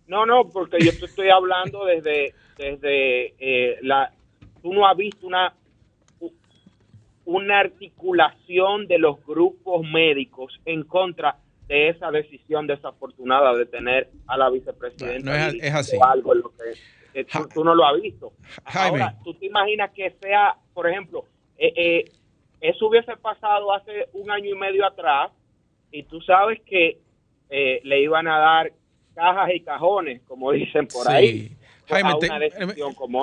No, 0.08 0.26
no, 0.26 0.50
porque 0.50 0.84
yo 0.84 0.92
te 0.92 1.06
estoy 1.06 1.30
hablando 1.30 1.86
desde, 1.86 2.34
desde 2.58 3.34
eh, 3.40 3.78
la... 3.84 4.12
Tú 4.62 4.74
no 4.74 4.88
has 4.88 4.98
visto 4.98 5.26
una 5.26 5.54
una 7.26 7.60
articulación 7.60 8.88
de 8.88 8.98
los 8.98 9.24
grupos 9.26 9.88
médicos 9.88 10.60
en 10.66 10.84
contra 10.84 11.38
de 11.72 11.88
esa 11.88 12.12
decisión 12.12 12.68
desafortunada 12.68 13.56
de 13.56 13.66
tener 13.66 14.10
a 14.28 14.36
la 14.36 14.50
vicepresidenta. 14.50 15.48
es, 15.52 15.74
así. 15.74 15.98
Algo 16.06 16.34
lo 16.34 16.50
que, 16.50 17.22
eh, 17.22 17.26
tú, 17.54 17.64
no 17.64 17.74
lo 17.74 17.86
has 17.86 18.02
visto. 18.02 18.34
Ahora, 18.66 19.16
tú 19.24 19.34
te 19.36 19.46
imaginas 19.46 19.90
que 19.92 20.14
sea, 20.22 20.58
por 20.74 20.90
ejemplo, 20.90 21.24
eh, 21.58 21.72
eh, 21.78 22.06
eso 22.60 22.88
hubiese 22.88 23.16
pasado 23.16 23.74
hace 23.74 24.10
un 24.12 24.30
año 24.30 24.50
y 24.50 24.56
medio 24.56 24.86
atrás 24.86 25.32
y 25.94 26.04
tú 26.04 26.20
sabes 26.20 26.60
que 26.66 27.00
le 27.50 28.02
iban 28.02 28.28
a 28.28 28.38
dar 28.38 28.74
cajas 29.16 29.52
y 29.56 29.62
cajones, 29.62 30.22
como 30.28 30.52
dicen 30.52 30.88
por 30.88 31.10
ahí 31.10 31.56
Jaime, 31.88 32.12
como 32.96 33.20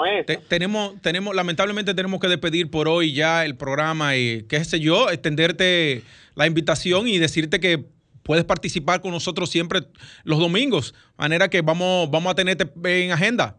tenemos, 0.48 1.00
tenemos, 1.00 1.34
lamentablemente 1.34 1.94
tenemos 1.94 2.20
que 2.20 2.28
despedir 2.28 2.70
por 2.70 2.88
hoy 2.88 3.14
ya 3.14 3.46
el 3.46 3.56
programa 3.56 4.16
y 4.16 4.42
qué 4.42 4.62
sé 4.64 4.80
yo, 4.80 5.08
extenderte 5.08 6.02
la 6.34 6.46
invitación 6.46 7.08
y 7.08 7.16
decirte 7.16 7.60
que 7.60 7.86
puedes 8.28 8.44
participar 8.44 9.00
con 9.00 9.10
nosotros 9.10 9.48
siempre 9.48 9.80
los 10.22 10.38
domingos, 10.38 10.94
manera 11.16 11.48
que 11.48 11.62
vamos, 11.62 12.10
vamos 12.10 12.30
a 12.30 12.34
tenerte 12.34 12.70
en 12.84 13.10
agenda. 13.10 13.56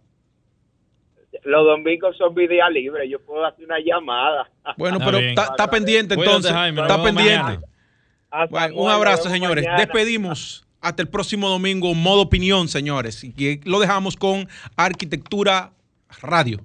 Los 1.44 1.66
domingos 1.66 2.16
son 2.16 2.36
mi 2.36 2.48
día 2.48 2.70
libre, 2.70 3.10
yo 3.10 3.20
puedo 3.20 3.44
hacer 3.44 3.66
una 3.66 3.80
llamada. 3.80 4.48
Bueno, 4.78 5.00
pero 5.00 5.18
está 5.18 5.68
pendiente 5.72 6.14
entonces, 6.14 6.52
está 6.52 7.02
pendiente. 7.02 7.60
un 8.76 8.92
abrazo, 8.92 9.28
señores. 9.28 9.66
Despedimos. 9.76 10.64
Hasta 10.82 11.02
el 11.02 11.10
próximo 11.10 11.50
domingo, 11.50 11.94
modo 11.96 12.22
opinión, 12.22 12.68
señores. 12.68 13.24
Y 13.24 13.60
lo 13.68 13.80
dejamos 13.80 14.16
con 14.16 14.48
Arquitectura 14.78 15.72
Radio. 16.22 16.62